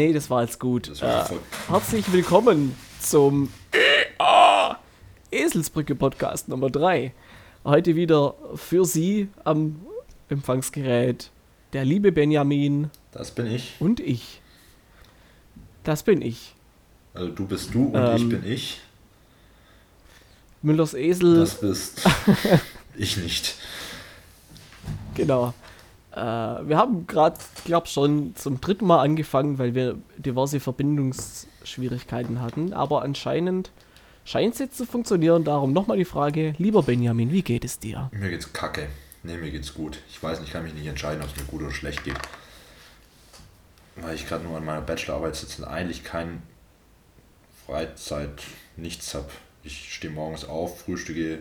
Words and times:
Nee, 0.00 0.14
das 0.14 0.30
war 0.30 0.40
jetzt 0.40 0.58
gut. 0.58 0.98
War 1.02 1.30
Äh, 1.30 1.34
herzlich 1.68 2.10
willkommen 2.10 2.74
zum 3.00 3.52
EA 4.18 4.78
Eselsbrücke 5.30 5.94
Podcast 5.94 6.48
Nummer 6.48 6.70
3. 6.70 7.12
Heute 7.66 7.96
wieder 7.96 8.34
für 8.54 8.86
Sie 8.86 9.28
am 9.44 9.78
Empfangsgerät 10.30 11.30
der 11.74 11.84
liebe 11.84 12.12
Benjamin 12.12 12.88
Das 13.12 13.30
bin 13.30 13.44
ich. 13.44 13.74
und 13.78 14.00
ich. 14.00 14.40
Das 15.84 16.02
bin 16.02 16.22
ich. 16.22 16.54
Also 17.12 17.28
du 17.28 17.44
bist 17.44 17.74
du 17.74 17.88
und 17.88 18.16
ich 18.16 18.22
Ähm, 18.22 18.28
bin 18.30 18.44
ich. 18.50 18.80
Müllers 20.62 20.94
Esel. 20.94 21.40
Das 21.40 21.60
bist 21.60 22.08
ich 22.96 23.18
nicht. 23.18 23.54
Genau. 25.14 25.52
Äh, 26.12 26.18
wir 26.18 26.76
haben 26.76 27.06
gerade, 27.06 27.38
ich 27.56 27.64
glaube 27.64 27.86
schon 27.86 28.34
zum 28.36 28.60
dritten 28.60 28.86
Mal 28.86 29.00
angefangen, 29.00 29.58
weil 29.58 29.74
wir 29.74 29.98
diverse 30.16 30.60
Verbindungsschwierigkeiten 30.60 32.40
hatten. 32.40 32.72
Aber 32.72 33.02
anscheinend 33.02 33.70
scheint 34.24 34.54
es 34.54 34.60
jetzt 34.60 34.76
zu 34.76 34.86
funktionieren. 34.86 35.44
Darum 35.44 35.72
nochmal 35.72 35.96
die 35.96 36.04
Frage, 36.04 36.54
lieber 36.58 36.82
Benjamin, 36.82 37.32
wie 37.32 37.42
geht 37.42 37.64
es 37.64 37.78
dir? 37.78 38.10
Mir 38.12 38.30
geht's 38.30 38.52
kacke. 38.52 38.88
Nee, 39.22 39.36
mir 39.36 39.50
geht's 39.50 39.74
gut. 39.74 39.98
Ich 40.08 40.22
weiß 40.22 40.40
nicht, 40.40 40.48
ich 40.48 40.52
kann 40.52 40.64
mich 40.64 40.74
nicht 40.74 40.86
entscheiden, 40.86 41.22
ob 41.22 41.28
es 41.28 41.36
mir 41.36 41.46
gut 41.46 41.62
oder 41.62 41.72
schlecht 41.72 42.04
geht. 42.04 42.16
Weil 43.96 44.14
ich 44.14 44.26
gerade 44.26 44.44
nur 44.44 44.56
an 44.56 44.64
meiner 44.64 44.80
Bachelorarbeit 44.80 45.36
sitze 45.36 45.62
und 45.62 45.68
eigentlich 45.68 46.04
kein 46.04 46.42
Freizeit, 47.66 48.42
nichts 48.76 49.14
habe. 49.14 49.28
Ich 49.62 49.92
stehe 49.94 50.12
morgens 50.12 50.44
auf, 50.46 50.80
frühstücke, 50.80 51.40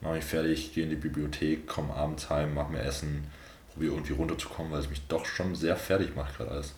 mache 0.00 0.14
mich 0.14 0.24
fertig, 0.24 0.74
gehe 0.74 0.84
in 0.84 0.90
die 0.90 0.96
Bibliothek, 0.96 1.66
komme 1.66 1.92
abends 1.94 2.30
heim, 2.30 2.54
mache 2.54 2.72
mir 2.72 2.80
Essen, 2.80 3.24
probiere 3.72 3.94
irgendwie 3.94 4.12
runterzukommen, 4.12 4.72
weil 4.72 4.80
es 4.80 4.90
mich 4.90 5.02
doch 5.08 5.26
schon 5.26 5.54
sehr 5.54 5.76
fertig 5.76 6.14
macht 6.14 6.36
gerade 6.36 6.50
alles. 6.50 6.72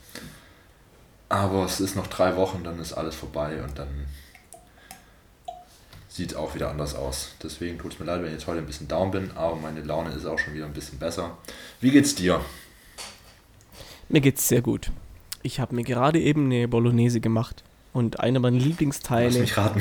Aber 1.28 1.64
es 1.64 1.80
ist 1.80 1.96
noch 1.96 2.06
drei 2.06 2.36
Wochen, 2.36 2.62
dann 2.64 2.78
ist 2.78 2.92
alles 2.92 3.14
vorbei 3.14 3.62
und 3.62 3.78
dann 3.78 4.06
sieht 6.08 6.36
auch 6.36 6.54
wieder 6.54 6.70
anders 6.70 6.94
aus. 6.94 7.34
Deswegen 7.42 7.78
tut 7.78 7.94
es 7.94 7.98
mir 7.98 8.06
leid, 8.06 8.20
wenn 8.20 8.28
ich 8.28 8.34
jetzt 8.34 8.46
heute 8.46 8.58
ein 8.58 8.66
bisschen 8.66 8.86
down 8.86 9.10
bin, 9.10 9.32
aber 9.34 9.56
meine 9.56 9.82
Laune 9.82 10.10
ist 10.10 10.26
auch 10.26 10.38
schon 10.38 10.54
wieder 10.54 10.66
ein 10.66 10.72
bisschen 10.72 10.98
besser. 10.98 11.36
Wie 11.80 11.90
geht's 11.90 12.14
dir? 12.14 12.40
Mir 14.08 14.20
geht's 14.20 14.46
sehr 14.46 14.62
gut. 14.62 14.92
Ich 15.42 15.58
habe 15.58 15.74
mir 15.74 15.82
gerade 15.82 16.20
eben 16.20 16.46
eine 16.46 16.68
Bolognese 16.68 17.20
gemacht. 17.20 17.64
Und 17.92 18.20
einer 18.20 18.40
meiner 18.40 18.56
Lass 18.56 18.66
Lieblingsteile 18.66 19.38
mich 19.38 19.56
raten. 19.56 19.80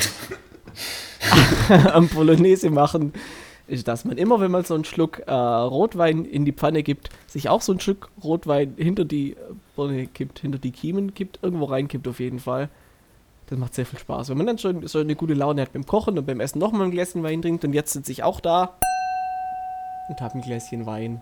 am 1.94 2.08
Bolognese 2.08 2.70
machen 2.70 3.14
dass 3.68 4.06
man 4.06 4.18
immer, 4.18 4.42
wenn 4.42 4.52
man 4.52 4.64
so 4.64 4.76
einen 4.76 4.84
Schluck 4.84 5.20
äh, 5.26 5.32
Rotwein 5.32 6.26
in 6.26 6.46
die 6.46 6.52
Pfanne 6.52 6.84
gibt, 6.84 7.10
sich 7.28 7.50
auch 7.50 7.62
so 7.62 7.72
ein 7.72 7.80
Stück 7.80 8.10
Rotwein 8.24 8.74
hinter 8.78 9.06
die 9.06 9.38
Birne 9.76 10.08
kippt, 10.08 10.40
hinter 10.40 10.60
die 10.60 10.72
Kiemen 10.72 11.14
kippt, 11.14 11.40
irgendwo 11.42 11.66
reinkippt 11.66 12.08
auf 12.08 12.20
jeden 12.20 12.40
Fall. 12.40 12.70
Das 13.48 13.58
macht 13.58 13.74
sehr 13.74 13.86
viel 13.86 14.00
Spaß. 14.00 14.30
Wenn 14.30 14.38
man 14.38 14.48
dann 14.48 14.58
schon 14.58 14.88
so 14.88 15.00
eine 15.00 15.16
gute 15.16 15.34
Laune 15.34 15.62
hat 15.62 15.74
beim 15.74 15.86
Kochen 15.86 16.18
und 16.18 16.26
beim 16.26 16.40
Essen 16.40 16.60
nochmal 16.60 16.88
ein 16.88 16.92
Gläschen 16.92 17.24
Wein 17.24 17.42
trinkt 17.42 17.64
und 17.64 17.74
jetzt 17.74 17.94
sitze 17.94 18.12
ich 18.12 18.24
auch 18.24 18.40
da 18.40 18.78
und 20.10 20.22
habe 20.22 20.36
ein 20.36 20.42
Gläschen 20.42 20.86
Wein. 20.86 21.22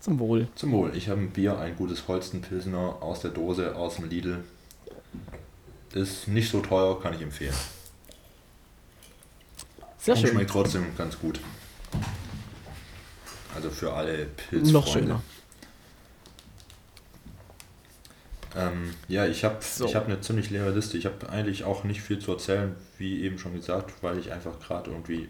Zum 0.00 0.18
Wohl. 0.18 0.48
Zum 0.56 0.72
Wohl. 0.72 0.96
Ich 0.96 1.08
habe 1.08 1.20
ein 1.20 1.30
Bier, 1.30 1.58
ein 1.58 1.76
gutes 1.76 2.08
Holstenpilsner 2.08 2.96
aus 3.00 3.20
der 3.20 3.30
Dose, 3.30 3.76
aus 3.76 3.96
dem 3.96 4.08
Lidl. 4.08 4.42
Ist 5.94 6.26
nicht 6.26 6.50
so 6.50 6.60
teuer, 6.60 7.00
kann 7.00 7.14
ich 7.14 7.22
empfehlen. 7.22 7.54
Sehr 10.02 10.16
schön. 10.16 10.30
schmeckt 10.30 10.50
trotzdem 10.50 10.96
ganz 10.96 11.16
gut. 11.18 11.38
Also 13.54 13.70
für 13.70 13.92
alle 13.92 14.26
Pilzfreunde. 14.26 14.72
Noch 14.72 14.86
schöner. 14.86 15.22
Ähm, 18.56 18.94
ja, 19.08 19.26
ich 19.26 19.44
habe 19.44 19.58
So. 19.60 19.86
ich 19.86 19.94
hab 19.94 20.06
eine 20.06 20.20
ziemlich 20.20 20.50
leere 20.50 20.70
Liste. 20.70 20.98
Ich 20.98 21.06
habe 21.06 21.28
eigentlich 21.30 21.64
auch 21.64 21.84
nicht 21.84 22.02
viel 22.02 22.18
zu 22.18 22.32
erzählen, 22.32 22.74
wie 22.98 23.22
eben 23.22 23.38
schon 23.38 23.54
gesagt, 23.54 24.02
weil 24.02 24.18
ich 24.18 24.32
einfach 24.32 24.58
gerade 24.58 24.90
irgendwie 24.90 25.28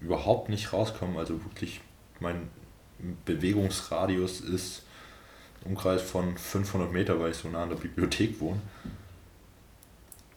überhaupt 0.00 0.48
nicht 0.50 0.72
rauskomme. 0.72 1.18
Also 1.18 1.42
wirklich, 1.44 1.80
mein 2.20 2.48
Bewegungsradius 3.24 4.40
ist 4.40 4.82
Umkreis 5.64 6.02
von 6.02 6.36
500 6.36 6.92
Meter, 6.92 7.18
weil 7.20 7.30
ich 7.30 7.36
so 7.38 7.48
nah 7.48 7.62
an 7.62 7.70
der 7.70 7.76
Bibliothek 7.76 8.38
wohne. 8.40 8.60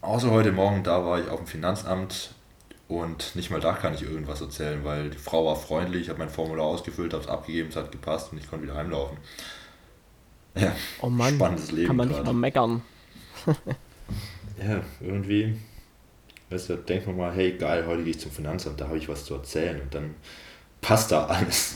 Außer 0.01 0.31
heute 0.31 0.51
Morgen, 0.53 0.83
da 0.83 1.03
war 1.03 1.19
ich 1.19 1.27
auf 1.27 1.39
dem 1.39 1.47
Finanzamt 1.47 2.34
und 2.87 3.35
nicht 3.35 3.49
mal 3.49 3.59
da 3.59 3.73
kann 3.73 3.93
ich 3.95 4.03
irgendwas 4.03 4.41
erzählen, 4.41 4.83
weil 4.83 5.09
die 5.09 5.17
Frau 5.17 5.45
war 5.45 5.55
freundlich, 5.55 6.03
ich 6.03 6.09
habe 6.09 6.19
mein 6.19 6.29
Formular 6.29 6.65
ausgefüllt, 6.67 7.13
habe 7.13 7.23
es 7.23 7.29
abgegeben, 7.29 7.69
es 7.69 7.75
hat 7.75 7.91
gepasst 7.91 8.31
und 8.31 8.37
ich 8.39 8.49
konnte 8.49 8.65
wieder 8.65 8.75
heimlaufen. 8.75 9.17
Ja, 10.55 10.73
Oh 11.01 11.09
Mann, 11.09 11.35
spannendes 11.35 11.71
Leben 11.71 11.87
kann 11.87 11.95
man 11.97 12.07
nicht 12.07 12.17
gerade. 12.17 12.33
mal 12.33 12.39
meckern. 12.39 12.81
Ja, 14.57 14.81
irgendwie, 15.01 15.57
weißt 16.49 16.69
du, 16.69 16.77
denkt 16.77 17.07
man 17.07 17.17
mal, 17.17 17.33
hey 17.33 17.57
geil, 17.57 17.85
heute 17.87 18.03
gehe 18.03 18.11
ich 18.11 18.19
zum 18.19 18.31
Finanzamt, 18.31 18.79
da 18.79 18.87
habe 18.87 18.97
ich 18.97 19.09
was 19.09 19.25
zu 19.25 19.33
erzählen 19.35 19.81
und 19.81 19.93
dann 19.93 20.15
passt 20.81 21.11
da 21.11 21.25
alles. 21.25 21.75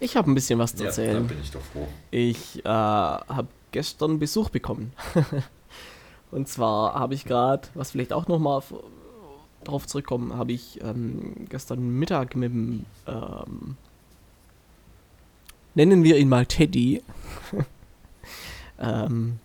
Ich 0.00 0.16
habe 0.16 0.30
ein 0.30 0.34
bisschen 0.34 0.58
was 0.58 0.74
zu 0.74 0.84
Ja, 0.84 0.90
da 0.90 1.02
erzählen. 1.02 1.26
bin 1.26 1.40
ich 1.40 1.50
doch 1.50 1.60
froh. 1.62 1.88
Ich 2.10 2.64
äh, 2.64 2.68
habe 2.68 3.48
gestern 3.72 4.18
Besuch 4.18 4.50
bekommen. 4.50 4.92
Und 6.30 6.48
zwar 6.48 6.94
habe 6.94 7.14
ich 7.14 7.24
gerade, 7.24 7.68
was 7.74 7.92
vielleicht 7.92 8.12
auch 8.12 8.26
nochmal 8.26 8.62
drauf 9.64 9.86
zurückkommen, 9.86 10.36
habe 10.36 10.52
ich 10.52 10.80
ähm, 10.82 11.46
gestern 11.48 11.98
Mittag 11.98 12.36
mit 12.36 12.52
dem, 12.52 12.86
ähm, 13.06 13.76
nennen 15.74 16.04
wir 16.04 16.16
ihn 16.18 16.28
mal 16.28 16.46
Teddy, 16.46 17.02
ähm, 18.78 19.38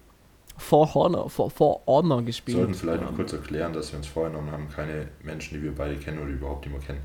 For 0.57 0.93
Honor, 0.93 1.29
For, 1.29 1.49
For 1.49 1.81
Honor 1.87 2.21
gespielt. 2.21 2.57
sollten 2.57 2.73
vielleicht 2.73 3.01
noch 3.01 3.15
kurz 3.15 3.31
erklären, 3.33 3.73
dass 3.73 3.91
wir 3.91 3.97
uns 3.97 4.07
vorgenommen 4.07 4.51
haben, 4.51 4.69
keine 4.69 5.07
Menschen, 5.23 5.57
die 5.57 5.63
wir 5.63 5.73
beide 5.73 5.95
kennen 5.95 6.19
oder 6.19 6.29
überhaupt 6.29 6.67
mehr 6.67 6.79
kennen, 6.79 6.99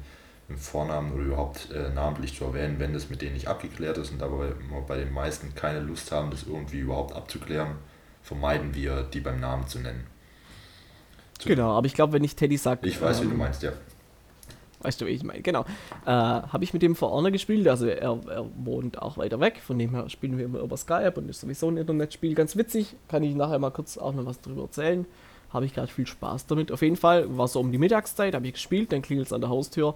im 0.49 0.59
Vornamen 0.59 1.13
oder 1.13 1.23
überhaupt 1.23 1.71
äh, 1.71 1.91
namentlich 1.91 2.37
zu 2.37 2.45
erwähnen, 2.45 2.79
wenn 2.79 2.93
das 2.93 3.09
mit 3.09 3.23
denen 3.23 3.35
nicht 3.35 3.49
abgeklärt 3.49 3.97
ist 3.97 4.11
und 4.11 4.21
dabei 4.21 4.53
bei 4.87 4.99
den 4.99 5.13
meisten 5.13 5.55
keine 5.55 5.81
Lust 5.81 6.13
haben, 6.13 6.31
das 6.31 6.43
irgendwie 6.43 6.81
überhaupt 6.81 7.15
abzuklären, 7.15 7.77
vermeiden 8.23 8.75
wir, 8.75 9.03
die 9.05 9.21
beim 9.21 9.41
Namen 9.41 9.67
zu 9.69 9.79
nennen. 9.79 10.05
Genau, 11.44 11.71
aber 11.77 11.87
ich 11.87 11.94
glaube, 11.94 12.12
wenn 12.15 12.25
ich 12.25 12.37
Teddy 12.37 12.56
sage. 12.56 12.87
Ich 12.88 13.00
weiß, 13.00 13.22
wie 13.22 13.28
du 13.28 13.34
meinst, 13.34 13.62
ja. 13.62 13.72
Weißt 14.84 15.00
du, 15.00 15.06
wie 15.06 15.10
ich 15.10 15.25
meine? 15.25 15.41
Genau. 15.41 15.62
Äh, 16.05 16.10
Habe 16.10 16.62
ich 16.62 16.75
mit 16.75 16.82
dem 16.82 16.94
vor 16.94 17.10
Honor 17.10 17.31
gespielt. 17.31 17.66
Also 17.69 17.87
er, 17.87 18.19
er 18.28 18.47
wohnt 18.56 19.00
auch 19.00 19.16
weiter 19.16 19.41
weg. 19.41 19.60
Von 19.66 19.78
dem 19.78 19.94
her 19.94 20.10
spielen 20.10 20.37
wir 20.37 20.44
immer 20.44 20.60
über 20.60 20.77
Skype 20.77 21.15
und 21.16 21.28
ist 21.31 21.41
sowieso 21.41 21.69
ein 21.69 21.78
Internetspiel. 21.78 22.35
Ganz 22.35 22.55
witzig. 22.55 22.94
Kann 23.08 23.23
ich 23.23 23.35
nachher 23.35 23.58
mal 23.58 23.70
kurz 23.70 23.96
auch 23.96 24.12
noch 24.12 24.26
was 24.26 24.43
drüber 24.43 24.62
erzählen. 24.62 25.06
Habe 25.50 25.64
ich 25.64 25.75
gerade 25.75 25.91
viel 25.91 26.06
Spaß 26.06 26.46
damit. 26.46 26.70
Auf 26.70 26.82
jeden 26.82 26.96
Fall 26.96 27.38
war 27.38 27.49
so 27.49 27.61
um 27.61 27.73
die 27.73 27.79
Mittagszeit, 27.79 28.35
habe 28.35 28.47
ich 28.47 28.55
gespielt. 28.55 28.93
Dann 28.93 29.00
klingelt 29.00 29.29
es 29.29 29.32
an 29.32 29.40
der 29.40 29.49
Haustür. 29.49 29.94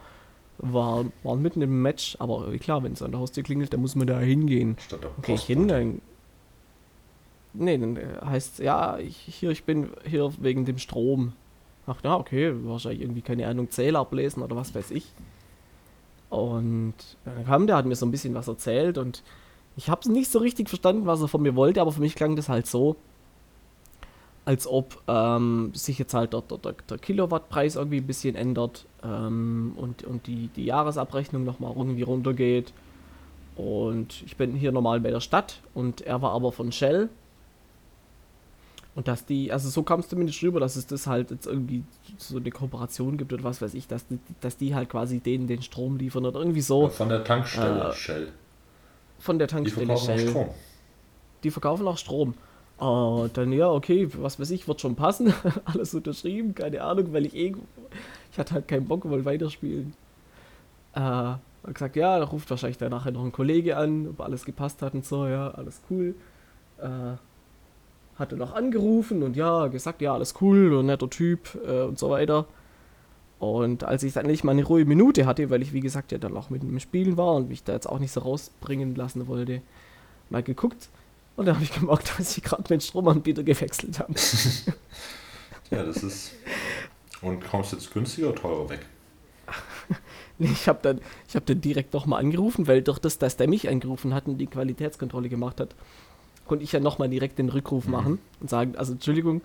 War, 0.57 1.05
waren 1.23 1.43
mitten 1.43 1.61
im 1.61 1.83
Match. 1.83 2.17
Aber 2.19 2.51
klar, 2.59 2.83
wenn 2.83 2.93
es 2.93 3.03
an 3.03 3.11
der 3.11 3.21
Haustür 3.21 3.43
klingelt, 3.43 3.75
dann 3.75 3.83
muss 3.83 3.95
man 3.95 4.07
da 4.07 4.19
hingehen. 4.19 4.79
Okay, 5.19 5.35
ich 5.35 5.43
hin, 5.43 5.69
dann. 5.69 6.01
Nee, 7.53 7.79
dann 7.79 7.99
heißt 8.25 8.59
ja, 8.61 8.99
ich, 8.99 9.17
hier, 9.17 9.51
ich 9.51 9.65
bin 9.65 9.91
hier 10.05 10.31
wegen 10.41 10.65
dem 10.65 10.79
Strom. 10.79 11.33
Ach 11.87 11.97
ja, 12.05 12.17
okay, 12.17 12.53
wahrscheinlich 12.65 13.03
irgendwie, 13.03 13.23
keine 13.23 13.47
Ahnung, 13.47 13.71
Zähler 13.71 14.01
ablesen 14.01 14.43
oder 14.43 14.57
was 14.57 14.75
weiß 14.75 14.91
ich. 14.91 15.13
Und 16.31 16.95
dann 17.25 17.47
kam 17.47 17.67
der, 17.67 17.77
hat 17.77 17.87
mir 17.87 17.97
so 17.97 18.05
ein 18.05 18.11
bisschen 18.11 18.35
was 18.35 18.49
erzählt 18.49 18.99
und 18.99 19.23
ich 19.77 19.89
habe 19.89 20.11
nicht 20.13 20.31
so 20.31 20.41
richtig 20.41 20.69
verstanden, 20.69 21.07
was 21.07 21.23
er 21.23 21.29
von 21.29 21.41
mir 21.41 21.57
wollte, 21.57 21.81
aber 21.81 21.93
für 21.93 22.01
mich 22.01 22.15
klang 22.15 22.37
das 22.37 22.49
halt 22.49 22.67
so, 22.67 22.97
als 24.45 24.67
ob 24.67 25.03
ähm, 25.07 25.73
sich 25.75 25.99
jetzt 25.99 26.15
halt 26.15 26.33
der, 26.33 26.43
der, 26.43 26.59
der, 26.59 26.75
der 26.89 26.99
Kilowattpreis 26.99 27.77
irgendwie 27.77 27.99
ein 27.99 28.07
bisschen 28.07 28.35
ändert 28.35 28.87
ähm, 29.03 29.73
und, 29.77 30.05
und 30.05 30.27
die, 30.27 30.49
die 30.49 30.65
Jahresabrechnung 30.65 31.45
nochmal 31.45 31.75
irgendwie 31.77 32.03
runtergeht. 32.03 32.73
Und 33.57 34.23
ich 34.25 34.37
bin 34.37 34.55
hier 34.55 34.73
normal 34.73 35.01
bei 35.01 35.11
der 35.11 35.21
Stadt 35.21 35.61
und 35.75 36.01
er 36.01 36.23
war 36.23 36.33
aber 36.33 36.53
von 36.53 36.73
Shell. 36.73 37.09
Und 38.99 39.07
dass 39.07 39.25
die, 39.25 39.53
also 39.53 39.69
so 39.69 39.85
kam 39.85 40.01
es 40.01 40.09
zumindest 40.09 40.43
rüber, 40.43 40.59
dass 40.59 40.75
es 40.75 40.89
das 40.89 41.07
halt 41.07 41.31
jetzt 41.31 41.47
irgendwie 41.47 41.85
so 42.17 42.37
eine 42.37 42.51
Kooperation 42.51 43.17
gibt 43.17 43.33
oder 43.33 43.45
was 43.45 43.63
weiß 43.63 43.75
ich, 43.75 43.87
dass 43.87 44.05
die, 44.09 44.19
dass 44.41 44.57
die 44.57 44.75
halt 44.75 44.89
quasi 44.89 45.21
denen 45.21 45.47
den 45.47 45.63
Strom 45.63 45.99
liefern 45.99 46.27
oder 46.27 46.41
irgendwie 46.41 46.63
so 46.63 46.89
Von 46.89 47.09
der 47.09 47.23
Tankstelle 47.23 47.91
Äh, 47.91 47.93
Shell. 47.93 48.29
von 49.21 49.39
der 49.39 49.47
Die 49.47 49.55
Tankstelle 49.55 49.87
verkaufen 49.87 50.11
auch 50.11 50.17
Shell. 50.19 50.29
Strom. 50.31 50.49
Die 51.45 51.51
verkaufen 51.53 51.87
auch 51.87 51.97
Strom. 51.97 52.35
Und 52.79 53.37
dann, 53.37 53.53
ja, 53.53 53.71
okay, 53.71 54.09
was 54.19 54.41
weiß 54.41 54.51
ich, 54.51 54.67
wird 54.67 54.81
schon 54.81 54.97
passen. 54.97 55.33
Alles 55.65 55.95
unterschrieben, 55.95 56.57
keine 56.57 56.83
Ahnung, 56.83 57.13
weil 57.13 57.25
ich 57.27 57.37
eh. 57.37 57.55
Ich 58.33 58.39
hatte 58.41 58.55
halt 58.55 58.67
keinen 58.67 58.87
Bock, 58.87 59.09
wollte 59.09 59.25
weiterspielen. 59.25 59.95
Äh, 60.95 60.99
hat 61.01 61.41
gesagt, 61.73 61.95
ja, 61.95 62.19
da 62.19 62.25
ruft 62.25 62.51
wahrscheinlich 62.51 62.79
dann 62.79 62.91
nachher 62.91 63.13
noch 63.13 63.25
ein 63.25 63.31
Kollege 63.31 63.77
an, 63.77 64.09
ob 64.09 64.21
alles 64.23 64.45
gepasst 64.45 64.83
hat 64.83 64.95
und 64.95 65.05
so, 65.07 65.29
ja, 65.29 65.53
alles 65.53 65.83
cool. 65.89 66.17
Äh, 66.79 67.13
hatte 68.19 68.37
noch 68.37 68.55
angerufen 68.55 69.23
und 69.23 69.37
ja, 69.37 69.69
gesagt, 69.69 70.03
ja, 70.03 70.15
alles 70.15 70.35
cool, 70.41 70.81
ein 70.81 70.87
netter 70.87 71.09
Typ 71.09 71.59
äh, 71.67 71.83
und 71.83 71.99
so 71.99 72.11
weiter. 72.11 72.47
Und 73.39 73.85
als 73.85 74.03
ich 74.03 74.15
dann 74.15 74.25
endlich 74.25 74.43
mal 74.43 74.53
eine 74.53 74.65
ruhige 74.65 74.89
Minute 74.89 75.25
hatte, 75.27 75.49
weil 75.51 75.63
ich, 75.63 75.73
wie 75.73 75.81
gesagt, 75.81 76.11
ja 76.11 76.19
dann 76.19 76.37
auch 76.37 76.51
mit 76.51 76.63
dem 76.63 76.81
Spielen 76.81 77.17
war 77.17 77.35
und 77.35 77.49
mich 77.49 77.63
da 77.63 77.73
jetzt 77.73 77.87
auch 77.87 78.01
nicht 78.01 78.11
so 78.11 78.21
rausbringen 78.21 78.97
lassen 78.97 79.29
wollte, 79.29 79.63
mal 80.29 80.43
geguckt, 80.43 80.89
Und 81.37 81.47
dann 81.47 81.55
habe 81.55 81.65
ich 81.65 81.73
gemerkt, 81.73 82.13
dass 82.19 82.37
ich 82.37 82.43
gerade 82.43 82.65
meinen 82.69 82.81
Stromanbieter 82.81 83.45
gewechselt 83.45 84.01
habe. 84.01 84.15
ja, 85.71 85.85
das 85.85 86.03
ist. 86.03 86.33
Und 87.23 87.45
kommst 87.49 87.73
du 87.73 87.77
jetzt 87.77 87.93
günstiger 87.93 88.31
oder 88.31 88.41
teurer 88.41 88.71
weg? 88.71 88.87
nee, 90.39 90.51
ich 90.53 90.69
habe 90.69 90.81
dann, 90.83 91.01
hab 91.33 91.47
dann 91.47 91.61
direkt 91.61 91.95
nochmal 91.95 92.21
angerufen, 92.21 92.67
weil 92.67 92.83
durch 92.83 92.99
das, 92.99 93.19
dass 93.19 93.37
der 93.37 93.49
mich 93.49 93.69
angerufen 93.69 94.15
hat 94.15 94.27
und 94.27 94.39
die 94.39 94.47
Qualitätskontrolle 94.47 95.29
gemacht 95.29 95.61
hat, 95.61 95.77
konnte 96.49 96.65
ich 96.65 96.73
ja 96.73 96.81
nochmal 96.81 97.09
direkt 97.09 97.39
den 97.39 97.49
Rückruf 97.49 97.87
mhm. 97.87 97.93
machen 97.93 98.19
und 98.41 98.51
sagen, 98.51 98.77
also 98.77 98.93
Entschuldigung, 98.93 99.43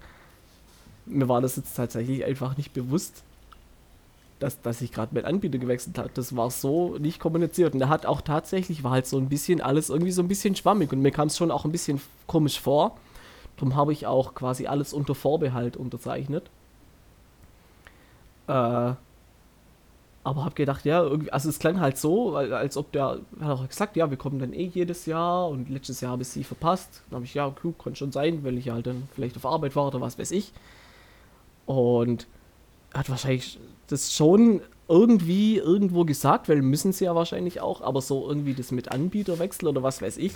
mir 1.06 1.30
war 1.30 1.42
das 1.42 1.56
jetzt 1.58 1.76
tatsächlich 1.76 2.26
einfach 2.26 2.58
nicht 2.58 2.74
bewusst, 2.74 3.24
dass, 4.40 4.62
dass 4.62 4.82
ich 4.82 4.92
gerade 4.92 5.14
meinen 5.14 5.26
Anbieter 5.26 5.58
gewechselt 5.58 5.98
habe. 5.98 6.10
Das 6.14 6.36
war 6.36 6.50
so 6.50 6.98
nicht 6.98 7.20
kommuniziert. 7.20 7.74
Und 7.74 7.82
er 7.82 7.90
hat 7.90 8.06
auch 8.06 8.22
tatsächlich, 8.22 8.84
war 8.84 8.92
halt 8.92 9.08
so 9.08 9.18
ein 9.18 9.30
bisschen 9.30 9.62
alles 9.62 9.90
irgendwie 9.90 10.12
so 10.12 10.22
ein 10.22 10.28
bisschen 10.28 10.56
schwammig 10.56 10.92
und 10.92 11.02
mir 11.02 11.12
kam 11.12 11.28
es 11.28 11.38
schon 11.38 11.52
auch 11.52 11.66
ein 11.66 11.72
bisschen 11.72 12.02
komisch 12.28 12.60
vor. 12.60 12.98
Darum 13.58 13.76
habe 13.76 13.94
ich 13.94 14.08
auch 14.08 14.34
quasi 14.34 14.68
alles 14.68 14.94
unter 14.94 15.16
Vorbehalt 15.16 15.78
unterzeichnet. 15.78 16.50
Äh, 18.48 18.94
aber 20.24 20.46
habe 20.46 20.56
gedacht, 20.56 20.86
ja, 20.86 21.04
irgendwie, 21.04 21.32
also 21.32 21.50
es 21.50 21.60
klang 21.60 21.82
halt 21.82 21.98
so, 21.98 22.36
als 22.36 22.78
ob 22.78 22.92
der, 22.94 23.20
hat 23.42 23.60
auch 23.60 23.68
gesagt, 23.68 23.98
ja, 23.98 24.10
wir 24.10 24.18
kommen 24.18 24.40
dann 24.40 24.54
eh 24.54 24.68
jedes 24.74 25.06
Jahr 25.06 25.50
und 25.50 25.70
letztes 25.70 26.00
Jahr 26.00 26.14
habe 26.14 26.22
ich 26.22 26.30
sie 26.30 26.46
verpasst. 26.46 27.04
Dann 27.10 27.18
habe 27.18 27.26
ich, 27.26 27.34
ja, 27.34 27.50
klug, 27.50 27.84
kann 27.84 27.96
schon 27.96 28.14
sein, 28.14 28.44
weil 28.44 28.58
ich 28.58 28.70
halt 28.70 28.88
dann 28.88 29.10
vielleicht 29.14 29.36
auf 29.36 29.46
Arbeit 29.46 29.76
war 29.76 29.88
oder 29.88 30.00
was 30.00 30.18
weiß 30.18 30.32
ich. 30.32 30.54
Und 31.66 32.28
hat 32.94 33.10
wahrscheinlich 33.10 33.60
das 33.88 34.14
schon 34.14 34.62
irgendwie 34.88 35.58
irgendwo 35.58 36.06
gesagt, 36.06 36.48
weil 36.48 36.62
müssen 36.62 36.94
sie 36.94 37.06
ja 37.06 37.16
wahrscheinlich 37.16 37.60
auch, 37.60 37.82
aber 37.82 38.02
so 38.02 38.28
irgendwie 38.28 38.54
das 38.54 38.72
mit 38.72 38.92
Anbieterwechsel 38.92 39.68
oder 39.68 39.84
was 39.84 40.02
weiß 40.02 40.18
ich, 40.18 40.34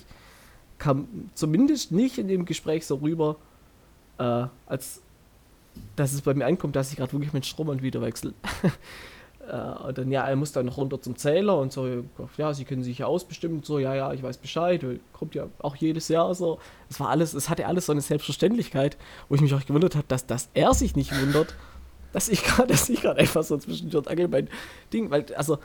kam 0.79 1.07
zumindest 1.33 1.91
nicht 1.91 2.17
in 2.17 2.27
dem 2.27 2.45
Gespräch 2.45 2.85
so 2.85 2.95
rüber, 2.95 3.37
äh, 4.17 4.47
als 4.65 5.01
dass 5.95 6.13
es 6.13 6.21
bei 6.21 6.33
mir 6.33 6.45
ankommt, 6.45 6.75
dass 6.75 6.91
ich 6.91 6.97
gerade 6.97 7.13
wirklich 7.13 7.33
mit 7.33 7.45
Stromanbieter 7.45 8.01
wechsle. 8.01 8.33
Äh, 9.47 9.94
dann, 9.94 10.11
ja, 10.11 10.27
er 10.27 10.35
muss 10.35 10.51
dann 10.51 10.65
noch 10.65 10.77
runter 10.77 10.99
zum 11.01 11.15
Zähler 11.15 11.57
und 11.57 11.71
so, 11.71 12.03
ja, 12.38 12.53
sie 12.53 12.65
können 12.65 12.83
sich 12.83 12.97
ja 12.97 13.05
ausbestimmen, 13.05 13.63
so, 13.63 13.79
ja, 13.79 13.95
ja, 13.95 14.11
ich 14.11 14.21
weiß 14.21 14.39
Bescheid, 14.39 14.83
kommt 15.13 15.35
ja 15.35 15.47
auch 15.59 15.77
jedes 15.77 16.09
Jahr 16.09 16.35
so. 16.35 16.59
Es 16.89 16.99
war 16.99 17.09
alles, 17.09 17.33
es 17.33 17.49
hatte 17.49 17.65
alles 17.65 17.85
so 17.85 17.94
eine 17.94 18.01
Selbstverständlichkeit, 18.01 18.97
wo 19.29 19.35
ich 19.35 19.41
mich 19.41 19.53
auch 19.53 19.65
gewundert 19.65 19.95
habe, 19.95 20.05
dass, 20.09 20.25
dass 20.25 20.49
er 20.53 20.73
sich 20.73 20.97
nicht 20.97 21.17
wundert, 21.21 21.55
dass 22.11 22.27
ich 22.27 22.44
gerade, 22.44 22.67
dass 22.73 22.89
ich 22.89 23.01
gerade 23.01 23.21
einfach 23.21 23.44
so 23.44 23.57
zwischen 23.57 23.89
Tür 23.89 23.99
und 23.99 24.09
Angel 24.09 24.27
mein 24.27 24.49
Ding, 24.91 25.09
weil, 25.11 25.25
also, 25.35 25.59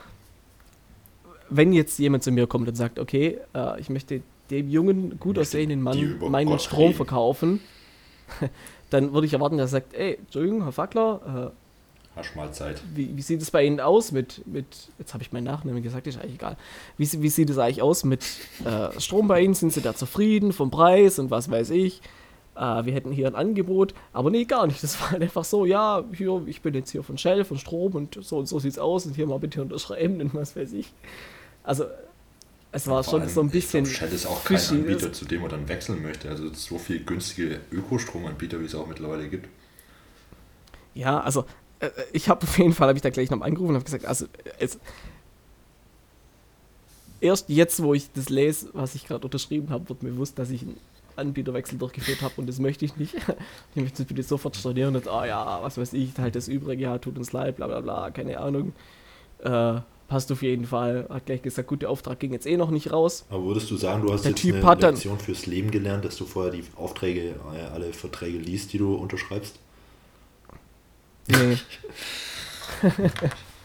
wenn 1.49 1.73
jetzt 1.73 1.99
jemand 1.99 2.23
zu 2.23 2.31
mir 2.31 2.47
kommt 2.47 2.69
und 2.69 2.75
sagt, 2.75 2.99
okay, 2.99 3.39
äh, 3.53 3.81
ich 3.81 3.89
möchte 3.89 4.21
dem 4.49 4.69
jungen, 4.69 5.19
gut 5.19 5.37
aussehenden 5.37 5.81
Mann 5.81 6.19
meinen 6.31 6.47
Gott 6.47 6.61
Strom 6.61 6.85
reden. 6.85 6.95
verkaufen, 6.95 7.59
dann 8.89 9.13
würde 9.13 9.27
ich 9.27 9.33
erwarten, 9.33 9.57
dass 9.57 9.71
er 9.71 9.81
sagt, 9.81 9.93
ey, 9.93 10.15
Entschuldigung, 10.15 10.63
Herr 10.63 10.71
Fackler, 10.71 11.51
äh, 11.51 11.62
Hast 12.15 12.35
mal 12.35 12.51
Zeit. 12.53 12.81
Wie, 12.93 13.15
wie 13.17 13.21
sieht 13.21 13.41
es 13.41 13.49
bei 13.49 13.63
Ihnen 13.63 13.79
aus 13.79 14.11
mit, 14.11 14.45
mit 14.45 14.65
jetzt 14.99 15.13
habe 15.15 15.23
ich 15.23 15.31
meinen 15.31 15.45
Nachnamen 15.45 15.81
gesagt, 15.81 16.05
ist 16.05 16.19
eigentlich 16.19 16.35
egal. 16.35 16.57
Wie, 16.97 17.09
wie 17.21 17.29
sieht 17.29 17.49
es 17.49 17.57
eigentlich 17.57 17.81
aus 17.81 18.03
mit 18.03 18.23
äh, 18.63 18.99
Strom 18.99 19.27
bei 19.27 19.41
Ihnen? 19.41 19.55
Sind 19.55 19.73
Sie 19.73 19.81
da 19.81 19.95
zufrieden 19.95 20.53
vom 20.53 20.69
Preis 20.69 21.17
und 21.17 21.31
was 21.31 21.49
weiß 21.49 21.71
ich? 21.71 22.01
Äh, 22.55 22.85
wir 22.85 22.93
hätten 22.93 23.11
hier 23.11 23.25
ein 23.25 23.33
Angebot, 23.33 23.95
aber 24.11 24.29
nee, 24.29 24.45
gar 24.45 24.67
nicht. 24.67 24.83
Das 24.83 25.01
war 25.01 25.11
halt 25.11 25.23
einfach 25.23 25.43
so, 25.43 25.65
ja, 25.65 26.03
hier, 26.15 26.43
ich 26.45 26.61
bin 26.61 26.75
jetzt 26.75 26.91
hier 26.91 27.01
von 27.01 27.17
Shell, 27.17 27.45
von 27.45 27.57
Strom 27.57 27.93
und 27.93 28.19
so 28.21 28.37
und 28.37 28.45
so 28.45 28.59
sieht 28.59 28.73
es 28.73 28.79
aus 28.79 29.07
und 29.07 29.15
hier 29.15 29.25
mal 29.25 29.39
bitte 29.39 29.63
unterschreiben 29.63 30.21
und 30.21 30.35
was 30.35 30.55
weiß 30.55 30.73
ich. 30.73 30.93
Also, 31.63 31.85
es 32.71 32.87
war 32.87 33.03
schon 33.03 33.21
allem, 33.21 33.29
so 33.29 33.41
ein 33.41 33.49
bisschen. 33.49 33.85
Glaub, 33.85 33.95
Shell 33.95 34.13
ist 34.13 34.27
auch 34.27 34.43
kein 34.43 34.57
Anbieter, 34.57 35.11
zu 35.11 35.25
dem 35.25 35.41
man 35.41 35.49
dann 35.49 35.67
wechseln 35.67 36.03
möchte. 36.03 36.29
Also, 36.29 36.53
so 36.53 36.77
viel 36.77 37.03
günstige 37.03 37.59
Ökostromanbieter, 37.71 38.59
wie 38.59 38.65
es 38.65 38.75
auch 38.75 38.85
mittlerweile 38.85 39.27
gibt. 39.29 39.47
Ja, 40.95 41.19
also 41.21 41.45
ich 42.11 42.29
habe 42.29 42.43
auf 42.43 42.57
jeden 42.57 42.73
Fall, 42.73 42.87
habe 42.87 42.97
ich 42.97 43.01
da 43.01 43.09
gleich 43.09 43.29
noch 43.29 43.41
angerufen 43.41 43.69
und 43.69 43.75
habe 43.75 43.85
gesagt, 43.85 44.05
also 44.05 44.25
es, 44.59 44.79
erst 47.23 47.49
jetzt, 47.49 47.81
wo 47.81 47.93
ich 47.93 48.11
das 48.11 48.29
lese, 48.29 48.69
was 48.73 48.95
ich 48.95 49.07
gerade 49.07 49.25
unterschrieben 49.25 49.69
habe, 49.69 49.87
wird 49.89 50.03
mir 50.03 50.11
bewusst, 50.11 50.37
dass 50.37 50.49
ich 50.49 50.63
einen 50.63 50.77
Anbieterwechsel 51.15 51.77
durchgeführt 51.77 52.21
habe 52.21 52.33
und 52.37 52.47
das 52.47 52.59
möchte 52.59 52.85
ich 52.85 52.97
nicht. 52.97 53.15
ich 53.75 53.81
möchte 53.81 54.03
das 54.03 54.05
bitte 54.05 54.23
sofort 54.23 54.55
stornieren 54.55 54.95
und, 54.95 55.07
ah 55.07 55.25
ja, 55.25 55.59
was 55.63 55.77
weiß 55.77 55.93
ich, 55.93 56.11
halt 56.17 56.35
das 56.35 56.47
Übrige, 56.47 56.83
ja, 56.83 56.97
tut 56.97 57.17
uns 57.17 57.31
leid, 57.31 57.55
bla 57.55 57.67
bla 57.67 57.81
bla, 57.81 58.11
keine 58.11 58.39
Ahnung. 58.39 58.73
Äh, 59.39 59.79
passt 60.07 60.31
auf 60.31 60.41
jeden 60.41 60.65
Fall. 60.65 61.07
Hat 61.09 61.25
gleich 61.25 61.41
gesagt, 61.41 61.67
gut, 61.67 61.81
der 61.81 61.89
Auftrag 61.89 62.19
ging 62.19 62.33
jetzt 62.33 62.45
eh 62.45 62.57
noch 62.57 62.69
nicht 62.69 62.91
raus. 62.91 63.25
Aber 63.29 63.45
würdest 63.45 63.71
du 63.71 63.77
sagen, 63.77 64.05
du 64.05 64.13
hast 64.13 64.23
der 64.23 64.31
jetzt 64.31 64.41
typ 64.41 64.63
eine 64.63 64.91
Lektion 64.91 65.17
fürs 65.17 65.45
Leben 65.45 65.71
gelernt, 65.71 66.05
dass 66.05 66.17
du 66.17 66.25
vorher 66.25 66.51
die 66.51 66.63
Aufträge, 66.75 67.35
äh, 67.55 67.73
alle 67.73 67.93
Verträge 67.93 68.37
liest, 68.37 68.73
die 68.73 68.77
du 68.77 68.95
unterschreibst? 68.95 69.59
Nee. 71.27 71.57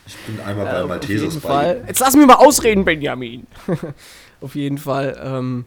ich 0.07 0.17
bin 0.27 0.41
einmal 0.45 0.65
bei 0.67 0.81
äh, 0.81 0.87
Maltesers 0.87 1.41
bei. 1.41 1.83
Jetzt 1.87 2.01
lass 2.01 2.15
mich 2.17 2.27
mal 2.27 2.35
ausreden, 2.35 2.85
Benjamin. 2.85 3.47
auf 4.41 4.55
jeden 4.55 4.79
Fall 4.79 5.21
ähm, 5.23 5.65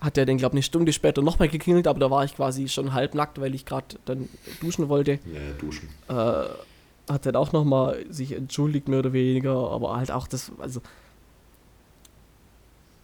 hat 0.00 0.16
er 0.16 0.26
dann, 0.26 0.36
glaube 0.36 0.54
ich, 0.54 0.58
eine 0.58 0.62
Stunde 0.62 0.92
später 0.92 1.22
nochmal 1.22 1.48
geklingelt, 1.48 1.86
aber 1.86 1.98
da 1.98 2.10
war 2.10 2.24
ich 2.24 2.36
quasi 2.36 2.68
schon 2.68 2.92
halbnackt, 2.92 3.40
weil 3.40 3.54
ich 3.54 3.66
gerade 3.66 3.96
dann 4.04 4.28
duschen 4.60 4.88
wollte. 4.88 5.12
Ja, 5.12 5.40
duschen. 5.58 5.88
Äh, 6.08 7.12
hat 7.12 7.26
dann 7.26 7.36
auch 7.36 7.52
nochmal 7.52 8.04
sich 8.08 8.32
entschuldigt, 8.32 8.88
mehr 8.88 9.00
oder 9.00 9.12
weniger, 9.12 9.70
aber 9.70 9.96
halt 9.96 10.10
auch 10.10 10.28
das, 10.28 10.52
also. 10.58 10.80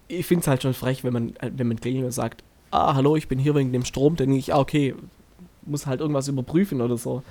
Ich 0.09 0.25
finde 0.25 0.43
es 0.43 0.47
halt 0.47 0.63
schon 0.63 0.75
frech, 0.75 1.03
wenn 1.03 1.13
man, 1.13 1.35
wenn 1.41 1.67
man 1.67 1.81
klingelt 1.81 2.05
und 2.05 2.13
sagt, 2.13 2.45
ah, 2.71 2.95
hallo, 2.95 3.17
ich 3.17 3.27
bin 3.27 3.41
hier 3.41 3.57
wegen 3.57 3.73
dem 3.73 3.85
Strom, 3.85 4.15
dann 4.15 4.29
denke 4.29 4.39
ich, 4.39 4.55
ah, 4.55 4.61
okay, 4.61 4.95
muss 5.63 5.87
halt 5.87 6.01
irgendwas 6.01 6.29
überprüfen 6.29 6.81
oder 6.81 6.97
so 6.97 7.25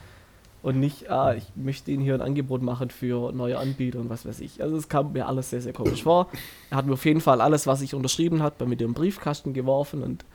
und 0.66 0.80
nicht, 0.80 1.12
ah, 1.12 1.36
ich 1.36 1.44
möchte 1.54 1.92
Ihnen 1.92 2.02
hier 2.02 2.16
ein 2.16 2.22
Angebot 2.22 2.64
machen 2.64 2.90
für 2.90 3.32
neue 3.32 3.60
Anbieter 3.60 4.00
und 4.00 4.10
was 4.10 4.26
weiß 4.26 4.40
ich. 4.40 4.64
Also 4.64 4.76
es 4.76 4.90
kam 4.90 5.12
mir 5.14 5.28
alles 5.28 5.52
sehr, 5.52 5.62
sehr 5.62 5.74
komisch 5.74 6.02
vor. 6.02 6.28
Er 6.72 6.78
hat 6.78 6.88
mir 6.88 6.94
auf 6.94 7.06
jeden 7.06 7.22
Fall 7.22 7.40
alles, 7.40 7.68
was 7.68 7.84
ich 7.84 7.94
unterschrieben 7.94 8.42
hat, 8.42 8.58
bei 8.58 8.66
mir 8.66 8.76
dem 8.76 8.96
Briefkasten 8.96 9.54
geworfen 9.54 10.02
und 10.02 10.26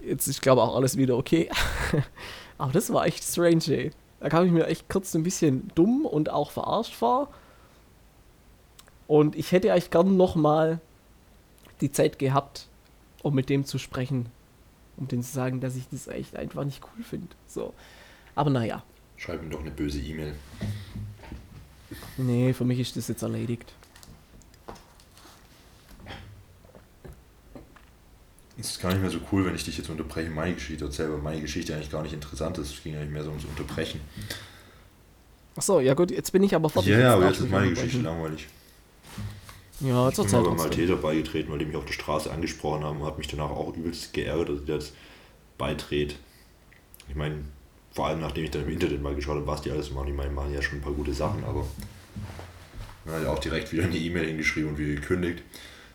jetzt 0.00 0.26
ist, 0.26 0.40
glaube 0.40 0.62
ich, 0.62 0.66
auch 0.66 0.74
alles 0.74 0.96
wieder 0.96 1.18
okay. 1.18 1.50
Aber 2.58 2.72
das 2.72 2.90
war 2.94 3.04
echt 3.04 3.22
strange, 3.22 3.64
ey. 3.68 3.90
Da 4.20 4.30
kam 4.30 4.46
ich 4.46 4.52
mir 4.52 4.68
echt 4.68 4.88
kurz 4.88 5.14
ein 5.14 5.22
bisschen 5.22 5.70
dumm 5.74 6.06
und 6.06 6.30
auch 6.30 6.50
verarscht 6.50 6.94
vor. 6.94 7.28
Und 9.06 9.36
ich 9.36 9.52
hätte 9.52 9.70
eigentlich 9.70 9.90
gern 9.90 10.16
nochmal 10.16 10.80
die 11.82 11.92
Zeit 11.92 12.18
gehabt, 12.18 12.68
um 13.22 13.34
mit 13.34 13.50
dem 13.50 13.66
zu 13.66 13.76
sprechen. 13.76 14.30
Um 14.96 15.08
dem 15.08 15.20
zu 15.20 15.30
sagen, 15.30 15.60
dass 15.60 15.76
ich 15.76 15.90
das 15.90 16.08
echt 16.08 16.36
einfach 16.36 16.64
nicht 16.64 16.82
cool 16.82 17.04
finde. 17.04 17.28
So. 17.46 17.74
Aber 18.34 18.48
naja, 18.48 18.82
Schreib 19.16 19.42
ihm 19.42 19.50
doch 19.50 19.60
eine 19.60 19.70
böse 19.70 20.00
E-Mail. 20.00 20.34
Nee, 22.16 22.52
für 22.52 22.64
mich 22.64 22.80
ist 22.80 22.96
das 22.96 23.08
jetzt 23.08 23.22
erledigt. 23.22 23.72
Es 28.58 28.70
ist 28.70 28.80
gar 28.80 28.90
nicht 28.90 29.02
mehr 29.02 29.10
so 29.10 29.18
cool, 29.30 29.44
wenn 29.44 29.54
ich 29.54 29.64
dich 29.64 29.76
jetzt 29.76 29.90
unterbreche, 29.90 30.30
meine 30.30 30.54
Geschichte 30.54 30.84
erzähle, 30.84 31.12
weil 31.12 31.18
meine 31.18 31.40
Geschichte 31.42 31.74
eigentlich 31.74 31.90
gar 31.90 32.02
nicht 32.02 32.14
interessant 32.14 32.56
ist. 32.58 32.72
Es 32.72 32.82
ging 32.82 32.96
eigentlich 32.96 33.10
mehr 33.10 33.22
so 33.22 33.28
ums 33.30 33.44
Unterbrechen. 33.44 34.00
Achso, 35.54 35.80
ja 35.80 35.94
gut, 35.94 36.10
jetzt 36.10 36.32
bin 36.32 36.42
ich 36.42 36.54
aber 36.54 36.68
fertig. 36.68 36.92
Ja, 36.92 36.98
ja, 36.98 37.14
aber 37.14 37.28
jetzt 37.28 37.40
ist 37.40 37.50
meine 37.50 37.70
Geschichte 37.70 37.98
langweilig. 37.98 38.48
Ja, 39.80 40.10
zur 40.10 40.26
Zeit. 40.26 40.40
Ich 40.40 40.46
bin 40.46 40.56
mal 40.56 40.62
Malteser 40.64 40.96
beigetreten, 40.96 41.52
weil 41.52 41.58
die 41.58 41.66
mich 41.66 41.76
auf 41.76 41.84
der 41.84 41.92
Straße 41.92 42.30
angesprochen 42.30 42.82
haben 42.82 43.00
und 43.00 43.06
hat 43.06 43.18
mich 43.18 43.28
danach 43.28 43.50
auch 43.50 43.76
übelst 43.76 44.14
geärgert, 44.14 44.48
dass 44.48 44.60
ich 44.62 44.68
jetzt 44.68 44.94
beitrete. 45.58 46.14
Ich 47.08 47.14
meine, 47.14 47.44
vor 47.96 48.08
allem 48.08 48.20
nachdem 48.20 48.44
ich 48.44 48.50
dann 48.50 48.62
im 48.62 48.68
Internet 48.68 49.02
mal 49.02 49.14
geschaut 49.14 49.36
habe, 49.36 49.46
was 49.46 49.62
die 49.62 49.70
alles 49.70 49.90
machen. 49.90 50.08
Ich 50.08 50.14
meine, 50.14 50.30
machen 50.30 50.52
ja 50.52 50.60
schon 50.60 50.78
ein 50.78 50.82
paar 50.82 50.92
gute 50.92 51.14
Sachen, 51.14 51.42
aber 51.44 51.66
dann 53.06 53.14
hat 53.14 53.26
auch 53.26 53.38
direkt 53.38 53.72
wieder 53.72 53.84
eine 53.84 53.96
E-Mail 53.96 54.26
hingeschrieben 54.26 54.70
und 54.70 54.78
wieder 54.78 55.00
gekündigt. 55.00 55.42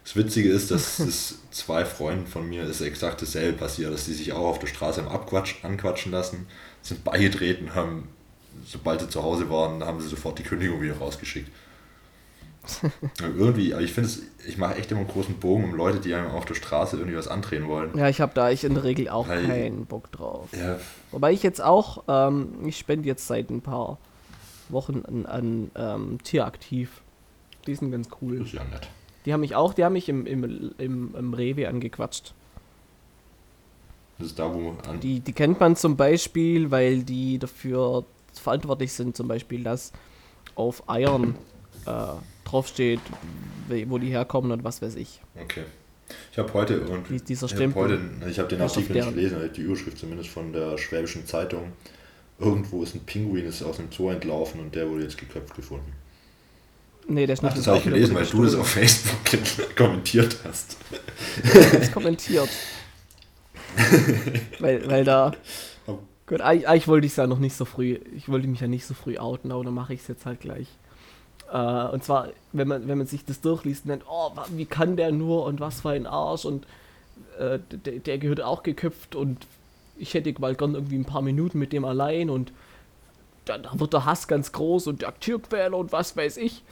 Das 0.03 0.15
Witzige 0.15 0.49
ist, 0.49 0.71
dass 0.71 0.97
es 0.99 1.37
zwei 1.51 1.85
Freunden 1.85 2.25
von 2.25 2.49
mir 2.49 2.63
ist 2.63 2.81
exakt 2.81 3.21
dasselbe 3.21 3.59
passiert, 3.59 3.93
dass 3.93 4.07
sie 4.07 4.15
sich 4.15 4.33
auch 4.33 4.47
auf 4.47 4.57
der 4.57 4.65
Straße 4.65 4.99
am 4.99 5.09
Abquatsch, 5.09 5.63
anquatschen 5.63 6.11
lassen, 6.11 6.47
sind 6.81 7.03
beigetreten, 7.03 7.75
haben, 7.75 8.07
sobald 8.65 9.01
sie 9.01 9.09
zu 9.09 9.21
Hause 9.21 9.51
waren, 9.51 9.83
haben 9.83 10.01
sie 10.01 10.07
sofort 10.07 10.39
die 10.39 10.43
Kündigung 10.43 10.81
wieder 10.81 10.97
rausgeschickt. 10.97 11.51
Irgendwie, 13.19 13.73
aber 13.73 13.83
ich 13.83 13.91
finde 13.91 14.09
es, 14.09 14.21
ich 14.47 14.57
mache 14.57 14.75
echt 14.75 14.91
immer 14.91 15.01
einen 15.01 15.09
großen 15.09 15.35
Bogen 15.35 15.65
um 15.65 15.73
Leute, 15.73 15.99
die 15.99 16.13
einem 16.13 16.31
auf 16.31 16.45
der 16.45 16.53
Straße 16.53 16.97
irgendwie 16.97 17.17
was 17.17 17.27
andrehen 17.27 17.67
wollen. 17.67 17.97
Ja, 17.97 18.07
ich 18.07 18.21
habe 18.21 18.33
da 18.35 18.51
ich 18.51 18.63
in 18.63 18.75
der 18.75 18.83
Regel 18.83 19.09
auch 19.09 19.27
Weil, 19.27 19.45
keinen 19.45 19.85
Bock 19.85 20.11
drauf. 20.11 20.49
Ja. 20.53 20.79
Wobei 21.11 21.31
ich 21.31 21.43
jetzt 21.43 21.61
auch, 21.61 22.03
ähm, 22.07 22.49
ich 22.65 22.77
spende 22.77 23.07
jetzt 23.07 23.27
seit 23.27 23.49
ein 23.49 23.61
paar 23.61 23.97
Wochen 24.69 25.03
an, 25.05 25.25
an 25.25 25.71
ähm, 25.75 26.23
Tieraktiv. 26.23 27.01
Die 27.67 27.75
sind 27.75 27.91
ganz 27.91 28.09
cool. 28.21 28.39
Das 28.39 28.47
ist 28.47 28.53
ja 28.53 28.63
nett. 28.63 28.87
Die 29.25 29.33
haben 29.33 29.41
mich 29.41 29.55
auch, 29.55 29.73
die 29.73 29.83
haben 29.83 29.93
mich 29.93 30.09
im, 30.09 30.25
im, 30.25 30.71
im, 30.77 31.15
im 31.15 31.33
Rewe 31.33 31.67
angequatscht. 31.67 32.33
Das 34.17 34.27
ist 34.27 34.39
da, 34.39 34.53
wo 34.53 34.75
an 34.87 34.99
die, 34.99 35.19
die 35.19 35.33
kennt 35.33 35.59
man 35.59 35.75
zum 35.75 35.97
Beispiel, 35.97 36.69
weil 36.69 37.03
die 37.03 37.39
dafür 37.39 38.05
verantwortlich 38.33 38.93
sind, 38.93 39.15
zum 39.15 39.27
Beispiel, 39.27 39.63
dass 39.63 39.91
auf 40.55 40.87
Eiern 40.89 41.35
äh, 41.85 41.91
draufsteht, 42.45 42.99
wo 43.87 43.97
die 43.97 44.07
herkommen 44.09 44.51
und 44.51 44.63
was 44.63 44.81
weiß 44.81 44.95
ich. 44.95 45.21
Okay. 45.41 45.63
Ich 46.31 46.37
habe 46.37 46.53
heute 46.53 46.81
Die- 47.09 47.21
dieser 47.21 47.45
ich 47.47 47.53
habe 47.53 47.61
Stempel. 47.71 47.99
ich 48.29 48.37
habe 48.39 48.49
den 48.49 48.61
Artikel 48.61 48.95
nicht 48.97 49.09
gelesen, 49.09 49.49
die 49.55 49.61
Überschrift 49.61 49.97
zumindest 49.97 50.29
von 50.29 50.51
der 50.51 50.77
Schwäbischen 50.77 51.25
Zeitung. 51.25 51.71
Irgendwo 52.39 52.83
ist 52.83 52.95
ein 52.95 53.01
Pinguin 53.01 53.45
ist 53.45 53.61
aus 53.63 53.77
dem 53.77 53.87
Zoo 53.91 54.09
entlaufen 54.09 54.59
und 54.59 54.75
der 54.75 54.89
wurde 54.89 55.03
jetzt 55.03 55.17
geköpft 55.17 55.55
gefunden. 55.55 55.93
Nee, 57.07 57.25
der 57.25 57.33
ist 57.33 57.39
Ach, 57.39 57.43
nicht 57.45 57.57
das 57.57 57.67
habe 57.67 57.77
ich 57.77 57.83
gelesen, 57.85 58.15
weil 58.15 58.25
du 58.25 58.43
das 58.43 58.55
auf 58.55 58.67
Facebook 58.67 59.75
kommentiert 59.75 60.37
hast. 60.43 60.75
gestohlen. 61.41 61.67
das 61.79 61.91
kommentiert. 61.91 62.49
weil, 64.59 64.87
weil 64.89 65.03
da. 65.03 65.31
Gut, 66.27 66.41
eigentlich, 66.41 66.67
eigentlich 66.67 66.87
wollte 66.87 67.05
ich 67.07 67.13
es 67.13 67.17
ja 67.17 67.27
noch 67.27 67.39
nicht 67.39 67.55
so 67.55 67.65
früh. 67.65 67.99
Ich 68.15 68.29
wollte 68.29 68.47
mich 68.47 68.61
ja 68.61 68.67
nicht 68.67 68.85
so 68.85 68.93
früh 68.93 69.17
outen, 69.17 69.51
aber 69.51 69.63
dann 69.65 69.73
mache 69.73 69.93
ich 69.93 70.01
es 70.01 70.07
jetzt 70.07 70.25
halt 70.25 70.39
gleich. 70.39 70.67
Äh, 71.51 71.87
und 71.89 72.03
zwar, 72.03 72.29
wenn 72.53 72.67
man, 72.67 72.87
wenn 72.87 72.97
man 72.97 73.07
sich 73.07 73.25
das 73.25 73.41
durchliest 73.41 73.85
und 73.85 73.89
denkt, 73.89 74.05
oh, 74.09 74.31
wie 74.51 74.65
kann 74.65 74.95
der 74.95 75.11
nur 75.11 75.45
und 75.45 75.59
was 75.59 75.81
für 75.81 75.89
ein 75.89 76.07
Arsch 76.07 76.45
und 76.45 76.65
äh, 77.39 77.59
der, 77.71 77.99
der 77.99 78.17
gehört 78.17 78.41
auch 78.41 78.63
geköpft 78.63 79.15
und 79.15 79.45
ich 79.97 80.13
hätte 80.13 80.33
mal 80.39 80.55
gern 80.55 80.75
irgendwie 80.75 80.97
ein 80.97 81.05
paar 81.05 81.21
Minuten 81.21 81.59
mit 81.59 81.73
dem 81.73 81.85
allein 81.85 82.29
und 82.29 82.51
dann 83.45 83.63
da 83.63 83.79
wird 83.79 83.93
der 83.93 84.05
Hass 84.05 84.27
ganz 84.27 84.51
groß 84.51 84.87
und 84.87 85.01
der 85.01 85.19
Tierquäler 85.19 85.77
und 85.77 85.91
was 85.91 86.15
weiß 86.15 86.37
ich. 86.37 86.63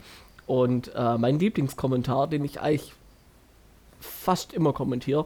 Und 0.47 0.91
äh, 0.95 1.17
mein 1.17 1.39
Lieblingskommentar, 1.39 2.27
den 2.27 2.43
ich 2.45 2.61
eigentlich 2.61 2.93
fast 3.99 4.53
immer 4.53 4.73
kommentiere, 4.73 5.25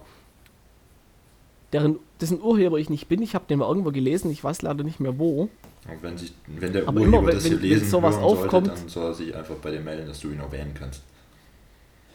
deren, 1.72 2.00
dessen 2.20 2.42
Urheber 2.42 2.78
ich 2.78 2.90
nicht 2.90 3.08
bin, 3.08 3.22
ich 3.22 3.36
habe 3.36 3.46
den 3.48 3.60
mal 3.60 3.68
irgendwo 3.68 3.92
gelesen, 3.92 4.32
ich 4.32 4.44
weiß 4.44 4.62
leider 4.62 4.84
nicht 4.84 5.00
mehr 5.00 5.20
wo. 5.20 5.50
Und 5.90 6.02
wenn, 6.02 6.18
sich, 6.18 6.34
wenn 6.48 6.72
der 6.72 6.88
Aber 6.88 7.02
Urheber 7.02 7.18
immer, 7.20 7.28
wenn- 7.28 7.36
das 7.36 7.44
hier 7.46 7.54
wenn- 7.56 7.62
wenn 7.64 7.70
lesen 7.70 7.90
sowas 7.90 8.16
hören 8.16 8.24
aufkommt- 8.24 8.68
sollte, 8.68 8.82
dann 8.82 8.90
soll 8.90 9.06
er 9.06 9.14
sich 9.14 9.36
einfach 9.36 9.56
bei 9.56 9.72
dir 9.72 9.82
melden, 9.82 10.08
dass 10.08 10.20
du 10.20 10.30
ihn 10.32 10.40
erwähnen 10.40 10.74
kannst. 10.78 11.02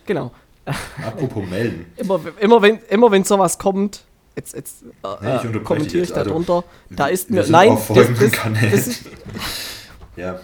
Genau. 0.07 0.33
Apropos 1.05 1.47
melden. 1.51 1.87
Immer, 1.97 2.21
immer, 2.41 2.63
wenn, 2.63 2.79
immer 2.89 3.11
wenn 3.11 3.25
sowas 3.25 3.59
kommt, 3.59 4.05
jetzt, 4.37 4.55
jetzt 4.55 4.83
äh, 4.83 4.87
Nee, 4.87 4.97
ich 5.03 5.33
unterbreche 5.45 5.61
kommentiere 5.65 6.05
ich 6.05 6.15
also, 6.17 6.31
darunter, 6.31 6.65
da 6.91 7.07
ist 7.09 7.31
mir, 7.31 7.45
nein, 7.49 7.71
auf 7.73 7.87
folgenden 7.87 8.31
Kanälen. 8.33 8.71
das 8.71 8.87
ist, 8.87 9.05
Ja, 10.17 10.41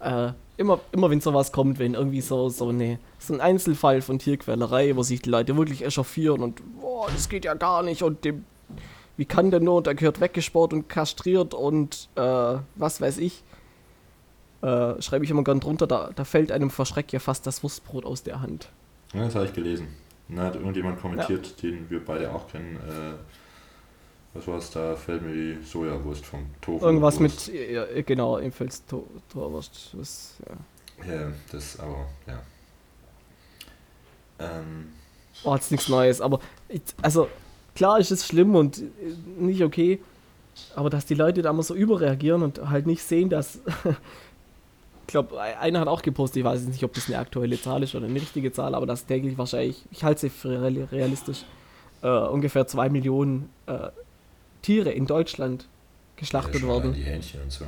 äh, 0.00 0.32
immer, 0.56 0.80
immer 0.92 1.10
wenn 1.10 1.20
sowas 1.20 1.52
kommt, 1.52 1.78
wenn 1.78 1.94
irgendwie 1.94 2.20
so, 2.20 2.48
so, 2.48 2.68
eine, 2.68 2.98
so 3.18 3.32
ein 3.34 3.40
Einzelfall 3.40 4.02
von 4.02 4.18
Tierquälerei, 4.18 4.94
wo 4.96 5.02
sich 5.02 5.22
die 5.22 5.30
Leute 5.30 5.56
wirklich 5.56 5.84
echauffieren 5.84 6.42
und, 6.42 6.60
boah, 6.80 7.08
das 7.12 7.28
geht 7.28 7.44
ja 7.44 7.54
gar 7.54 7.82
nicht 7.82 8.02
und 8.02 8.24
dem, 8.24 8.44
wie 9.16 9.24
kann 9.24 9.50
der 9.50 9.60
nur 9.60 9.76
und 9.76 9.86
der 9.86 9.94
gehört 9.94 10.20
weggesport 10.20 10.72
und 10.72 10.88
kastriert 10.88 11.54
und 11.54 12.08
äh, 12.16 12.56
was 12.74 13.00
weiß 13.00 13.18
ich, 13.18 13.42
äh, 14.62 15.00
schreibe 15.00 15.24
ich 15.24 15.30
immer 15.30 15.44
gern 15.44 15.60
drunter, 15.60 15.86
da, 15.86 16.10
da 16.14 16.24
fällt 16.24 16.50
einem 16.50 16.70
vor 16.70 16.86
Schreck 16.86 17.12
ja 17.12 17.18
fast 17.18 17.46
das 17.46 17.62
Wurstbrot 17.62 18.04
aus 18.04 18.22
der 18.22 18.40
Hand. 18.40 18.70
Ja, 19.12 19.24
das 19.24 19.34
habe 19.34 19.46
ich 19.46 19.52
gelesen. 19.52 19.88
Da 20.28 20.44
hat 20.44 20.56
irgendjemand 20.56 21.00
kommentiert, 21.00 21.62
den 21.62 21.88
wir 21.90 22.04
beide 22.04 22.34
auch 22.34 22.48
kennen. 22.48 22.76
Äh, 22.76 23.14
was 24.32 24.48
war 24.48 24.56
es? 24.56 24.70
Da 24.70 24.96
fällt 24.96 25.22
mir 25.22 25.32
die 25.32 25.62
Sojawurst 25.64 26.26
vom 26.26 26.46
Tofu. 26.60 26.84
Irgendwas 26.84 27.20
Wurst. 27.20 27.48
mit, 27.52 27.70
ja, 27.70 27.84
ja, 27.84 28.02
genau, 28.02 28.38
ebenfalls 28.38 28.84
Tor, 28.86 29.04
Torwurst, 29.32 29.90
was, 29.92 30.36
ja. 30.48 31.14
Ja, 31.14 31.32
das 31.52 31.78
aber, 31.78 32.06
ja. 32.26 32.42
Ähm, 34.40 34.88
Oh, 35.42 35.54
jetzt 35.54 35.70
nichts 35.72 35.88
Neues, 35.88 36.20
aber 36.20 36.40
also 37.02 37.28
klar 37.74 37.98
ist 37.98 38.10
es 38.10 38.26
schlimm 38.26 38.54
und 38.54 38.78
äh, 38.78 38.84
nicht 39.38 39.62
okay, 39.62 40.00
aber 40.76 40.90
dass 40.90 41.06
die 41.06 41.14
Leute 41.14 41.42
da 41.42 41.50
immer 41.50 41.62
so 41.62 41.74
überreagieren 41.74 42.42
und 42.42 42.68
halt 42.70 42.86
nicht 42.86 43.02
sehen, 43.02 43.28
dass 43.28 43.60
ich 45.06 45.08
glaube, 45.08 45.40
einer 45.40 45.80
hat 45.80 45.88
auch 45.88 46.02
gepostet, 46.02 46.38
ich 46.38 46.44
weiß 46.44 46.60
jetzt 46.60 46.70
nicht, 46.70 46.84
ob 46.84 46.94
das 46.94 47.08
eine 47.08 47.18
aktuelle 47.18 47.60
Zahl 47.60 47.82
ist 47.82 47.94
oder 47.94 48.06
eine 48.06 48.20
richtige 48.20 48.52
Zahl, 48.52 48.74
aber 48.74 48.86
dass 48.86 49.06
täglich 49.06 49.36
wahrscheinlich, 49.36 49.82
ich 49.90 50.04
halte 50.04 50.22
sie 50.22 50.30
für 50.30 50.62
real- 50.62 50.88
realistisch, 50.90 51.44
äh, 52.02 52.08
ungefähr 52.08 52.66
zwei 52.66 52.88
Millionen 52.88 53.50
äh, 53.66 53.88
Tiere 54.62 54.90
in 54.90 55.06
Deutschland 55.06 55.66
geschlachtet 56.16 56.62
ja, 56.62 56.68
worden. 56.68 56.94
Die 56.94 57.02
Hähnchen 57.02 57.42
und 57.42 57.52
so. 57.52 57.66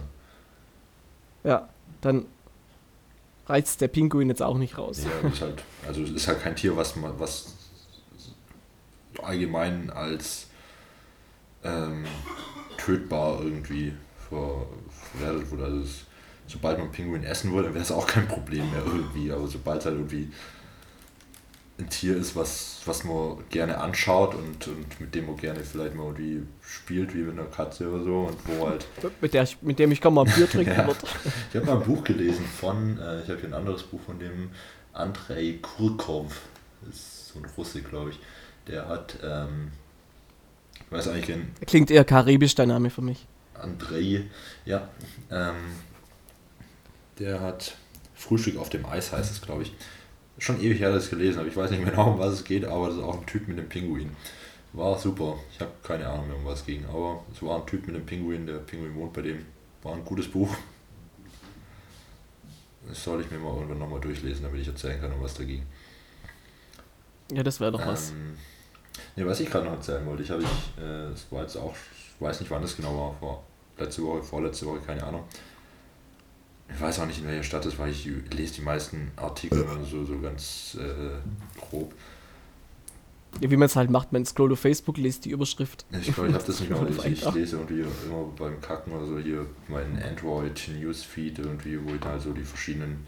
Ja, 1.44 1.68
dann 2.00 2.26
reizt 3.46 3.80
der 3.80 3.88
Pinguin 3.88 4.28
jetzt 4.28 4.42
auch 4.42 4.58
nicht 4.58 4.78
raus. 4.78 5.04
Ja, 5.04 5.10
das 5.22 5.34
ist 5.34 5.42
halt, 5.42 5.62
also 5.86 6.02
es 6.02 6.10
ist 6.10 6.28
halt 6.28 6.40
kein 6.40 6.56
Tier, 6.56 6.76
was 6.76 6.96
man, 6.96 7.12
was 7.18 7.54
allgemein 9.22 9.90
als 9.90 10.48
ähm, 11.64 12.04
tötbar 12.76 13.40
irgendwie 13.42 13.92
ver- 14.28 14.66
verwertet 15.12 15.50
wurde. 15.50 15.64
Also 15.64 15.80
es, 15.80 16.04
sobald 16.46 16.78
man 16.78 16.92
Pinguin 16.92 17.24
essen 17.24 17.52
würde, 17.52 17.72
wäre 17.74 17.82
es 17.82 17.92
auch 17.92 18.06
kein 18.06 18.28
Problem 18.28 18.70
mehr 18.70 18.82
irgendwie. 18.84 19.32
Aber 19.32 19.46
sobald 19.48 19.80
es 19.80 19.86
halt 19.86 19.96
irgendwie 19.96 20.30
ein 21.78 21.90
Tier 21.90 22.16
ist, 22.16 22.34
was, 22.34 22.80
was 22.86 23.04
man 23.04 23.36
gerne 23.50 23.78
anschaut 23.78 24.34
und, 24.34 24.66
und 24.66 24.98
mit 25.00 25.14
dem 25.14 25.26
man 25.26 25.36
gerne 25.36 25.60
vielleicht 25.60 25.94
mal 25.94 26.04
irgendwie 26.06 26.42
spielt, 26.62 27.14
wie 27.14 27.18
mit 27.18 27.38
einer 27.38 27.48
Katze 27.50 27.90
oder 27.92 28.02
so, 28.02 28.20
und 28.30 28.36
wo 28.46 28.68
halt 28.68 28.86
Mit, 29.20 29.34
der, 29.34 29.46
mit 29.60 29.78
dem 29.78 29.92
ich 29.92 30.00
kaum 30.00 30.14
mal 30.14 30.26
ein 30.26 30.32
Bier 30.34 30.48
trinken 30.50 30.72
Ja. 30.74 30.86
wird. 30.86 30.96
Ich 31.50 31.56
habe 31.56 31.66
mal 31.66 31.76
ein 31.76 31.82
Buch 31.86 32.02
gelesen 32.02 32.46
von, 32.46 32.98
äh, 32.98 33.20
ich 33.22 33.28
habe 33.28 33.40
hier 33.40 33.50
ein 33.50 33.54
anderes 33.54 33.82
Buch 33.82 34.00
von 34.06 34.18
dem 34.18 34.50
Andrei 34.94 35.58
Kurkov, 35.60 36.40
das 36.86 36.94
ist 36.96 37.28
so 37.34 37.40
ein 37.40 37.44
Russe, 37.58 37.82
glaube 37.82 38.10
ich. 38.10 38.20
Der 38.66 38.88
hat, 38.88 39.18
ähm, 39.22 39.72
ich 40.74 40.92
weiß 40.92 41.08
eigentlich 41.08 41.26
kein 41.26 41.54
Klingt 41.66 41.90
eher 41.90 42.04
karibisch, 42.04 42.54
der 42.54 42.66
Name 42.66 42.90
für 42.90 43.02
mich. 43.02 43.26
Andrei, 43.54 44.24
ja, 44.64 44.88
ähm, 45.30 45.54
der 47.18 47.40
hat 47.40 47.76
Frühstück 48.14 48.56
auf 48.58 48.68
dem 48.68 48.84
Eis, 48.86 49.12
heißt 49.12 49.30
es, 49.30 49.40
glaube 49.40 49.62
ich. 49.62 49.72
Schon 50.38 50.60
ewig 50.60 50.80
her, 50.80 50.90
dass 50.90 51.04
ich 51.04 51.12
es 51.12 51.18
gelesen 51.18 51.38
habe. 51.38 51.48
Ich 51.48 51.56
weiß 51.56 51.70
nicht 51.70 51.82
mehr 51.82 51.90
genau, 51.92 52.12
um 52.12 52.18
was 52.18 52.34
es 52.34 52.44
geht, 52.44 52.64
aber 52.64 52.88
das 52.88 52.96
ist 52.96 53.02
auch 53.02 53.18
ein 53.18 53.26
Typ 53.26 53.48
mit 53.48 53.58
einem 53.58 53.68
Pinguin. 53.68 54.10
War 54.72 54.98
super. 54.98 55.38
Ich 55.52 55.60
habe 55.60 55.70
keine 55.82 56.06
Ahnung 56.06 56.28
mehr, 56.28 56.36
um 56.36 56.44
was 56.44 56.60
es 56.60 56.66
ging, 56.66 56.84
aber 56.86 57.24
es 57.32 57.42
war 57.42 57.60
ein 57.60 57.66
Typ 57.66 57.86
mit 57.86 57.96
einem 57.96 58.04
Pinguin. 58.04 58.46
Der 58.46 58.58
Pinguin 58.58 58.94
wohnt 58.94 59.12
bei 59.14 59.22
dem. 59.22 59.46
War 59.82 59.94
ein 59.94 60.04
gutes 60.04 60.28
Buch. 60.28 60.54
Das 62.86 63.02
soll 63.02 63.22
ich 63.22 63.30
mir 63.30 63.38
mal 63.38 63.54
irgendwann 63.54 63.78
nochmal 63.78 64.00
durchlesen, 64.00 64.42
damit 64.42 64.60
ich 64.60 64.68
erzählen 64.68 65.00
kann, 65.00 65.12
um 65.12 65.22
was 65.22 65.34
da 65.34 65.44
ging. 65.44 65.62
Ja, 67.32 67.42
das 67.42 67.58
wäre 67.60 67.72
doch 67.72 67.84
was. 67.84 68.12
Nee, 69.16 69.26
was 69.26 69.40
ich 69.40 69.50
gerade 69.50 69.66
noch 69.66 69.72
erzählen 69.72 70.04
wollte, 70.06 70.22
ich 70.22 70.30
habe 70.30 70.42
ich, 70.42 70.82
äh, 70.82 71.12
es 71.12 71.26
war 71.30 71.42
jetzt 71.42 71.56
auch, 71.56 71.74
ich 71.74 72.20
weiß 72.20 72.40
nicht 72.40 72.50
wann 72.50 72.62
das 72.62 72.76
genau 72.76 72.96
war, 72.96 73.14
vor 73.18 73.44
letzte 73.78 74.02
Woche, 74.02 74.22
vorletzte 74.22 74.66
Woche, 74.66 74.80
keine 74.86 75.04
Ahnung. 75.04 75.24
Ich 76.68 76.80
weiß 76.80 77.00
auch 77.00 77.06
nicht 77.06 77.20
in 77.20 77.28
welcher 77.28 77.44
Stadt 77.44 77.64
das 77.64 77.78
war, 77.78 77.88
ich 77.88 78.08
lese 78.34 78.54
die 78.54 78.62
meisten 78.62 79.12
Artikel 79.16 79.66
so, 79.88 80.04
so 80.04 80.18
ganz 80.18 80.76
äh, 80.80 81.60
grob. 81.60 81.94
Ja, 83.40 83.50
wie 83.50 83.56
man 83.56 83.66
es 83.66 83.76
halt 83.76 83.90
macht, 83.90 84.12
man 84.12 84.24
scrollt 84.24 84.52
auf 84.52 84.60
Facebook, 84.60 84.96
liest 84.96 85.26
die 85.26 85.30
Überschrift. 85.30 85.84
Ich 85.92 86.12
glaube, 86.14 86.30
ich 86.30 86.34
habe 86.34 86.44
das 86.44 86.60
nicht 86.60 86.70
mehr. 86.70 87.06
Ich, 87.06 87.22
ich 87.22 87.34
lese 87.34 87.56
irgendwie 87.56 87.84
immer 88.06 88.24
beim 88.36 88.60
Kacken 88.60 88.92
oder 88.94 89.06
so 89.06 89.18
hier 89.18 89.46
meinen 89.68 90.02
Android 90.02 90.68
Newsfeed 90.74 91.38
irgendwie, 91.38 91.78
wo 91.84 91.94
ich 91.94 92.00
da 92.00 92.18
so 92.18 92.32
die 92.32 92.44
verschiedenen 92.44 93.06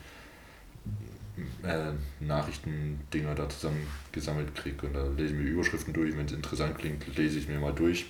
äh, 1.62 1.92
Nachrichtendinger 2.20 3.34
da 3.34 3.48
zusammengesammelt 3.48 4.54
kriege 4.54 4.86
und 4.86 4.94
da 4.94 5.06
lese 5.16 5.34
ich 5.34 5.40
mir 5.40 5.48
Überschriften 5.48 5.92
durch. 5.92 6.16
Wenn 6.16 6.26
es 6.26 6.32
interessant 6.32 6.78
klingt, 6.78 7.16
lese 7.16 7.38
ich 7.38 7.48
mir 7.48 7.58
mal 7.58 7.72
durch. 7.72 8.06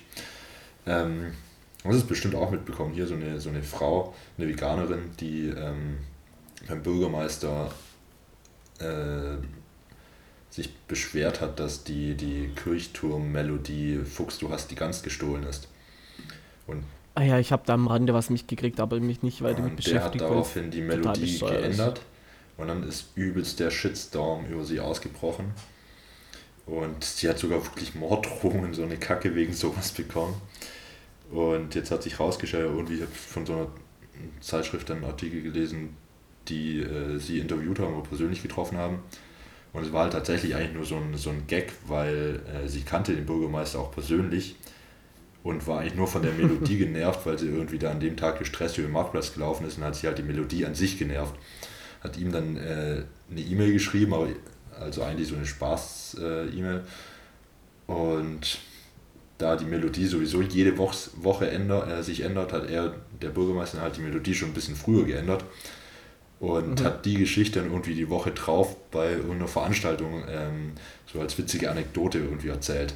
Ähm, 0.85 1.33
das 1.83 1.95
ist 1.95 2.07
bestimmt 2.07 2.35
auch 2.35 2.51
mitbekommen. 2.51 2.93
Hier 2.93 3.07
so 3.07 3.15
eine, 3.15 3.39
so 3.39 3.49
eine 3.49 3.63
Frau, 3.63 4.13
eine 4.37 4.47
Veganerin, 4.47 5.11
die 5.19 5.47
ähm, 5.49 5.99
beim 6.67 6.83
Bürgermeister 6.83 7.71
äh, 8.79 9.37
sich 10.49 10.73
beschwert 10.87 11.41
hat, 11.41 11.59
dass 11.59 11.83
die, 11.83 12.15
die 12.15 12.49
Kirchturm-Melodie 12.55 13.99
Fuchs, 14.03 14.39
du 14.39 14.49
hast 14.49 14.71
die 14.71 14.75
Gans 14.75 15.03
gestohlen 15.03 15.43
ist. 15.43 15.67
Und 16.67 16.83
Ah 17.19 17.23
ja, 17.23 17.37
ich 17.37 17.51
habe 17.51 17.63
da 17.65 17.73
am 17.73 17.87
Rande 17.87 18.13
was 18.13 18.29
mitgekriegt, 18.29 18.79
aber 18.79 18.97
mich 19.01 19.23
nicht 19.23 19.41
weiter 19.41 19.61
mit 19.61 19.71
und 19.71 19.85
der 19.85 20.03
hat 20.03 20.13
beschäftigt. 20.13 20.21
daraufhin 20.21 20.71
die 20.71 20.81
Melodie 20.81 21.39
geändert. 21.39 22.01
Und 22.59 22.67
dann 22.67 22.83
ist 22.83 23.11
übelst 23.15 23.59
der 23.59 23.71
Shitstorm 23.71 24.45
über 24.47 24.65
sie 24.65 24.79
ausgebrochen. 24.79 25.53
Und 26.65 27.03
sie 27.03 27.27
hat 27.29 27.39
sogar 27.39 27.63
wirklich 27.63 27.95
Morddrohungen, 27.95 28.73
so 28.73 28.83
eine 28.83 28.97
Kacke 28.97 29.33
wegen 29.33 29.53
sowas 29.53 29.91
bekommen. 29.91 30.39
Und 31.31 31.73
jetzt 31.75 31.89
hat 31.89 32.03
sich 32.03 32.19
rausgestellt, 32.19 32.65
irgendwie 32.65 32.95
ich 32.95 33.05
von 33.09 33.45
so 33.45 33.53
einer 33.53 33.67
Zeitschrift 34.41 34.91
einen 34.91 35.05
Artikel 35.05 35.41
gelesen, 35.41 35.95
die 36.47 36.81
äh, 36.81 37.17
sie 37.17 37.39
interviewt 37.39 37.79
haben 37.79 37.95
oder 37.95 38.07
persönlich 38.07 38.41
getroffen 38.41 38.77
haben. 38.77 38.99
Und 39.71 39.83
es 39.83 39.93
war 39.93 40.03
halt 40.03 40.13
tatsächlich 40.13 40.55
eigentlich 40.55 40.73
nur 40.73 40.85
so 40.85 40.95
ein, 40.95 41.15
so 41.15 41.29
ein 41.29 41.45
Gag, 41.47 41.71
weil 41.87 42.41
äh, 42.47 42.67
sie 42.67 42.81
kannte 42.81 43.15
den 43.15 43.25
Bürgermeister 43.25 43.79
auch 43.79 43.91
persönlich 43.91 44.55
und 45.43 45.67
war 45.67 45.79
eigentlich 45.79 45.95
nur 45.95 46.07
von 46.07 46.23
der 46.23 46.33
Melodie 46.33 46.77
genervt, 46.79 47.25
weil 47.25 47.37
sie 47.37 47.47
irgendwie 47.47 47.77
da 47.77 47.91
an 47.91 47.99
dem 47.99 48.17
Tag 48.17 48.39
gestresst 48.39 48.77
über 48.77 48.87
den 48.87 48.93
Marktplatz 48.93 49.33
gelaufen 49.33 49.67
ist 49.67 49.77
und 49.77 49.83
hat 49.83 49.95
sie 49.95 50.07
halt 50.07 50.17
die 50.17 50.23
Melodie 50.23 50.65
an 50.65 50.75
sich 50.75 50.97
genervt. 50.97 51.35
Hat 52.01 52.17
ihm 52.17 52.31
dann 52.31 52.57
äh, 52.57 53.03
eine 53.29 53.41
E-Mail 53.41 53.73
geschrieben, 53.73 54.13
aber 54.13 54.27
also 54.79 55.03
eigentlich 55.03 55.27
so 55.27 55.35
eine 55.35 55.45
Spaß-E-Mail. 55.45 56.81
und 57.87 58.59
da 59.39 59.55
die 59.55 59.65
Melodie 59.65 60.05
sowieso 60.05 60.41
jede 60.41 60.77
Woche, 60.77 61.09
Woche 61.15 61.49
änder, 61.49 61.87
äh, 61.87 62.03
sich 62.03 62.21
ändert, 62.21 62.53
hat 62.53 62.69
er, 62.69 62.93
der 63.21 63.29
Bürgermeister, 63.29 63.81
halt 63.81 63.97
die 63.97 64.01
Melodie 64.01 64.35
schon 64.35 64.49
ein 64.49 64.53
bisschen 64.53 64.75
früher 64.75 65.05
geändert. 65.05 65.43
und 66.39 66.79
mhm. 66.79 66.83
hat 66.83 67.05
die 67.05 67.15
Geschichte 67.15 67.59
dann 67.59 67.69
irgendwie 67.69 67.95
die 67.95 68.09
Woche 68.09 68.31
drauf 68.31 68.75
bei 68.91 69.11
irgendeiner 69.11 69.47
Veranstaltung 69.47 70.23
ähm, 70.29 70.73
so 71.11 71.19
als 71.19 71.37
witzige 71.37 71.71
Anekdote 71.71 72.19
irgendwie 72.19 72.49
erzählt. 72.49 72.93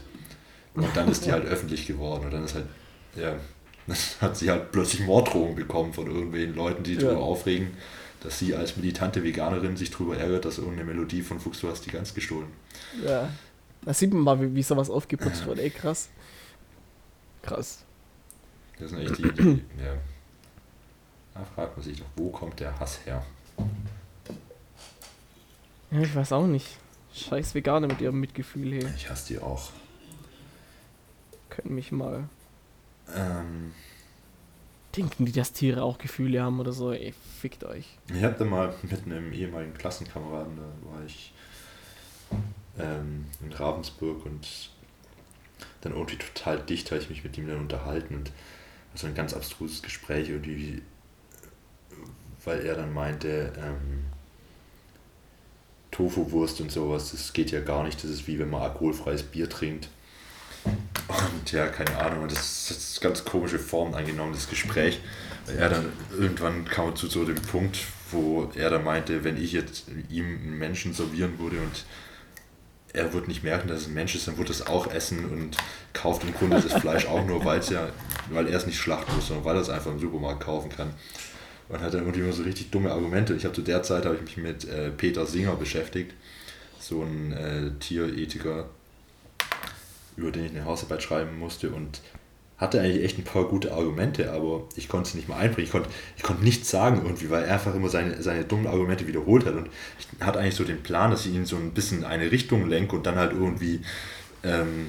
Und 0.75 0.87
dann 0.95 1.09
ist 1.09 1.25
die 1.25 1.31
halt 1.31 1.45
öffentlich 1.49 1.85
geworden 1.87 2.25
und 2.25 2.33
dann 2.33 2.45
ist 2.45 2.55
halt, 2.55 2.65
ja, 3.15 3.35
hat 4.21 4.37
sie 4.37 4.49
halt 4.49 4.71
plötzlich 4.71 5.05
Morddrohungen 5.05 5.55
bekommen 5.55 5.93
von 5.93 6.07
irgendwelchen 6.07 6.55
Leuten, 6.55 6.83
die 6.83 6.95
ja. 6.95 7.01
darüber 7.01 7.21
aufregen, 7.21 7.71
dass 8.23 8.39
sie 8.39 8.55
als 8.55 8.77
militante 8.77 9.23
Veganerin 9.23 9.75
sich 9.75 9.91
darüber 9.91 10.17
ärgert, 10.17 10.45
dass 10.45 10.57
irgendeine 10.57 10.85
Melodie 10.85 11.21
von 11.21 11.39
Fuchs, 11.39 11.59
du 11.59 11.69
hast 11.69 11.85
die 11.85 11.91
ganz 11.91 12.13
gestohlen. 12.13 12.47
Ja, 13.05 13.29
da 13.81 13.93
sieht 13.93 14.13
man 14.13 14.23
mal, 14.23 14.41
wie, 14.41 14.55
wie 14.55 14.63
sowas 14.63 14.89
aufgeputzt 14.89 15.45
wird, 15.45 15.59
ey, 15.59 15.69
krass. 15.69 16.09
Krass. 17.41 17.83
Das 18.79 18.91
sind 18.91 18.99
echt 18.99 19.17
die, 19.17 19.31
die 19.33 19.63
ja. 19.83 19.95
Da 21.33 21.43
fragt 21.55 21.75
man 21.75 21.83
sich 21.83 21.99
doch, 21.99 22.05
wo 22.15 22.29
kommt 22.29 22.59
der 22.59 22.79
Hass 22.79 22.99
her? 23.05 23.25
Ja, 25.91 25.99
ich 25.99 26.15
weiß 26.15 26.31
auch 26.31 26.47
nicht. 26.47 26.77
Scheiß 27.13 27.53
Veganer 27.53 27.87
mit 27.87 28.01
ihrem 28.01 28.19
Mitgefühl 28.19 28.71
hier. 28.71 28.93
Ich 28.95 29.09
hasse 29.09 29.33
die 29.33 29.39
auch. 29.39 29.71
Können 31.49 31.75
mich 31.75 31.91
mal. 31.91 32.27
Ähm. 33.13 33.73
Denken 34.95 35.25
die, 35.25 35.31
dass 35.31 35.53
Tiere 35.53 35.83
auch 35.83 35.97
Gefühle 35.97 36.41
haben 36.41 36.59
oder 36.59 36.71
so? 36.71 36.91
Ey, 36.91 37.13
fickt 37.39 37.63
euch. 37.63 37.85
Ich 38.13 38.21
da 38.21 38.45
mal 38.45 38.73
mit 38.83 39.05
einem 39.05 39.33
ehemaligen 39.33 39.73
Klassenkameraden, 39.73 40.57
da 40.57 40.91
war 40.91 41.03
ich 41.05 41.33
ähm, 42.79 43.25
in 43.43 43.51
Ravensburg 43.53 44.25
und 44.25 44.69
dann 45.81 45.93
irgendwie 45.93 46.17
total 46.17 46.59
dicht 46.59 46.91
habe 46.91 47.01
ich 47.01 47.09
mich 47.09 47.23
mit 47.23 47.37
ihm 47.37 47.47
dann 47.47 47.59
unterhalten 47.59 48.15
und 48.15 48.31
also 48.93 49.07
ein 49.07 49.15
ganz 49.15 49.33
abstruses 49.33 49.81
Gespräch 49.81 50.29
irgendwie 50.29 50.81
weil 52.45 52.65
er 52.65 52.75
dann 52.75 52.93
meinte, 52.93 53.53
ähm, 53.57 54.05
Tofu-Wurst 55.91 56.61
und 56.61 56.71
sowas, 56.71 57.11
das 57.11 57.33
geht 57.33 57.51
ja 57.51 57.61
gar 57.61 57.83
nicht. 57.83 58.03
Das 58.03 58.09
ist 58.09 58.27
wie 58.27 58.39
wenn 58.39 58.49
man 58.49 58.63
alkoholfreies 58.63 59.23
Bier 59.23 59.49
trinkt. 59.49 59.89
Und 60.65 61.51
ja, 61.51 61.67
keine 61.67 61.97
Ahnung, 61.97 62.27
das 62.27 62.71
ist 62.71 63.01
ganz 63.01 63.23
komische 63.25 63.59
Form 63.59 63.93
angenommen, 63.93 64.33
das 64.33 64.49
Gespräch. 64.49 64.99
Er 65.57 65.69
dann 65.69 65.91
irgendwann 66.17 66.65
kam 66.65 66.95
zu 66.95 67.07
so 67.07 67.25
dem 67.25 67.35
Punkt, 67.35 67.79
wo 68.11 68.49
er 68.55 68.69
dann 68.69 68.83
meinte, 68.83 69.23
wenn 69.23 69.41
ich 69.41 69.51
jetzt 69.51 69.85
ihm 70.09 70.25
einen 70.25 70.57
Menschen 70.57 70.93
servieren 70.93 71.37
würde 71.39 71.57
und 71.57 71.85
er 72.93 73.11
wird 73.11 73.27
nicht 73.27 73.43
merken, 73.43 73.67
dass 73.67 73.81
es 73.81 73.87
ein 73.87 73.93
Mensch 73.93 74.15
ist, 74.15 74.27
dann 74.27 74.37
wird 74.37 74.49
es 74.49 74.65
auch 74.65 74.87
essen 74.87 75.25
und 75.25 75.57
kauft 75.93 76.23
im 76.23 76.33
Grunde 76.33 76.61
das 76.61 76.79
Fleisch 76.79 77.07
auch 77.07 77.25
nur, 77.25 77.43
weil 77.43 77.59
ja, 77.69 77.89
weil 78.29 78.47
er 78.47 78.57
es 78.57 78.67
nicht 78.67 78.79
schlachten 78.79 79.13
muss, 79.15 79.27
sondern 79.27 79.45
weil 79.45 79.55
er 79.55 79.61
es 79.61 79.69
einfach 79.69 79.91
im 79.91 79.99
Supermarkt 79.99 80.43
kaufen 80.43 80.69
kann 80.69 80.93
und 81.69 81.81
hat 81.81 81.93
dann 81.93 82.13
immer 82.13 82.31
so 82.31 82.43
richtig 82.43 82.69
dumme 82.69 82.91
Argumente. 82.91 83.33
Ich 83.33 83.45
habe 83.45 83.55
zu 83.55 83.61
der 83.61 83.83
Zeit 83.83 84.05
habe 84.05 84.15
ich 84.15 84.21
mich 84.21 84.37
mit 84.37 84.65
äh, 84.69 84.91
Peter 84.91 85.25
Singer 85.25 85.55
beschäftigt, 85.55 86.13
so 86.79 87.01
ein 87.01 87.33
äh, 87.33 87.71
Tierethiker, 87.79 88.69
über 90.15 90.31
den 90.31 90.45
ich 90.45 90.51
eine 90.51 90.65
Hausarbeit 90.65 91.03
schreiben 91.03 91.37
musste 91.39 91.69
und 91.69 92.01
hatte 92.57 92.79
eigentlich 92.79 93.03
echt 93.03 93.17
ein 93.17 93.23
paar 93.23 93.45
gute 93.45 93.73
Argumente, 93.73 94.31
aber 94.31 94.63
ich 94.75 94.87
konnte 94.87 95.09
es 95.09 95.15
nicht 95.15 95.27
mal 95.27 95.37
einbringen. 95.37 95.65
Ich 95.65 95.71
konnte, 95.71 95.89
ich 96.15 96.23
konnte 96.23 96.43
nichts 96.43 96.69
sagen 96.69 97.01
irgendwie, 97.03 97.29
weil 97.29 97.43
er 97.43 97.53
einfach 97.55 97.75
immer 97.75 97.89
seine, 97.89 98.21
seine 98.21 98.45
dummen 98.45 98.67
Argumente 98.67 99.07
wiederholt 99.07 99.45
hat. 99.45 99.55
Und 99.55 99.69
ich 99.99 100.25
hatte 100.25 100.39
eigentlich 100.39 100.55
so 100.55 100.63
den 100.63 100.81
Plan, 100.81 101.11
dass 101.11 101.25
ich 101.25 101.33
ihn 101.33 101.45
so 101.45 101.57
ein 101.57 101.71
bisschen 101.71 101.99
in 101.99 102.05
eine 102.05 102.31
Richtung 102.31 102.69
lenke 102.69 102.95
und 102.95 103.05
dann 103.05 103.15
halt 103.15 103.33
irgendwie 103.33 103.81
ähm, 104.43 104.87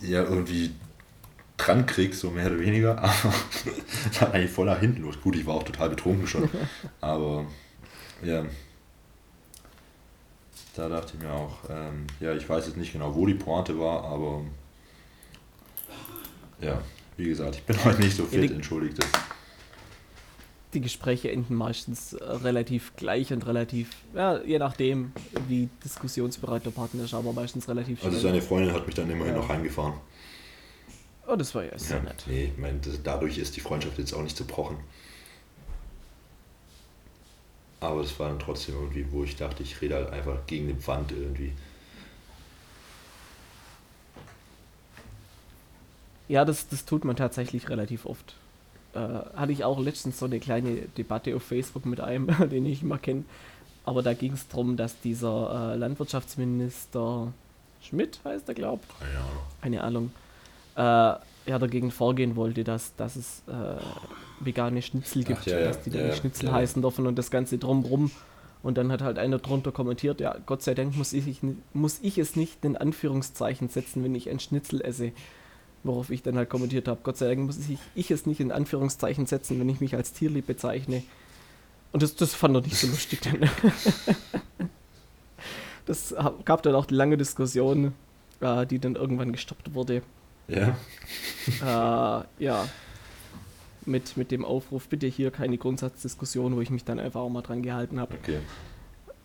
ja, 0.00 0.22
irgendwie 0.22 0.70
dran 1.56 1.86
krieg, 1.86 2.14
so 2.14 2.30
mehr 2.30 2.46
oder 2.46 2.60
weniger. 2.60 2.98
Aber 3.02 3.34
das 4.08 4.20
war 4.20 4.32
eigentlich 4.32 4.50
voll 4.50 4.66
nach 4.66 4.80
hinten 4.80 5.02
los. 5.02 5.20
Gut, 5.20 5.36
ich 5.36 5.46
war 5.46 5.54
auch 5.54 5.62
total 5.62 5.90
betrunken 5.90 6.26
schon. 6.26 6.48
Aber 7.00 7.46
ja, 8.22 8.44
da 10.74 10.88
dachte 10.88 11.14
ich 11.16 11.22
mir 11.22 11.32
auch, 11.32 11.58
ähm, 11.68 12.06
ja, 12.20 12.34
ich 12.34 12.48
weiß 12.48 12.66
jetzt 12.66 12.76
nicht 12.76 12.92
genau, 12.92 13.14
wo 13.14 13.26
die 13.26 13.34
Pointe 13.34 13.78
war, 13.78 14.04
aber 14.04 14.42
ja, 16.60 16.80
wie 17.16 17.24
gesagt, 17.24 17.56
ich 17.56 17.62
bin 17.62 17.76
heute 17.84 18.00
nicht 18.00 18.16
so 18.16 18.24
fit, 18.24 18.50
entschuldigt 18.50 18.98
es. 18.98 19.10
Die 20.72 20.80
Gespräche 20.80 21.32
enden 21.32 21.56
meistens 21.56 22.12
äh, 22.12 22.24
relativ 22.24 22.94
gleich 22.94 23.32
und 23.32 23.44
relativ, 23.46 23.90
ja, 24.14 24.40
je 24.42 24.58
nachdem, 24.58 25.12
wie 25.48 25.68
diskussionsbereit 25.84 26.64
der 26.64 26.70
Partner 26.70 27.04
ist, 27.04 27.14
aber 27.14 27.32
meistens 27.32 27.68
relativ 27.68 28.04
Also 28.04 28.18
seine 28.18 28.40
Freundin 28.40 28.72
hat 28.72 28.86
mich 28.86 28.94
dann 28.94 29.10
immerhin 29.10 29.34
ja. 29.34 29.40
noch 29.40 29.48
heimgefahren. 29.48 29.94
Oh, 31.26 31.36
das 31.36 31.54
war 31.54 31.64
ja 31.64 31.76
sehr 31.78 31.98
ja, 31.98 32.02
nett. 32.04 32.24
Nee, 32.26 32.44
ich 32.44 32.58
meine, 32.58 32.80
dadurch 33.02 33.38
ist 33.38 33.56
die 33.56 33.60
Freundschaft 33.60 33.98
jetzt 33.98 34.12
auch 34.12 34.22
nicht 34.22 34.36
zerbrochen. 34.36 34.76
Aber 37.80 38.00
es 38.02 38.18
war 38.18 38.28
dann 38.28 38.38
trotzdem 38.38 38.74
irgendwie, 38.74 39.06
wo 39.10 39.24
ich 39.24 39.36
dachte, 39.36 39.62
ich 39.62 39.80
rede 39.80 39.94
halt 39.94 40.10
einfach 40.10 40.46
gegen 40.46 40.68
die 40.68 40.86
Wand 40.86 41.12
irgendwie. 41.12 41.52
Ja, 46.28 46.44
das, 46.44 46.68
das 46.68 46.84
tut 46.84 47.04
man 47.04 47.16
tatsächlich 47.16 47.68
relativ 47.68 48.06
oft. 48.06 48.36
Äh, 48.94 48.98
hatte 48.98 49.52
ich 49.52 49.64
auch 49.64 49.80
letztens 49.80 50.18
so 50.18 50.26
eine 50.26 50.40
kleine 50.40 50.82
Debatte 50.96 51.34
auf 51.34 51.42
Facebook 51.42 51.86
mit 51.86 52.00
einem, 52.00 52.26
den 52.50 52.66
ich 52.66 52.82
immer 52.82 52.98
kenne. 52.98 53.24
Aber 53.84 54.02
da 54.02 54.12
ging 54.12 54.34
es 54.34 54.46
darum, 54.46 54.76
dass 54.76 55.00
dieser 55.00 55.72
äh, 55.72 55.76
Landwirtschaftsminister 55.76 57.32
Schmidt 57.80 58.20
heißt 58.24 58.46
er, 58.48 58.54
glaube 58.54 58.82
ich. 58.86 58.98
Keine 59.00 59.18
Ahnung. 59.18 59.42
Keine 59.62 59.82
Ahnung 59.82 60.12
äh, 60.76 61.50
ja, 61.50 61.58
dagegen 61.58 61.90
vorgehen 61.90 62.36
wollte, 62.36 62.64
dass, 62.64 62.94
dass 62.96 63.16
es 63.16 63.42
äh, 63.48 63.52
vegane 64.40 64.82
Schnitzel 64.82 65.24
gibt, 65.24 65.40
Ach, 65.42 65.46
ja, 65.46 65.58
ja. 65.60 65.66
dass 65.66 65.82
die 65.82 65.90
dann 65.90 66.08
ja, 66.08 66.14
Schnitzel 66.14 66.50
heißen 66.50 66.82
dürfen 66.82 67.06
und 67.06 67.16
das 67.16 67.30
Ganze 67.30 67.58
drumrum. 67.58 68.10
Und 68.62 68.76
dann 68.76 68.92
hat 68.92 69.00
halt 69.00 69.18
einer 69.18 69.38
drunter 69.38 69.72
kommentiert, 69.72 70.20
ja, 70.20 70.36
Gott 70.44 70.62
sei 70.62 70.74
Dank 70.74 70.96
muss 70.96 71.12
ich, 71.12 71.40
muss 71.72 71.98
ich 72.02 72.18
es 72.18 72.36
nicht 72.36 72.64
in 72.64 72.76
Anführungszeichen 72.76 73.68
setzen, 73.68 74.04
wenn 74.04 74.14
ich 74.14 74.28
ein 74.28 74.38
Schnitzel 74.38 74.82
esse. 74.82 75.12
Worauf 75.82 76.10
ich 76.10 76.22
dann 76.22 76.36
halt 76.36 76.50
kommentiert 76.50 76.88
habe, 76.88 77.00
Gott 77.02 77.16
sei 77.16 77.28
Dank 77.28 77.46
muss 77.46 77.56
ich, 77.56 77.78
ich 77.94 78.10
es 78.10 78.26
nicht 78.26 78.40
in 78.40 78.52
Anführungszeichen 78.52 79.24
setzen, 79.24 79.58
wenn 79.58 79.68
ich 79.70 79.80
mich 79.80 79.94
als 79.94 80.12
tierlieb 80.12 80.46
bezeichne. 80.46 81.02
Und 81.92 82.02
das, 82.02 82.14
das 82.16 82.34
fand 82.34 82.54
er 82.54 82.60
nicht 82.60 82.76
so 82.76 82.86
lustig 82.86 83.20
dann. 83.22 83.48
das 85.86 86.14
gab 86.44 86.62
dann 86.62 86.74
auch 86.74 86.84
die 86.84 86.94
lange 86.94 87.16
Diskussion, 87.16 87.94
äh, 88.40 88.66
die 88.66 88.78
dann 88.78 88.94
irgendwann 88.94 89.32
gestoppt 89.32 89.72
wurde. 89.72 90.02
Ja. 90.48 90.76
Äh, 91.62 92.44
ja. 92.44 92.68
Mit, 93.86 94.16
mit 94.16 94.30
dem 94.30 94.44
Aufruf, 94.44 94.88
bitte 94.88 95.06
hier 95.06 95.30
keine 95.30 95.56
Grundsatzdiskussion, 95.56 96.54
wo 96.54 96.60
ich 96.60 96.70
mich 96.70 96.84
dann 96.84 97.00
einfach 97.00 97.20
auch 97.20 97.30
mal 97.30 97.40
dran 97.40 97.62
gehalten 97.62 97.98
habe. 97.98 98.14
Okay. 98.14 98.38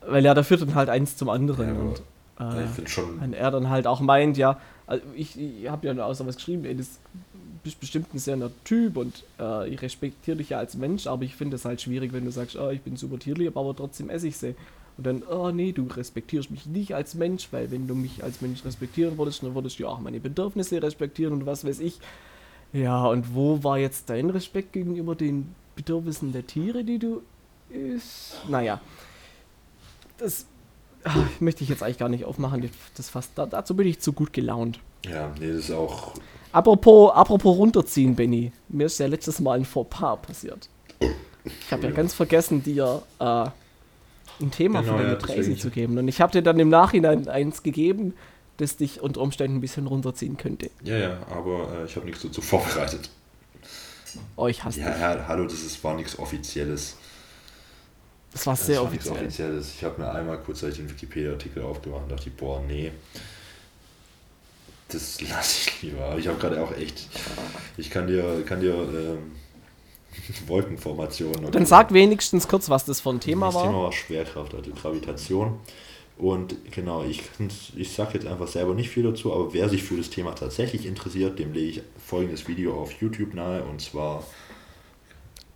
Weil 0.07 0.23
ja, 0.23 0.33
da 0.33 0.43
führt 0.43 0.61
dann 0.61 0.75
halt 0.75 0.89
eins 0.89 1.17
zum 1.17 1.29
anderen. 1.29 1.67
Ja, 2.39 2.45
und 2.47 2.57
äh, 2.57 2.65
ich 2.83 2.89
schon 2.89 3.19
wenn 3.19 3.33
er 3.33 3.51
dann 3.51 3.69
halt 3.69 3.87
auch 3.87 3.99
meint, 3.99 4.37
ja, 4.37 4.59
also 4.87 5.03
ich, 5.15 5.39
ich 5.39 5.69
habe 5.69 5.87
ja 5.87 6.05
auch 6.05 6.13
so 6.13 6.25
was 6.25 6.35
geschrieben, 6.35 6.65
ey, 6.65 6.75
das 6.75 6.99
bist 7.63 7.79
bestimmt 7.79 8.13
ein 8.13 8.19
sehr 8.19 8.37
netter 8.37 8.53
Typ 8.63 8.95
und 8.95 9.23
äh, 9.39 9.67
ich 9.69 9.81
respektiere 9.81 10.37
dich 10.37 10.49
ja 10.49 10.59
als 10.59 10.75
Mensch, 10.75 11.07
aber 11.07 11.23
ich 11.23 11.35
finde 11.35 11.55
es 11.55 11.65
halt 11.65 11.81
schwierig, 11.81 12.13
wenn 12.13 12.23
du 12.23 12.31
sagst, 12.31 12.55
oh, 12.55 12.69
ich 12.69 12.81
bin 12.81 12.95
super 12.95 13.17
tierlieb, 13.17 13.57
aber 13.57 13.75
trotzdem 13.75 14.09
esse 14.09 14.27
ich 14.27 14.37
sie. 14.37 14.55
Und 14.97 15.05
dann, 15.05 15.23
oh 15.23 15.51
nee, 15.51 15.71
du 15.71 15.87
respektierst 15.87 16.51
mich 16.51 16.67
nicht 16.67 16.95
als 16.95 17.15
Mensch, 17.15 17.49
weil 17.51 17.71
wenn 17.71 17.87
du 17.87 17.95
mich 17.95 18.23
als 18.23 18.41
Mensch 18.41 18.63
respektieren 18.63 19.17
würdest, 19.17 19.43
dann 19.43 19.55
würdest 19.55 19.79
du 19.79 19.87
auch 19.87 19.99
meine 19.99 20.19
Bedürfnisse 20.19 20.81
respektieren 20.81 21.33
und 21.33 21.45
was 21.45 21.65
weiß 21.65 21.79
ich. 21.79 21.99
Ja, 22.75 23.07
und 23.07 23.33
wo 23.33 23.63
war 23.63 23.77
jetzt 23.77 24.09
dein 24.09 24.29
Respekt 24.29 24.73
gegenüber 24.73 25.15
den 25.15 25.55
Bedürfnissen 25.77 26.33
der 26.33 26.45
Tiere, 26.45 26.83
die 26.83 26.99
du 26.99 27.21
isst? 27.69 28.35
Naja, 28.49 28.81
das 30.17 30.45
ach, 31.05 31.17
möchte 31.39 31.63
ich 31.63 31.69
jetzt 31.69 31.83
eigentlich 31.83 31.99
gar 31.99 32.09
nicht 32.09 32.25
aufmachen. 32.25 32.69
Das 32.97 33.09
fast, 33.09 33.31
dazu 33.35 33.77
bin 33.77 33.87
ich 33.87 34.01
zu 34.01 34.11
gut 34.11 34.33
gelaunt. 34.33 34.79
Ja, 35.05 35.31
nee, 35.39 35.47
das 35.47 35.65
ist 35.65 35.71
auch. 35.71 36.15
Apropos, 36.51 37.13
apropos 37.13 37.57
runterziehen, 37.57 38.13
Benny. 38.13 38.51
Mir 38.67 38.87
ist 38.87 38.99
ja 38.99 39.07
letztes 39.07 39.39
Mal 39.39 39.59
ein 39.59 39.65
Fauxpas 39.65 40.17
passiert. 40.17 40.67
Ich 41.45 41.71
habe 41.71 41.83
ja 41.83 41.91
ganz 41.91 42.13
vergessen, 42.13 42.61
dir 42.61 43.03
äh, 43.19 43.23
ein 44.41 44.51
Thema 44.51 44.81
genau, 44.81 44.93
für 44.93 45.03
deine 45.03 45.13
ja, 45.13 45.19
Tracing 45.19 45.57
zu 45.57 45.69
geben. 45.69 45.97
Und 45.97 46.09
ich 46.09 46.19
habe 46.19 46.33
dir 46.33 46.41
dann 46.41 46.59
im 46.59 46.69
Nachhinein 46.69 47.29
eins 47.29 47.63
gegeben, 47.63 48.15
das 48.57 48.77
dich 48.77 49.01
unter 49.01 49.21
Umständen 49.21 49.57
ein 49.57 49.61
bisschen 49.61 49.87
runterziehen 49.87 50.37
könnte. 50.37 50.69
Ja, 50.83 50.97
ja, 50.97 51.17
aber 51.29 51.81
äh, 51.81 51.85
ich 51.85 51.95
habe 51.95 52.05
nichts 52.05 52.21
dazu 52.21 52.41
vorbereitet. 52.41 53.09
Oh, 54.37 54.47
ich 54.47 54.63
hasse 54.63 54.79
Ja, 54.79 54.91
dich. 54.91 55.01
ja 55.01 55.25
hallo, 55.27 55.43
das 55.43 55.61
ist, 55.61 55.83
war 55.83 55.93
nichts 55.95 56.17
Offizielles. 56.17 56.95
Das 58.31 58.47
war 58.47 58.55
sehr 58.55 58.75
das 58.75 58.83
war 58.83 58.89
offiziell. 58.91 59.13
Offizielles. 59.15 59.73
Ich 59.75 59.83
habe 59.83 60.01
mir 60.01 60.11
einmal 60.11 60.37
kurzzeitig 60.39 60.77
den 60.77 60.89
Wikipedia-Artikel 60.89 61.63
aufgemacht 61.63 62.03
und 62.03 62.11
dachte, 62.11 62.29
boah, 62.31 62.61
nee. 62.65 62.91
Das 64.89 65.19
lasse 65.21 65.69
ich 65.69 65.81
lieber. 65.81 66.17
Ich 66.17 66.27
habe 66.27 66.37
gerade 66.37 66.61
auch 66.61 66.71
echt. 66.77 67.09
Ich 67.77 67.89
kann 67.89 68.07
dir, 68.07 68.43
kann 68.45 68.59
dir 68.61 68.73
ähm, 68.73 69.31
Wolkenformation. 70.47 71.51
Dann 71.51 71.65
sag 71.65 71.91
wenigstens 71.93 72.47
kurz, 72.47 72.69
was 72.69 72.85
das 72.85 73.01
für 73.01 73.09
ein 73.09 73.19
Thema 73.19 73.47
das 73.47 73.55
war. 73.55 73.63
Das 73.63 73.71
Thema 73.71 73.83
war 73.83 73.91
Schwerkraft, 73.91 74.53
also 74.53 74.71
Gravitation. 74.71 75.59
Und 76.17 76.55
genau, 76.71 77.03
ich, 77.03 77.23
ich 77.75 77.91
sage 77.93 78.13
jetzt 78.13 78.25
einfach 78.25 78.47
selber 78.47 78.73
nicht 78.73 78.89
viel 78.89 79.03
dazu, 79.03 79.33
aber 79.33 79.53
wer 79.53 79.67
sich 79.67 79.83
für 79.83 79.97
das 79.97 80.09
Thema 80.09 80.33
tatsächlich 80.33 80.85
interessiert, 80.85 81.39
dem 81.39 81.51
lege 81.51 81.67
ich 81.69 81.81
folgendes 82.05 82.47
Video 82.47 82.79
auf 82.79 82.93
YouTube 83.01 83.33
nahe 83.33 83.63
und 83.63 83.81
zwar 83.81 84.25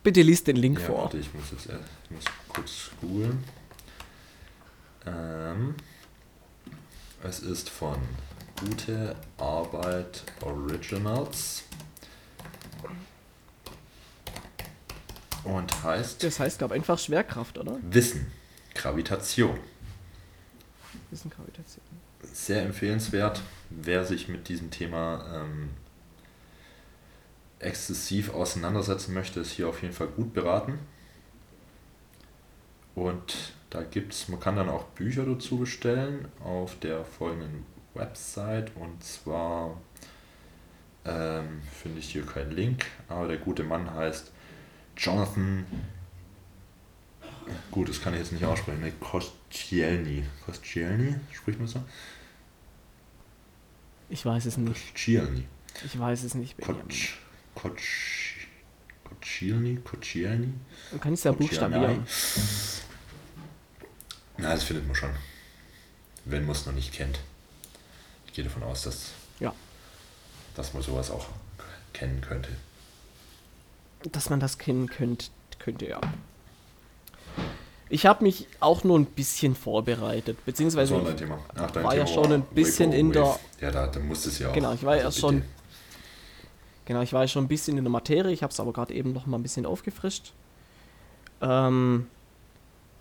Bitte 0.03 0.21
liest 0.21 0.47
den 0.47 0.57
Link 0.57 0.79
Ja, 0.79 0.85
vor. 0.85 0.97
warte, 1.03 1.17
ich 1.17 1.33
muss 1.33 1.51
jetzt 1.51 1.69
erst, 1.69 1.83
ich 2.05 2.11
muss 2.11 2.23
kurz 2.49 2.89
googeln. 3.01 3.43
Ähm, 5.05 5.75
es 7.23 7.39
ist 7.39 7.69
von 7.69 7.95
Gute 8.59 9.15
Arbeit 9.37 10.23
Originals. 10.41 11.63
Und 15.45 15.83
heißt 15.83 16.23
Das 16.23 16.39
heißt, 16.39 16.57
glaube 16.57 16.75
einfach 16.75 16.99
Schwerkraft, 16.99 17.57
oder? 17.57 17.77
Wissen, 17.81 18.27
Gravitation. 18.73 19.57
Wissengravitation. 21.11 21.83
Sehr 22.21 22.63
empfehlenswert, 22.63 23.41
wer 23.69 24.05
sich 24.05 24.27
mit 24.27 24.49
diesem 24.49 24.71
Thema 24.71 25.43
ähm, 25.43 25.69
exzessiv 27.59 28.33
auseinandersetzen 28.33 29.13
möchte, 29.13 29.39
ist 29.39 29.51
hier 29.51 29.67
auf 29.67 29.81
jeden 29.81 29.93
Fall 29.93 30.07
gut 30.07 30.33
beraten. 30.33 30.79
Und 32.95 33.53
da 33.69 33.83
gibt's, 33.83 34.27
man 34.27 34.39
kann 34.39 34.55
dann 34.55 34.69
auch 34.69 34.85
Bücher 34.85 35.25
dazu 35.25 35.57
bestellen 35.57 36.27
auf 36.43 36.77
der 36.79 37.05
folgenden 37.05 37.65
Website 37.93 38.71
und 38.75 39.03
zwar 39.03 39.77
ähm, 41.05 41.61
finde 41.71 41.99
ich 41.99 42.11
hier 42.11 42.25
keinen 42.25 42.51
Link, 42.51 42.85
aber 43.07 43.27
der 43.27 43.37
gute 43.37 43.63
Mann 43.63 43.93
heißt 43.93 44.31
Jonathan. 44.97 45.65
Gut, 47.71 47.89
das 47.89 48.01
kann 48.01 48.13
ich 48.13 48.19
jetzt 48.19 48.31
nicht 48.31 48.45
aussprechen. 48.45 48.81
Ne? 48.81 48.91
Kostielny. 49.49 50.23
Kostielny, 50.45 51.15
spricht 51.33 51.59
man 51.59 51.67
so? 51.67 51.83
Ich 54.09 54.25
weiß 54.25 54.45
es 54.45 54.57
nicht. 54.57 54.93
Kostielny. 54.93 55.45
Ich 55.85 55.97
weiß 55.99 56.23
es 56.23 56.35
nicht. 56.35 56.57
Kotsch, 56.59 57.17
Kotsch, 57.55 58.47
Kotschilny, 59.03 59.77
Kotschilny. 59.77 60.53
Du 60.91 60.97
kannst 60.99 61.25
ja 61.25 61.31
buchstabieren. 61.31 62.05
Na, 64.37 64.51
das 64.53 64.63
findet 64.63 64.85
man 64.87 64.95
schon. 64.95 65.11
Wenn 66.25 66.43
man 66.45 66.55
es 66.55 66.65
noch 66.65 66.73
nicht 66.73 66.93
kennt. 66.93 67.19
Ich 68.27 68.33
gehe 68.33 68.43
davon 68.43 68.63
aus, 68.63 68.83
dass, 68.83 69.11
Ja. 69.39 69.53
dass 70.55 70.73
man 70.73 70.83
sowas 70.83 71.09
auch 71.11 71.27
kennen 71.93 72.21
könnte. 72.21 72.49
Dass 74.11 74.29
man 74.29 74.39
das 74.39 74.57
kennen 74.57 74.87
könnt, 74.87 75.31
könnte, 75.59 75.87
ja. 75.87 75.99
Ich 77.91 78.05
habe 78.05 78.23
mich 78.23 78.47
auch 78.59 78.83
nur 78.83 78.99
ein 78.99 79.05
bisschen 79.05 79.55
vorbereitet, 79.55 80.37
beziehungsweise 80.45 80.93
Thema? 81.15 81.39
Ach, 81.55 81.73
war 81.75 81.95
ja 81.95 82.05
schon 82.05 82.31
ein 82.31 82.43
bisschen 82.43 82.93
in 82.93 83.11
der-. 83.11 83.39
Ja, 83.59 83.71
da, 83.71 83.87
da 83.87 83.99
musste 83.99 84.29
es 84.29 84.37
ja 84.39 84.49
auch. 84.49 84.53
Genau, 84.53 84.73
ich 84.73 84.83
war 84.83 84.95
ja 84.97 85.05
Also 85.05 85.19
schon- 85.19 85.35
bitte. 85.37 85.47
Genau, 86.85 87.01
ich 87.01 87.13
war 87.13 87.21
ja 87.21 87.27
schon 87.27 87.45
ein 87.45 87.47
bisschen 87.47 87.77
in 87.77 87.83
der 87.83 87.91
Materie, 87.91 88.31
ich 88.31 88.41
habe 88.43 88.51
es 88.51 88.59
aber 88.59 88.73
gerade 88.73 88.93
eben 88.93 89.13
noch 89.13 89.25
mal 89.27 89.37
ein 89.37 89.43
bisschen 89.43 89.65
aufgefrischt. 89.65 90.33
Ähm, 91.41 92.07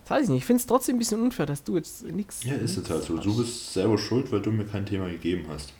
das 0.05 0.11
weiß 0.11 0.25
ich 0.25 0.29
nicht, 0.31 0.39
ich 0.39 0.45
finde 0.45 0.61
es 0.61 0.67
trotzdem 0.67 0.97
ein 0.97 0.99
bisschen 0.99 1.21
unfair, 1.23 1.47
dass 1.47 1.65
du 1.65 1.77
jetzt 1.77 2.03
nichts. 2.05 2.45
Ja, 2.45 2.55
ist 2.55 2.77
jetzt 2.77 2.89
halt 2.91 3.03
so. 3.03 3.17
Du 3.19 3.37
bist 3.37 3.73
selber 3.73 3.97
schuld, 3.99 4.31
weil 4.33 4.41
du 4.41 4.51
mir 4.53 4.65
kein 4.67 4.85
Thema 4.87 5.09
gegeben 5.09 5.47
hast. 5.49 5.73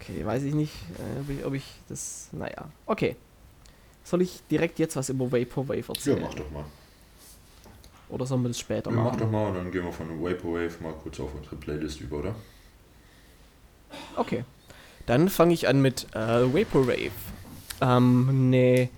Okay, 0.00 0.24
weiß 0.24 0.44
ich 0.44 0.54
nicht, 0.54 0.72
äh, 0.98 1.20
ob, 1.20 1.30
ich, 1.30 1.44
ob 1.44 1.54
ich 1.54 1.64
das. 1.88 2.28
Naja, 2.32 2.68
okay. 2.86 3.16
Soll 4.04 4.22
ich 4.22 4.40
direkt 4.48 4.78
jetzt 4.78 4.94
was 4.94 5.08
über 5.08 5.30
Vaporwave 5.32 5.78
Ja, 5.80 5.88
erzählen? 5.88 6.20
mach 6.22 6.34
doch 6.34 6.50
mal. 6.52 6.64
Oder 8.08 8.26
sollen 8.26 8.42
wir 8.42 8.48
das 8.48 8.58
später 8.60 8.90
Ja, 8.90 8.96
mach 8.96 9.04
machen? 9.04 9.20
doch 9.20 9.30
mal 9.30 9.48
und 9.48 9.54
dann 9.56 9.72
gehen 9.72 9.84
wir 9.84 9.92
von 9.92 10.08
Vaporwave 10.22 10.82
mal 10.82 10.92
kurz 11.02 11.18
auf 11.20 11.30
unsere 11.34 11.56
Playlist 11.56 12.00
über, 12.00 12.18
oder? 12.18 12.34
Okay. 14.16 14.44
Dann 15.06 15.28
fange 15.28 15.54
ich 15.54 15.68
an 15.68 15.80
mit 15.82 16.06
äh, 16.14 16.18
Vaporwave. 16.52 17.10
Ähm, 17.80 18.28
eine 18.30 18.88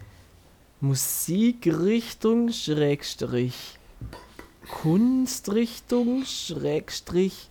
Musikrichtung, 0.80 2.52
Schrägstrich, 2.52 3.78
Kunstrichtung, 4.70 6.24
Schrägstrich, 6.24 7.48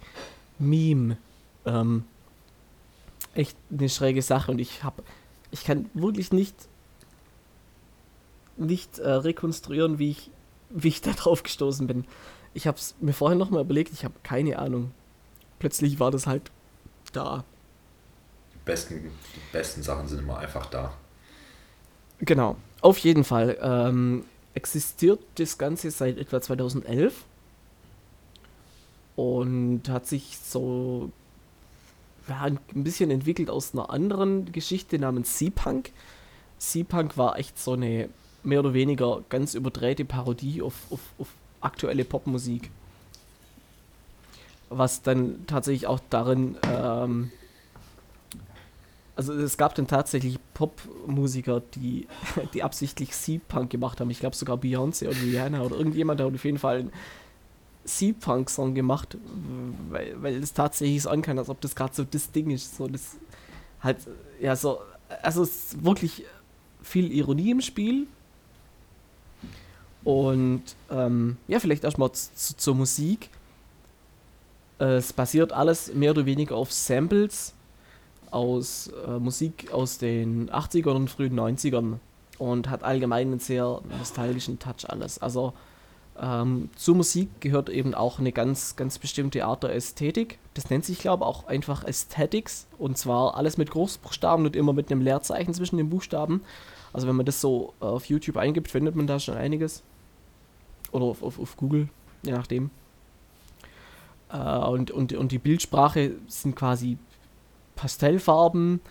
Meme. 0.60 1.18
Ähm, 1.66 2.06
echt 3.34 3.58
eine 3.72 3.90
schräge 3.90 4.22
Sache 4.22 4.52
und 4.52 4.60
ich 4.60 4.84
habe, 4.84 5.04
ich 5.52 5.64
kann 5.64 5.90
wirklich 5.94 6.32
nicht, 6.32 6.56
nicht 8.56 9.00
äh, 9.00 9.10
rekonstruieren, 9.10 10.00
wie 10.00 10.12
ich, 10.12 10.32
wie 10.70 10.90
ich 10.90 11.02
da 11.02 11.12
drauf 11.12 11.44
gestoßen 11.44 11.88
bin. 11.88 12.06
Ich 12.54 12.68
habe 12.68 12.78
es 12.78 12.96
mir 13.00 13.14
vorhin 13.14 13.38
nochmal 13.38 13.62
überlegt, 13.62 13.94
ich 13.94 14.04
habe 14.04 14.16
keine 14.24 14.60
Ahnung. 14.60 14.92
Plötzlich 15.60 16.00
war 16.00 16.12
das 16.12 16.28
halt 16.28 16.52
da. 17.14 17.44
Die 18.54 18.60
besten, 18.66 18.96
die 18.96 19.52
besten 19.52 19.84
Sachen 19.84 20.08
sind 20.08 20.20
immer 20.20 20.40
einfach 20.40 20.66
da. 20.68 20.94
Genau, 22.20 22.58
auf 22.82 22.98
jeden 23.00 23.24
Fall. 23.24 23.58
Ähm, 23.62 24.26
existiert 24.54 25.20
das 25.36 25.58
Ganze 25.58 25.92
seit 25.92 26.18
etwa 26.18 26.42
2011 26.42 27.26
und 29.16 29.90
hat 29.90 30.08
sich 30.08 30.38
so 30.44 31.12
ja, 32.28 32.42
ein 32.42 32.60
bisschen 32.74 33.12
entwickelt 33.12 33.50
aus 33.50 33.74
einer 33.74 33.90
anderen 33.90 34.52
Geschichte 34.52 35.00
namens 35.00 35.38
Sea-Punk. 35.38 35.92
Sea-Punk 36.58 37.18
war 37.18 37.38
echt 37.38 37.60
so 37.60 37.74
eine 37.74 38.10
mehr 38.44 38.60
oder 38.60 38.74
weniger 38.74 39.24
ganz 39.30 39.54
überdrehte 39.54 40.06
Parodie 40.06 40.62
auf, 40.62 40.74
auf, 40.90 41.00
auf 41.18 41.28
aktuelle 41.62 42.06
Popmusik. 42.06 42.70
Was 44.70 45.02
dann 45.02 45.46
tatsächlich 45.48 45.88
auch 45.88 46.00
darin 46.10 46.58
ähm, 46.64 47.32
also 49.18 49.34
es 49.34 49.58
gab 49.58 49.74
dann 49.74 49.88
tatsächlich 49.88 50.38
Popmusiker, 50.54 51.62
die, 51.74 52.08
die 52.54 52.64
absichtlich 52.64 53.16
Sea-Punk 53.16 53.72
gemacht 53.72 54.00
haben. 54.00 54.12
Ich 54.12 54.20
glaube 54.20 54.36
sogar 54.36 54.58
Beyoncé 54.58 55.08
oder 55.08 55.20
Rihanna 55.20 55.62
oder 55.64 55.76
irgendjemand 55.76 56.22
hat 56.22 56.34
auf 56.34 56.46
jeden 56.46 56.60
Fall 56.60 56.80
einen 56.80 56.94
Sea-Punk-Song 57.84 58.76
gemacht, 58.76 59.18
weil, 59.90 60.22
weil 60.22 60.36
es 60.36 60.54
tatsächlich 60.54 61.02
so 61.02 61.10
ankam, 61.10 61.40
als 61.40 61.50
ob 61.50 61.60
das 61.62 61.76
gerade 61.76 61.96
so 61.96 62.04
das 62.04 62.32
Ding 62.32 62.52
ist. 62.52 62.78
So 62.78 62.88
das 62.88 63.18
halt, 63.82 63.98
ja, 64.40 64.56
so, 64.56 64.80
also 65.24 65.42
es 65.42 65.74
ist 65.74 65.84
wirklich 65.84 66.24
viel 66.84 67.12
Ironie 67.12 67.52
im 67.52 67.62
Spiel. 67.62 68.06
Und 70.08 70.64
ähm, 70.90 71.36
ja, 71.50 71.60
vielleicht 71.60 71.84
erstmal 71.84 72.14
zu, 72.14 72.56
zur 72.56 72.76
Musik. 72.76 73.30
Es 74.80 75.12
basiert 75.12 75.52
alles 75.52 75.94
mehr 75.94 76.12
oder 76.12 76.26
weniger 76.26 76.56
auf 76.56 76.72
Samples 76.72 77.54
aus 78.32 78.90
äh, 79.06 79.20
Musik 79.20 79.74
aus 79.74 79.98
den 79.98 80.50
80ern 80.50 80.96
und 80.96 81.10
frühen 81.10 81.38
90ern 81.38 81.96
und 82.38 82.70
hat 82.70 82.84
allgemein 82.84 83.28
einen 83.28 83.40
sehr 83.42 83.82
nostalgischen 84.00 84.60
Touch 84.60 84.88
alles. 84.90 85.22
Also 85.22 85.52
ähm, 86.18 86.70
zur 86.78 86.96
Musik 86.96 87.42
gehört 87.42 87.68
eben 87.68 87.94
auch 87.94 88.18
eine 88.18 88.32
ganz, 88.32 88.78
ganz 88.78 89.00
bestimmte 89.00 89.44
Art 89.44 89.64
der 89.64 89.76
Ästhetik. 89.76 90.40
Das 90.54 90.70
nennt 90.70 90.86
sich, 90.86 91.00
glaube 91.00 91.26
ich, 91.26 91.28
auch 91.28 91.48
einfach 91.48 91.84
Aesthetics. 91.84 92.68
Und 92.78 92.98
zwar 92.98 93.36
alles 93.36 93.58
mit 93.58 93.72
Großbuchstaben 93.72 94.46
und 94.46 94.56
immer 94.56 94.72
mit 94.72 94.90
einem 94.90 95.02
Leerzeichen 95.02 95.54
zwischen 95.54 95.76
den 95.76 95.90
Buchstaben. 95.90 96.44
Also 96.94 97.10
wenn 97.10 97.18
man 97.18 97.26
das 97.26 97.42
so 97.42 97.74
auf 97.82 98.06
YouTube 98.06 98.38
eingibt, 98.38 98.72
findet 98.72 98.96
man 98.96 99.06
da 99.06 99.20
schon 99.20 99.36
einiges. 99.36 99.84
Oder 100.92 101.06
auf, 101.06 101.24
auf, 101.24 101.40
auf 101.40 101.58
Google, 101.58 101.90
je 102.24 102.32
nachdem. 102.32 102.70
Äh, 104.30 104.38
und, 104.38 104.92
und, 104.92 105.14
und 105.14 105.32
die 105.32 105.40
Bildsprache 105.40 106.14
sind 106.28 106.56
quasi 106.56 106.98
Pastellfarben, 107.76 108.82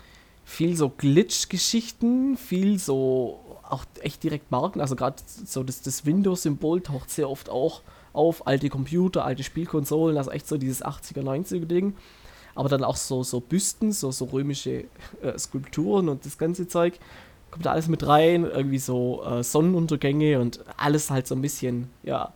viel 0.45 0.75
so 0.75 0.89
Glitch-Geschichten, 0.89 2.37
viel 2.37 2.79
so 2.79 3.39
auch 3.69 3.85
echt 4.01 4.23
direkt 4.23 4.49
Marken. 4.51 4.81
Also 4.81 4.95
gerade 4.95 5.17
so 5.25 5.63
das, 5.63 5.81
das 5.81 6.05
Windows-Symbol 6.05 6.81
taucht 6.81 7.09
sehr 7.09 7.29
oft 7.29 7.49
auch 7.49 7.81
auf. 8.13 8.47
Alte 8.47 8.69
Computer, 8.69 9.25
alte 9.25 9.43
Spielkonsolen, 9.43 10.17
also 10.17 10.31
echt 10.31 10.47
so 10.47 10.57
dieses 10.57 10.83
80er, 10.83 11.21
90er 11.21 11.65
Ding. 11.65 11.95
Aber 12.55 12.69
dann 12.69 12.83
auch 12.83 12.95
so, 12.95 13.23
so 13.23 13.39
Büsten, 13.39 13.91
so, 13.91 14.11
so 14.11 14.25
römische 14.25 14.85
äh, 15.21 15.37
Skulpturen 15.37 16.09
und 16.09 16.25
das 16.25 16.37
ganze 16.37 16.67
Zeug. 16.67 16.97
Kommt 17.51 17.65
da 17.65 17.71
alles 17.71 17.87
mit 17.87 18.05
rein, 18.05 18.43
irgendwie 18.43 18.79
so 18.79 19.23
äh, 19.23 19.43
Sonnenuntergänge 19.43 20.39
und 20.39 20.63
alles 20.77 21.09
halt 21.09 21.27
so 21.27 21.35
ein 21.35 21.41
bisschen, 21.41 21.89
ja, 22.03 22.33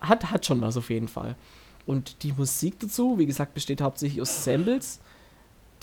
hat, 0.00 0.30
hat 0.30 0.46
schon 0.46 0.60
was 0.60 0.76
auf 0.76 0.90
jeden 0.90 1.08
Fall. 1.08 1.36
Und 1.86 2.22
die 2.22 2.32
Musik 2.32 2.78
dazu, 2.80 3.18
wie 3.18 3.26
gesagt, 3.26 3.54
besteht 3.54 3.80
hauptsächlich 3.80 4.20
aus 4.20 4.44
Samples, 4.44 5.00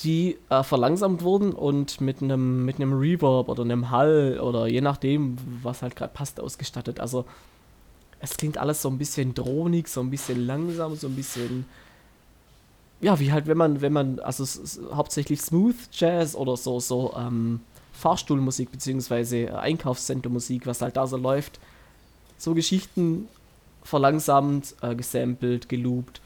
die 0.02 0.38
äh, 0.50 0.64
verlangsamt 0.64 1.24
wurden 1.24 1.54
und 1.54 2.02
mit 2.02 2.22
einem 2.22 2.66
mit 2.66 2.80
Reverb 2.80 3.50
oder 3.50 3.64
einem 3.64 3.90
Hall 3.92 4.40
oder 4.42 4.68
je 4.68 4.82
nachdem, 4.82 5.38
was 5.64 5.82
halt 5.82 5.96
gerade 5.96 6.14
passt, 6.14 6.40
ausgestattet. 6.40 7.00
Also 7.00 7.26
es 8.20 8.38
klingt 8.38 8.58
alles 8.58 8.82
so 8.82 8.90
ein 8.90 8.98
bisschen 8.98 9.34
drohnig, 9.34 9.88
so 9.88 10.02
ein 10.02 10.10
bisschen 10.10 10.46
langsam, 10.46 10.96
so 10.96 11.08
ein 11.08 11.16
bisschen 11.16 11.66
ja, 13.02 13.20
wie 13.20 13.32
halt 13.32 13.48
wenn 13.48 13.58
man 13.58 13.82
wenn 13.82 13.94
man 13.94 14.20
also 14.20 14.44
es, 14.44 14.56
es, 14.56 14.80
hauptsächlich 14.94 15.42
Smooth 15.42 15.76
Jazz 15.92 16.36
oder 16.36 16.58
so 16.58 16.80
so 16.80 17.14
ähm, 17.18 17.62
Fahrstuhlmusik 17.94 18.72
beziehungsweise 18.72 19.58
Einkaufscentermusik, 19.58 20.66
was 20.68 20.82
halt 20.82 20.98
da 20.98 21.08
so 21.08 21.18
läuft, 21.18 21.60
so 22.38 22.54
Geschichten 22.54 23.28
verlangsamt, 23.84 24.76
äh, 24.82 24.96
gesampelt, 24.96 25.70
geloopt. 25.70 26.22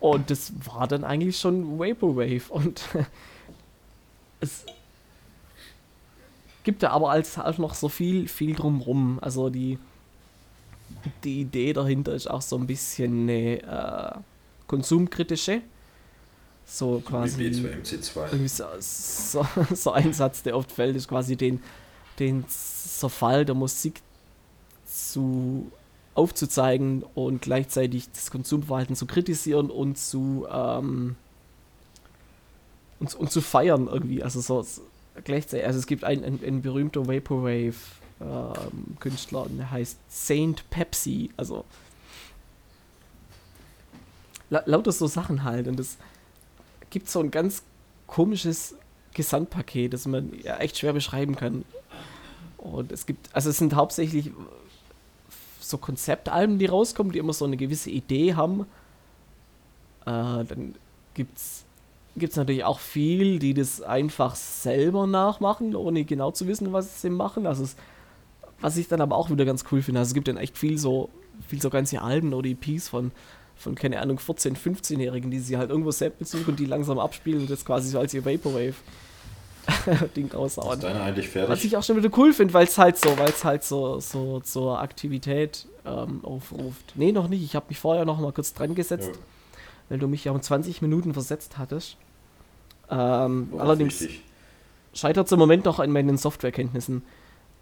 Und 0.00 0.30
das 0.30 0.52
war 0.64 0.88
dann 0.88 1.04
eigentlich 1.04 1.38
schon 1.38 1.78
Vaporwave. 1.78 2.50
Und 2.50 2.82
es, 4.40 4.66
gibt 6.64 6.82
da 6.82 6.90
aber 6.90 7.10
als 7.10 7.38
auch 7.38 7.58
noch 7.58 7.74
so 7.74 7.88
viel, 7.88 8.26
viel 8.26 8.54
drumrum. 8.54 9.18
Also 9.22 9.50
die, 9.50 9.78
die 11.22 11.42
Idee 11.42 11.72
dahinter 11.72 12.12
ist 12.12 12.28
auch 12.28 12.42
so 12.42 12.56
ein 12.56 12.66
bisschen 12.66 13.22
eine 13.22 13.62
äh, 13.62 14.18
konsumkritische. 14.66 15.62
So 16.66 17.02
quasi. 17.04 17.38
Wie 17.38 17.48
B2MC2. 17.48 18.26
Irgendwie 18.32 18.48
so, 18.48 18.64
so, 18.78 19.46
so 19.74 19.92
ein 19.92 20.12
Satz, 20.12 20.42
der 20.42 20.56
oft 20.56 20.72
fällt, 20.72 20.96
ist 20.96 21.08
quasi 21.08 21.36
den, 21.36 21.62
den 22.18 22.44
Zerfall 22.48 23.44
der 23.44 23.54
Musik 23.54 24.00
zu 24.86 25.70
aufzuzeigen 26.14 27.04
und 27.14 27.42
gleichzeitig 27.42 28.10
das 28.12 28.30
Konsumverhalten 28.30 28.94
zu 28.94 29.06
kritisieren 29.06 29.68
und 29.68 29.98
zu 29.98 30.46
ähm, 30.50 31.16
und, 33.00 33.14
und 33.14 33.30
zu 33.30 33.40
feiern 33.40 33.88
irgendwie. 33.88 34.22
Also 34.22 34.40
so, 34.40 34.62
so 34.62 34.82
gleichzeitig, 35.24 35.66
also 35.66 35.78
es 35.78 35.86
gibt 35.86 36.04
einen, 36.04 36.24
einen, 36.24 36.44
einen 36.44 36.62
berühmter 36.62 37.06
Vaporwave 37.06 37.74
ähm, 38.20 38.96
Künstler, 39.00 39.46
der 39.50 39.70
heißt 39.70 39.98
Saint 40.08 40.68
Pepsi, 40.70 41.30
also 41.36 41.64
la 44.54 44.62
lauter 44.66 44.92
so 44.92 45.06
Sachen 45.06 45.44
halt 45.44 45.68
und 45.68 45.80
es 45.80 45.98
gibt 46.90 47.08
so 47.08 47.20
ein 47.20 47.30
ganz 47.30 47.62
komisches 48.06 48.76
Gesamtpaket, 49.12 49.92
das 49.92 50.06
man 50.06 50.32
ja 50.42 50.56
echt 50.58 50.78
schwer 50.78 50.92
beschreiben 50.92 51.34
kann. 51.34 51.64
Und 52.58 52.92
es 52.92 53.06
gibt, 53.06 53.34
also 53.34 53.50
es 53.50 53.58
sind 53.58 53.74
hauptsächlich 53.74 54.30
so 55.60 55.78
Konzeptalben, 55.78 56.58
die 56.58 56.66
rauskommen, 56.66 57.12
die 57.12 57.18
immer 57.18 57.32
so 57.32 57.44
eine 57.44 57.56
gewisse 57.56 57.90
Idee 57.90 58.34
haben. 58.34 58.60
Äh, 60.02 60.44
dann 60.44 60.74
gibt 61.14 61.38
es 61.38 61.64
natürlich 62.36 62.64
auch 62.64 62.78
viel, 62.78 63.38
die 63.38 63.54
das 63.54 63.82
einfach 63.82 64.34
selber 64.36 65.06
nachmachen, 65.06 65.74
ohne 65.74 66.04
genau 66.04 66.30
zu 66.30 66.46
wissen, 66.46 66.72
was 66.72 67.00
sie 67.02 67.10
machen. 67.10 67.46
Also 67.46 67.64
es, 67.64 67.76
was 68.60 68.76
ich 68.76 68.88
dann 68.88 69.00
aber 69.00 69.16
auch 69.16 69.30
wieder 69.30 69.44
ganz 69.44 69.64
cool 69.72 69.82
finde. 69.82 70.00
Also 70.00 70.10
es 70.10 70.14
gibt 70.14 70.28
dann 70.28 70.36
echt 70.36 70.58
viel 70.58 70.78
so, 70.78 71.10
viel 71.48 71.60
so 71.60 71.70
ganze 71.70 72.02
Alben 72.02 72.32
oder 72.34 72.48
EPs 72.48 72.88
von, 72.88 73.12
von, 73.56 73.74
keine 73.74 74.00
Ahnung, 74.00 74.18
14-, 74.18 74.56
15-Jährigen, 74.56 75.30
die 75.30 75.38
sie 75.38 75.56
halt 75.56 75.70
irgendwo 75.70 75.90
samplen 75.90 76.26
suchen 76.26 76.46
und 76.48 76.60
die 76.60 76.66
langsam 76.66 76.98
abspielen 76.98 77.42
und 77.42 77.50
das 77.50 77.64
quasi 77.64 77.88
so 77.88 77.98
als 77.98 78.12
ihr 78.14 78.24
Vaporwave 78.24 78.74
Ding 80.16 80.30
raushauen. 80.32 80.74
Ist 80.74 80.82
deine 80.82 81.02
eigentlich 81.02 81.28
fertig? 81.28 81.50
Was 81.50 81.64
ich 81.64 81.76
auch 81.76 81.82
schon 81.82 81.96
wieder 81.96 82.10
cool 82.18 82.32
finde, 82.32 82.54
weil 82.54 82.66
es 82.66 82.76
halt 82.76 82.98
so, 82.98 83.16
weil 83.18 83.30
es 83.30 83.44
halt 83.44 83.64
so, 83.64 84.00
so 84.00 84.40
zur 84.40 84.80
Aktivität 84.80 85.66
ähm, 85.86 86.20
aufruft. 86.22 86.92
Nee, 86.96 87.12
noch 87.12 87.28
nicht. 87.28 87.42
Ich 87.42 87.54
habe 87.54 87.66
mich 87.68 87.78
vorher 87.78 88.04
noch 88.04 88.20
mal 88.20 88.32
kurz 88.32 88.52
dran 88.52 88.74
gesetzt, 88.74 89.10
ja. 89.12 89.20
weil 89.88 89.98
du 89.98 90.08
mich 90.08 90.24
ja 90.24 90.32
um 90.32 90.40
20 90.40 90.82
Minuten 90.82 91.12
versetzt 91.12 91.58
hattest. 91.58 91.96
Ähm, 92.90 93.52
allerdings 93.56 94.06
scheitert 94.92 95.26
es 95.26 95.32
im 95.32 95.38
Moment 95.38 95.64
noch 95.64 95.78
an 95.78 95.90
meinen 95.90 96.18
Softwarekenntnissen. 96.18 97.02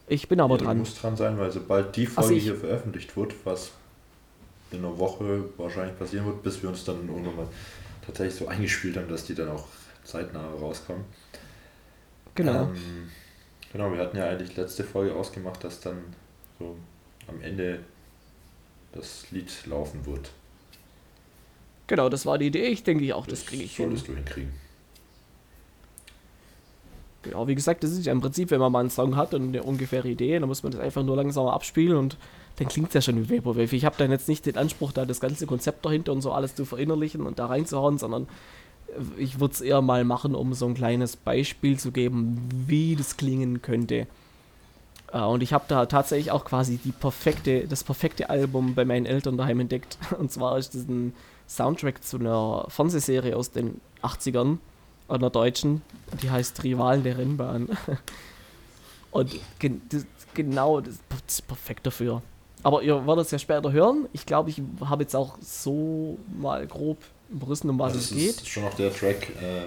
Ich 0.08 0.28
bin 0.28 0.40
aber 0.40 0.56
ja, 0.56 0.64
dran. 0.64 0.78
Du 0.78 0.80
musst 0.80 1.02
dran 1.02 1.16
sein, 1.16 1.38
weil 1.38 1.52
sobald 1.52 1.94
die 1.96 2.06
Folge 2.06 2.34
hier 2.34 2.56
veröffentlicht 2.56 3.16
wird, 3.16 3.34
was 3.44 3.72
in 4.72 4.84
einer 4.84 4.98
Woche 4.98 5.44
wahrscheinlich 5.56 5.98
passieren 5.98 6.26
wird, 6.26 6.42
bis 6.42 6.62
wir 6.62 6.68
uns 6.68 6.84
dann 6.84 7.08
irgendwann 7.08 7.36
mal 7.36 7.48
tatsächlich 8.04 8.34
so 8.34 8.48
eingespielt 8.48 8.96
haben, 8.96 9.08
dass 9.08 9.24
die 9.24 9.34
dann 9.34 9.48
auch 9.48 9.66
zeitnah 10.04 10.48
rauskommen. 10.50 11.04
Genau. 12.34 12.64
Ähm, 12.64 13.10
genau, 13.72 13.92
wir 13.92 13.98
hatten 13.98 14.16
ja 14.16 14.28
eigentlich 14.28 14.56
letzte 14.56 14.84
Folge 14.84 15.14
ausgemacht, 15.14 15.62
dass 15.62 15.80
dann 15.80 15.98
so 16.58 16.76
am 17.28 17.40
Ende 17.42 17.80
das 18.92 19.30
Lied 19.30 19.50
laufen 19.66 20.04
wird. 20.06 20.30
Genau, 21.86 22.08
das 22.08 22.24
war 22.26 22.38
die 22.38 22.46
Idee. 22.46 22.66
Ich 22.66 22.84
denke 22.84 23.14
auch, 23.14 23.26
das, 23.26 23.40
das 23.40 23.48
kriege 23.48 23.64
ich 23.64 23.76
hin. 23.76 23.86
Solltest 23.86 24.08
du 24.08 24.14
hinkriegen. 24.14 24.52
Genau, 27.22 27.46
wie 27.46 27.54
gesagt, 27.54 27.84
das 27.84 27.92
ist 27.92 28.04
ja 28.04 28.12
im 28.12 28.20
Prinzip, 28.20 28.50
wenn 28.50 28.60
man 28.60 28.72
mal 28.72 28.80
einen 28.80 28.90
Song 28.90 29.16
hat 29.16 29.32
und 29.34 29.48
eine 29.48 29.62
ungefähre 29.62 30.08
Idee, 30.08 30.38
dann 30.38 30.48
muss 30.48 30.62
man 30.62 30.72
das 30.72 30.80
einfach 30.80 31.04
nur 31.04 31.16
langsam 31.16 31.46
abspielen 31.46 31.96
und 31.96 32.16
dann 32.56 32.68
klingt 32.68 32.88
es 32.88 32.94
ja 32.94 33.00
schon 33.00 33.16
wie 33.28 33.36
Vaporwave. 33.36 33.74
Ich 33.74 33.84
habe 33.84 33.96
dann 33.98 34.10
jetzt 34.10 34.28
nicht 34.28 34.46
den 34.46 34.56
Anspruch, 34.56 34.92
da 34.92 35.04
das 35.04 35.20
ganze 35.20 35.46
Konzept 35.46 35.84
dahinter 35.84 36.12
und 36.12 36.20
so 36.20 36.32
alles 36.32 36.54
zu 36.54 36.64
verinnerlichen 36.64 37.22
und 37.22 37.38
da 37.38 37.46
reinzuhauen, 37.46 37.98
sondern 37.98 38.28
ich 39.16 39.40
würde 39.40 39.54
es 39.54 39.60
eher 39.60 39.80
mal 39.80 40.04
machen, 40.04 40.34
um 40.34 40.52
so 40.54 40.66
ein 40.66 40.74
kleines 40.74 41.16
Beispiel 41.16 41.78
zu 41.78 41.92
geben, 41.92 42.48
wie 42.66 42.96
das 42.96 43.16
klingen 43.16 43.62
könnte. 43.62 44.06
Äh, 45.12 45.20
und 45.20 45.42
ich 45.42 45.52
habe 45.52 45.64
da 45.68 45.86
tatsächlich 45.86 46.30
auch 46.30 46.44
quasi 46.44 46.78
die 46.78 46.92
perfekte, 46.92 47.66
das 47.66 47.84
perfekte 47.84 48.30
Album 48.30 48.74
bei 48.74 48.84
meinen 48.84 49.06
Eltern 49.06 49.36
daheim 49.36 49.60
entdeckt. 49.60 49.98
Und 50.18 50.32
zwar 50.32 50.58
ist 50.58 50.74
das 50.74 50.88
ein 50.88 51.14
Soundtrack 51.48 52.02
zu 52.02 52.18
einer 52.18 52.66
Fernsehserie 52.68 53.36
aus 53.36 53.50
den 53.50 53.80
80ern, 54.02 54.58
einer 55.08 55.30
deutschen, 55.30 55.82
die 56.22 56.30
heißt 56.30 56.62
Rivalen 56.64 57.02
der 57.02 57.18
Rennbahn. 57.18 57.68
Und 59.10 59.38
das, 59.90 60.06
genau, 60.32 60.80
das 60.80 60.94
ist 61.28 61.46
perfekt 61.46 61.86
dafür. 61.86 62.22
Aber 62.62 62.82
ihr 62.82 63.06
werdet 63.06 63.26
es 63.26 63.30
ja 63.30 63.38
später 63.38 63.72
hören. 63.72 64.08
Ich 64.12 64.26
glaube, 64.26 64.50
ich 64.50 64.62
habe 64.84 65.02
jetzt 65.02 65.16
auch 65.16 65.36
so 65.40 66.18
mal 66.40 66.66
grob 66.66 66.98
umrissen, 67.30 67.70
um 67.70 67.78
was 67.78 67.94
also 67.94 68.14
es 68.14 68.20
geht. 68.20 68.36
Das 68.36 68.42
ist 68.42 68.48
schon 68.48 68.64
noch 68.64 68.74
der 68.74 68.94
Track, 68.94 69.30
äh, 69.30 69.66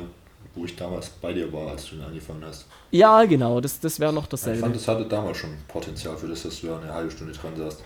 wo 0.53 0.65
ich 0.65 0.75
damals 0.75 1.09
bei 1.09 1.33
dir 1.33 1.51
war, 1.51 1.71
als 1.71 1.89
du 1.89 1.95
ihn 1.95 2.01
angefangen 2.01 2.43
hast. 2.45 2.65
Ja, 2.91 3.25
genau, 3.25 3.59
das, 3.59 3.79
das 3.79 3.99
wäre 3.99 4.13
noch 4.13 4.27
dasselbe. 4.27 4.59
Ich 4.59 4.63
fand, 4.63 4.75
es 4.75 4.87
hatte 4.87 5.05
damals 5.05 5.37
schon 5.37 5.51
Potenzial 5.67 6.15
für 6.15 6.27
das, 6.27 6.43
dass 6.43 6.61
du 6.61 6.67
da 6.67 6.79
eine 6.79 6.93
halbe 6.93 7.11
Stunde 7.11 7.33
dran 7.33 7.55
saßt. 7.55 7.83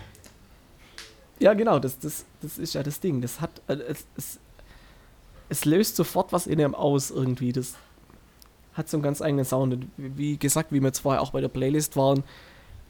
Ja, 1.40 1.54
genau, 1.54 1.78
das, 1.78 1.98
das, 1.98 2.26
das 2.42 2.58
ist 2.58 2.74
ja 2.74 2.82
das 2.82 3.00
Ding. 3.00 3.20
Das 3.20 3.40
hat, 3.40 3.50
äh, 3.66 3.74
es, 3.74 4.04
es, 4.16 4.38
es 5.48 5.64
löst 5.64 5.96
sofort 5.96 6.32
was 6.32 6.46
in 6.46 6.60
einem 6.60 6.74
aus 6.74 7.10
irgendwie. 7.10 7.52
Das 7.52 7.74
hat 8.74 8.88
so 8.88 8.98
einen 8.98 9.02
ganz 9.02 9.20
eigenen 9.22 9.44
Sound. 9.44 9.72
Und 9.72 9.86
wie 9.96 10.36
gesagt, 10.36 10.70
wie 10.70 10.80
wir 10.80 10.88
jetzt 10.88 11.00
vorher 11.00 11.22
auch 11.22 11.32
bei 11.32 11.40
der 11.40 11.48
Playlist 11.48 11.96
waren, 11.96 12.22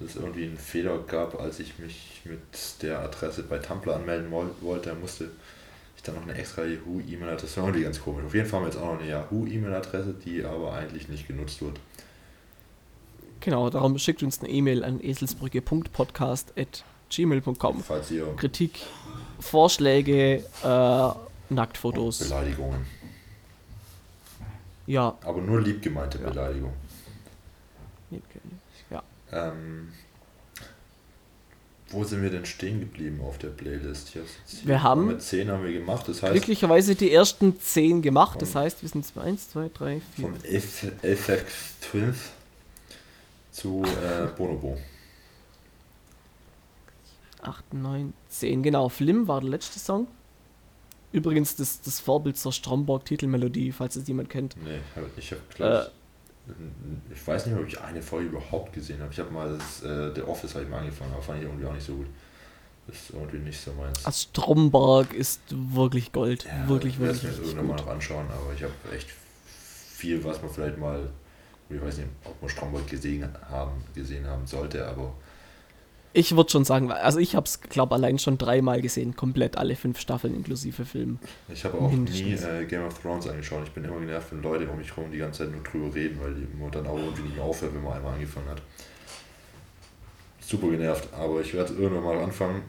es 0.06 0.16
irgendwie 0.16 0.44
einen 0.44 0.58
Fehler 0.58 1.00
gab, 1.00 1.42
als 1.42 1.60
ich 1.60 1.80
mich 1.80 2.22
mit 2.26 2.40
der 2.82 3.00
Adresse 3.00 3.42
bei 3.44 3.58
Tumblr 3.58 3.96
anmelden 3.96 4.32
wollte. 4.62 4.94
Musste 4.94 5.32
ich 6.00 6.04
dann 6.04 6.16
noch 6.16 6.24
eine 6.24 6.34
extra 6.36 6.64
Yahoo-E-Mail-Adresse. 6.64 7.60
Irgendwie 7.60 7.84
ganz 7.84 8.02
komisch. 8.02 8.24
Auf 8.26 8.34
jeden 8.34 8.48
Fall 8.48 8.60
haben 8.60 8.68
wir 8.68 8.72
jetzt 8.72 8.82
auch 8.82 8.94
noch 8.94 9.02
eine 9.02 9.10
Yahoo-E-Mail-Adresse, 9.10 10.16
die 10.26 10.46
aber 10.46 10.74
eigentlich 10.74 11.10
nicht 11.10 11.28
genutzt 11.28 11.62
wird. 11.62 11.78
Genau, 13.42 13.70
darum 13.70 14.00
schickt 14.00 14.24
uns 14.24 14.40
eine 14.40 14.48
E-Mail 14.50 14.86
an 14.86 15.02
eselsbrücke.podcast.gmail.com. 15.02 17.84
Falls 17.84 18.12
ihr 18.12 18.34
Kritik, 18.38 18.80
Vorschläge, 19.40 20.46
äh, 20.64 21.10
Nacktfotos. 21.54 22.20
Beleidigungen. 22.20 22.86
Ja. 24.88 25.18
Aber 25.24 25.42
nur 25.42 25.60
lieb 25.62 25.82
gemeinte 25.82 26.18
ja. 26.20 26.30
Beleidigung. 26.30 26.72
Ja. 28.90 29.04
Ähm, 29.32 29.90
Wo 31.92 32.04
sind 32.04 32.22
wir 32.22 32.30
denn 32.30 32.46
stehen 32.46 32.80
geblieben 32.80 33.20
auf 33.22 33.40
der 33.40 33.48
Playlist? 33.48 34.14
Wir 34.64 34.84
haben 34.84 35.08
mit 35.08 35.22
10 35.22 35.50
haben 35.50 35.64
wir 35.64 35.74
gemacht, 35.74 36.08
das 36.08 36.22
heißt. 36.22 36.34
Glücklicherweise 36.34 36.94
die 36.96 37.12
ersten 37.12 37.60
10 37.60 38.02
gemacht, 38.02 38.42
das 38.42 38.54
heißt, 38.54 38.84
wir 38.84 38.90
sind 38.90 39.06
1, 39.18 39.50
2, 39.50 39.70
3, 39.74 40.02
4. 40.16 40.26
Vom 40.26 40.34
FX12 40.36 42.14
zu 43.52 43.84
äh, 43.84 44.28
Bonobo. 44.38 44.78
8, 47.42 47.74
9, 47.74 48.14
10, 48.30 48.64
genau. 48.64 48.90
Flim 48.90 49.28
war 49.28 49.42
der 49.42 49.50
letzte 49.50 49.80
Song. 49.80 50.08
Übrigens 51.12 51.56
das, 51.56 51.82
das 51.82 52.00
Vorbild 52.00 52.38
zur 52.38 52.52
Stromberg-Titelmelodie, 52.52 53.72
falls 53.72 53.96
es 53.96 54.08
jemand 54.08 54.30
kennt. 54.30 54.56
Nee, 54.64 54.80
ich 55.18 55.32
habe 55.32 55.42
gleich. 55.56 55.86
Äh, 55.86 55.90
ich 57.12 57.28
weiß 57.28 57.46
nicht, 57.46 57.58
ob 57.58 57.68
ich 57.68 57.80
eine 57.80 58.02
Folge 58.02 58.30
überhaupt 58.30 58.74
gesehen 58.74 59.02
habe. 59.02 59.12
Ich 59.12 59.20
habe 59.20 59.32
mal 59.32 59.58
das, 59.58 59.84
äh, 59.84 60.14
The 60.14 60.22
Office 60.22 60.56
halt 60.56 60.70
mal 60.70 60.80
angefangen, 60.80 61.12
aber 61.14 61.22
fand 61.22 61.40
ich 61.40 61.46
irgendwie 61.46 61.66
auch 61.66 61.74
nicht 61.74 61.86
so 61.86 61.96
gut. 61.96 62.08
Das 62.88 62.96
ist 62.96 63.10
irgendwie 63.12 63.38
nicht 63.38 63.60
so 63.60 63.72
meins. 63.74 64.06
Also 64.06 64.28
Stromberg 64.30 65.14
ist 65.14 65.42
wirklich 65.50 66.12
Gold. 66.12 66.46
Ja, 66.46 66.68
wirklich, 66.68 66.94
ich 66.94 67.00
wirklich. 67.00 67.24
Ich 67.24 67.30
werde 67.30 67.42
mir 67.42 67.48
irgendwann 67.48 67.68
mal 67.68 67.76
noch 67.76 67.88
anschauen, 67.88 68.26
aber 68.30 68.54
ich 68.54 68.64
habe 68.64 68.74
echt 68.96 69.10
viel, 69.46 70.24
was 70.24 70.42
man 70.42 70.50
vielleicht 70.52 70.78
mal, 70.78 71.10
ich 71.70 71.82
weiß 71.82 71.98
nicht, 71.98 72.10
ob 72.26 72.42
man 72.42 72.50
Stromberg 72.50 72.88
gesehen 72.88 73.30
haben, 73.50 73.84
gesehen 73.94 74.26
haben 74.26 74.48
sollte, 74.48 74.88
aber 74.88 75.14
ich 76.14 76.36
würde 76.36 76.50
schon 76.50 76.66
sagen, 76.66 76.92
also 76.92 77.20
ich 77.20 77.36
habe 77.36 77.46
es, 77.46 77.62
glaube 77.62 77.96
allein 77.96 78.18
schon 78.18 78.38
dreimal 78.38 78.82
gesehen, 78.82 79.16
komplett 79.16 79.58
alle 79.58 79.76
fünf 79.76 80.00
Staffeln 80.00 80.36
inklusive 80.36 80.86
Film. 80.86 81.20
Ich 81.48 81.64
habe 81.66 81.78
auch 81.78 81.92
nie 81.92 82.34
äh, 82.34 82.66
Game 82.66 82.84
of 82.86 83.00
Thrones 83.00 83.28
angeschaut. 83.28 83.64
Ich 83.66 83.72
bin 83.72 83.84
immer 83.84 84.00
genervt, 84.00 84.32
wenn 84.32 84.42
Leute 84.42 84.68
um 84.68 84.78
mich 84.78 84.96
herum 84.96 85.12
die 85.12 85.20
ganze 85.20 85.44
Zeit 85.44 85.52
nur 85.52 85.64
drüber 85.64 85.94
reden, 85.94 86.20
weil 86.22 86.34
die 86.34 86.72
dann 86.72 86.88
auch 86.88 86.98
irgendwie 86.98 87.24
nicht 87.24 87.36
mehr 87.36 87.46
aufhört, 87.46 87.74
wenn 87.76 87.84
man 87.84 87.94
einmal 87.94 88.14
angefangen 88.14 88.50
hat. 88.50 88.62
Super 90.40 90.70
genervt, 90.70 91.14
aber 91.14 91.42
ich 91.42 91.54
werde 91.54 91.74
irgendwann 91.74 92.04
mal 92.04 92.24
anfangen. 92.24 92.64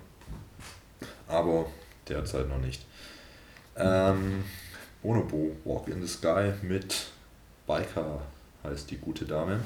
Aber 1.26 1.66
derzeit 2.08 2.48
noch 2.48 2.58
nicht. 2.58 2.84
Ähm, 3.76 4.44
Bonobo, 5.02 5.56
Walk 5.64 5.88
in 5.88 6.02
the 6.02 6.08
Sky 6.08 6.52
mit 6.60 7.06
Biker 7.66 8.20
heißt 8.64 8.90
die 8.90 8.98
gute 8.98 9.24
Dame. 9.24 9.60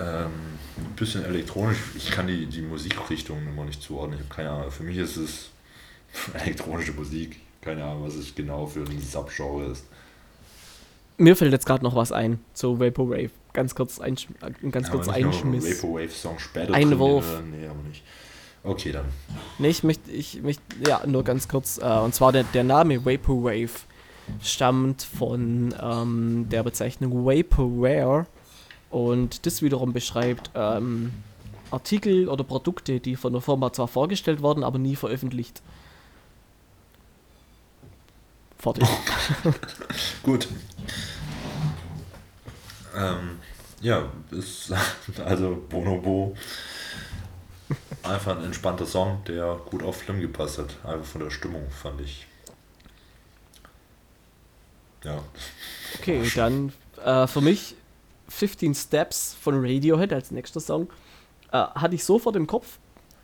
Ähm, 0.00 0.30
ein 0.78 0.96
bisschen 0.96 1.24
elektronisch. 1.24 1.78
Ich 1.96 2.10
kann 2.10 2.26
die, 2.26 2.46
die 2.46 2.62
Musikrichtung 2.62 3.38
immer 3.46 3.64
nicht 3.64 3.82
zuordnen. 3.82 4.18
Ich 4.18 4.24
habe 4.24 4.34
keine 4.34 4.50
Ahnung. 4.50 4.70
Für 4.70 4.82
mich 4.82 4.96
ist 4.96 5.16
es 5.16 5.50
elektronische 6.34 6.92
Musik. 6.92 7.40
Keine 7.60 7.84
Ahnung, 7.84 8.04
was 8.04 8.14
es 8.14 8.34
genau 8.34 8.66
für 8.66 8.80
ein 8.80 9.00
Subgenre 9.00 9.66
ist. 9.66 9.84
Mir 11.18 11.36
fällt 11.36 11.52
jetzt 11.52 11.66
gerade 11.66 11.84
noch 11.84 11.94
was 11.94 12.10
ein 12.10 12.40
zu 12.54 12.80
Vaporwave. 12.80 13.30
Ganz 13.52 13.74
kurz, 13.74 14.00
ein, 14.00 14.16
ganz 14.70 14.90
kurz 14.90 15.06
ja, 15.06 15.12
Einschmiss. 15.12 15.82
Vaporwave-Song 15.82 16.38
später. 16.38 16.74
Einwurf. 16.74 17.42
Nee, 17.50 17.66
aber 17.66 17.82
nicht. 17.86 18.02
Okay, 18.64 18.92
dann. 18.92 19.04
Nee, 19.58 19.68
ich 19.68 19.82
möchte, 19.82 20.10
ich 20.10 20.42
möchte, 20.42 20.62
ja, 20.86 21.02
nur 21.06 21.22
ganz 21.22 21.48
kurz. 21.48 21.78
Äh, 21.78 21.98
und 21.98 22.14
zwar 22.14 22.32
der, 22.32 22.44
der 22.44 22.64
Name 22.64 23.04
Vaporwave 23.04 23.72
stammt 24.42 25.02
von 25.02 25.74
ähm, 25.80 26.46
der 26.48 26.62
Bezeichnung 26.62 27.26
Vaporware 27.26 28.26
und 28.92 29.46
das 29.46 29.62
wiederum 29.62 29.92
beschreibt 29.92 30.50
ähm, 30.54 31.12
Artikel 31.70 32.28
oder 32.28 32.44
Produkte, 32.44 33.00
die 33.00 33.16
von 33.16 33.32
der 33.32 33.40
Firma 33.40 33.72
zwar 33.72 33.88
vorgestellt 33.88 34.42
wurden, 34.42 34.62
aber 34.62 34.78
nie 34.78 34.96
veröffentlicht. 34.96 35.62
Fertig. 38.58 38.86
Gut. 40.22 40.46
Ähm, 42.94 43.38
ja, 43.80 44.12
ist 44.30 44.72
also 45.24 45.60
Bonobo. 45.68 46.36
Einfach 48.02 48.36
ein 48.36 48.44
entspannter 48.44 48.84
Song, 48.84 49.24
der 49.26 49.58
gut 49.70 49.82
auf 49.82 50.02
Film 50.02 50.20
gepasst 50.20 50.58
hat. 50.58 50.76
Einfach 50.84 51.06
von 51.06 51.22
der 51.22 51.30
Stimmung, 51.30 51.70
fand 51.70 52.02
ich. 52.02 52.26
Ja. 55.04 55.22
Okay, 55.98 56.30
dann 56.34 56.72
äh, 57.02 57.26
für 57.26 57.40
mich 57.40 57.74
15 58.32 58.74
Steps 58.74 59.36
von 59.40 59.60
Radiohead 59.60 60.12
als 60.12 60.30
nächster 60.30 60.60
Song. 60.60 60.88
Äh, 61.52 61.58
hatte 61.58 61.94
ich 61.94 62.04
sofort 62.04 62.34
im 62.36 62.46
Kopf. 62.46 62.78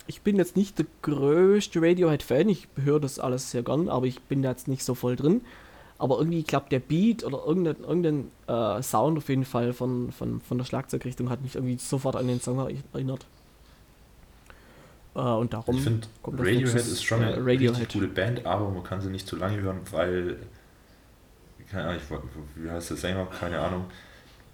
Ich 0.07 0.21
bin 0.21 0.37
jetzt 0.37 0.55
nicht 0.55 0.79
der 0.79 0.85
größte 1.01 1.81
Radiohead-Fan, 1.81 2.49
ich 2.49 2.67
höre 2.83 2.99
das 2.99 3.19
alles 3.19 3.51
sehr 3.51 3.61
gern, 3.61 3.89
aber 3.89 4.05
ich 4.05 4.21
bin 4.21 4.41
da 4.41 4.49
jetzt 4.49 4.67
nicht 4.67 4.83
so 4.83 4.95
voll 4.95 5.15
drin. 5.15 5.41
Aber 5.97 6.17
irgendwie, 6.17 6.43
glaube, 6.43 6.67
der 6.71 6.79
Beat 6.79 7.23
oder 7.23 7.43
irgendein, 7.45 7.81
irgendein 7.81 8.31
äh, 8.47 8.81
Sound 8.81 9.17
auf 9.17 9.27
jeden 9.29 9.45
Fall 9.45 9.73
von, 9.73 10.11
von, 10.11 10.39
von 10.39 10.57
der 10.57 10.65
Schlagzeugrichtung 10.65 11.29
hat 11.29 11.41
mich 11.41 11.55
irgendwie 11.55 11.77
sofort 11.77 12.15
an 12.15 12.27
den 12.27 12.39
Song 12.39 12.59
erinnert. 12.93 13.25
Äh, 15.15 15.19
und 15.19 15.53
darum. 15.53 15.75
Ich 15.75 15.83
finde, 15.83 16.07
Radiohead 16.23 16.75
ist 16.75 17.03
schon 17.03 17.21
eine 17.21 17.45
Radiohead. 17.45 17.91
gute 17.91 18.07
Band, 18.07 18.45
aber 18.45 18.69
man 18.69 18.83
kann 18.83 19.01
sie 19.01 19.09
nicht 19.09 19.27
zu 19.27 19.35
lange 19.35 19.59
hören, 19.61 19.81
weil. 19.91 20.37
Keine 21.69 21.83
Ahnung, 21.89 22.01
ich, 22.01 22.63
wie 22.63 22.69
heißt 22.71 22.89
der 22.89 22.97
Sänger? 22.97 23.25
Keine 23.25 23.59
Ahnung 23.59 23.85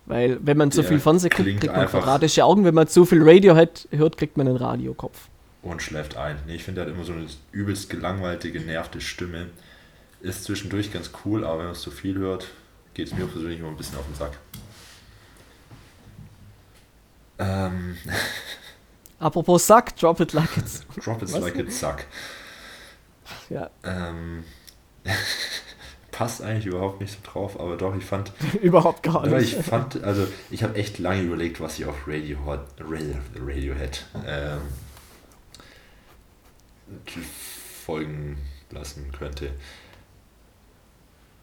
weil 0.05 0.37
wenn 0.41 0.57
man 0.57 0.71
zu 0.71 0.83
viel 0.83 0.99
Fernsehen 0.99 1.31
guckt, 1.31 1.59
kriegt 1.59 1.75
man 1.75 1.87
quadratische 1.87 2.45
Augen. 2.45 2.63
Wenn 2.63 2.75
man 2.75 2.87
zu 2.87 3.05
viel 3.05 3.27
Radiohead 3.27 3.87
hört, 3.91 4.17
kriegt 4.17 4.37
man 4.37 4.47
einen 4.47 4.57
Radiokopf. 4.57 5.29
Und 5.63 5.81
schläft 5.81 6.15
ein. 6.15 6.37
Nee, 6.45 6.55
ich 6.55 6.63
finde, 6.63 6.81
er 6.81 6.87
hat 6.87 6.93
immer 6.93 7.03
so 7.03 7.13
eine 7.13 7.25
übelst 7.51 7.89
gelangweilte, 7.89 8.51
genervte 8.51 9.01
Stimme. 9.01 9.47
Ist 10.21 10.43
zwischendurch 10.43 10.93
ganz 10.93 11.09
cool, 11.25 11.43
aber 11.43 11.59
wenn 11.59 11.65
man 11.65 11.73
es 11.73 11.81
zu 11.81 11.89
viel 11.89 12.17
hört, 12.17 12.47
geht 12.93 13.07
es 13.07 13.13
mir 13.13 13.25
persönlich 13.25 13.59
immer 13.59 13.69
ein 13.69 13.77
bisschen 13.77 13.97
auf 13.97 14.05
den 14.05 14.15
Sack. 14.15 14.37
Ähm. 17.39 17.97
Apropos 19.19 19.65
Sack, 19.65 19.95
drop 19.97 20.19
it 20.19 20.33
like 20.33 20.55
it's. 20.57 20.85
drop 21.03 21.21
it 21.23 21.31
like 21.31 21.55
it's 21.55 21.79
Sack. 21.79 22.05
Ja. 23.49 23.69
Ähm. 23.83 24.43
passt 26.15 26.41
eigentlich 26.41 26.67
überhaupt 26.67 27.01
nicht 27.01 27.11
so 27.11 27.17
drauf, 27.29 27.59
aber 27.59 27.75
doch, 27.75 27.93
ich 27.93 28.05
fand. 28.05 28.31
überhaupt 28.61 29.03
gar 29.03 29.27
nicht. 29.27 29.59
Ich 29.59 29.65
fand, 29.65 30.01
also 30.01 30.25
ich 30.49 30.63
habe 30.63 30.75
echt 30.75 30.97
lange 30.97 31.23
überlegt, 31.23 31.59
was 31.59 31.77
ich 31.77 31.85
auf 31.85 32.07
Radiohead, 32.07 32.61
Radiohead 32.79 34.05
ähm, 34.25 34.61
folgen 37.85 38.37
lassen 38.71 39.11
könnte. 39.11 39.51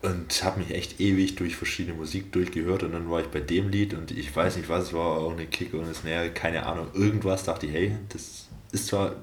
Und 0.00 0.42
habe 0.42 0.60
mich 0.60 0.70
echt 0.70 1.00
ewig 1.00 1.36
durch 1.36 1.54
verschiedene 1.54 1.94
Musik 1.94 2.32
durchgehört 2.32 2.82
und 2.82 2.92
dann 2.92 3.10
war 3.10 3.20
ich 3.20 3.28
bei 3.28 3.40
dem 3.40 3.68
Lied 3.68 3.92
und 3.92 4.10
ich 4.10 4.34
weiß 4.34 4.56
nicht, 4.56 4.70
was 4.70 4.84
es 4.84 4.92
war, 4.94 5.18
auch 5.18 5.32
eine 5.32 5.46
Kick 5.46 5.74
und 5.74 5.84
eine 5.84 5.94
Snare, 5.94 6.30
keine 6.30 6.64
Ahnung, 6.64 6.88
irgendwas, 6.94 7.44
dachte 7.44 7.66
ich, 7.66 7.74
hey, 7.74 7.98
das 8.08 8.48
ist 8.72 8.86
zwar 8.86 9.16